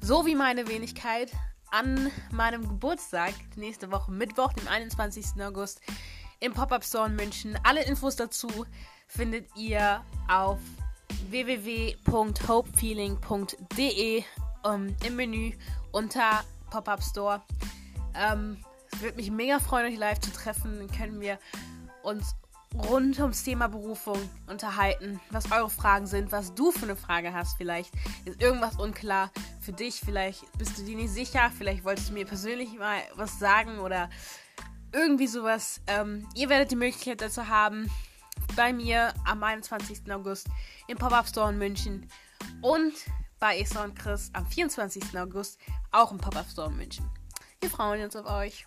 So 0.00 0.24
wie 0.24 0.34
meine 0.34 0.66
Wenigkeit 0.66 1.30
an 1.70 2.10
meinem 2.30 2.66
Geburtstag, 2.66 3.34
nächste 3.56 3.92
Woche 3.92 4.10
Mittwoch, 4.10 4.54
dem 4.54 4.66
21. 4.66 5.42
August, 5.42 5.82
im 6.40 6.54
Pop-Up 6.54 6.84
Store 6.84 7.08
in 7.08 7.16
München. 7.16 7.58
Alle 7.64 7.84
Infos 7.84 8.16
dazu 8.16 8.48
findet 9.08 9.54
ihr 9.56 10.02
auf 10.26 10.58
www.hopefeeling.de 11.28 14.24
um, 14.64 14.96
im 15.04 15.16
Menü 15.16 15.52
unter 15.90 16.44
Pop-Up 16.72 17.02
Store. 17.02 17.42
Ähm, 18.14 18.56
es 18.92 19.02
würde 19.02 19.16
mich 19.16 19.30
mega 19.30 19.58
freuen, 19.58 19.92
euch 19.92 19.98
live 19.98 20.20
zu 20.20 20.32
treffen. 20.32 20.78
Dann 20.78 20.90
können 20.90 21.20
wir 21.20 21.38
uns 22.02 22.34
rund 22.74 23.18
ums 23.20 23.44
Thema 23.44 23.68
Berufung 23.68 24.18
unterhalten, 24.46 25.20
was 25.30 25.52
eure 25.52 25.68
Fragen 25.68 26.06
sind, 26.06 26.32
was 26.32 26.54
du 26.54 26.72
für 26.72 26.84
eine 26.84 26.96
Frage 26.96 27.34
hast 27.34 27.58
vielleicht. 27.58 27.92
Ist 28.24 28.40
irgendwas 28.40 28.76
unklar 28.76 29.30
für 29.60 29.72
dich? 29.72 30.00
Vielleicht 30.02 30.50
bist 30.56 30.78
du 30.78 30.82
dir 30.82 30.96
nicht 30.96 31.10
sicher, 31.10 31.50
vielleicht 31.56 31.84
wolltest 31.84 32.08
du 32.08 32.14
mir 32.14 32.24
persönlich 32.24 32.72
mal 32.78 33.02
was 33.16 33.38
sagen 33.38 33.78
oder 33.78 34.08
irgendwie 34.92 35.26
sowas. 35.26 35.82
Ähm, 35.86 36.26
ihr 36.34 36.48
werdet 36.48 36.70
die 36.70 36.76
Möglichkeit 36.76 37.20
dazu 37.20 37.48
haben, 37.48 37.90
bei 38.56 38.72
mir 38.72 39.12
am 39.26 39.42
21. 39.42 40.10
August 40.10 40.48
im 40.88 40.96
Pop-Up 40.96 41.28
Store 41.28 41.50
in 41.50 41.58
München 41.58 42.08
und 42.62 42.94
bei 43.42 43.58
Esther 43.58 43.82
und 43.82 43.98
Chris 43.98 44.30
am 44.34 44.46
24. 44.46 45.18
August 45.18 45.58
auch 45.90 46.12
im 46.12 46.18
Pop-Up 46.18 46.46
Store 46.48 46.70
in 46.70 46.76
München. 46.76 47.10
Wir 47.60 47.70
freuen 47.70 48.04
uns 48.04 48.14
auf 48.14 48.26
euch. 48.26 48.66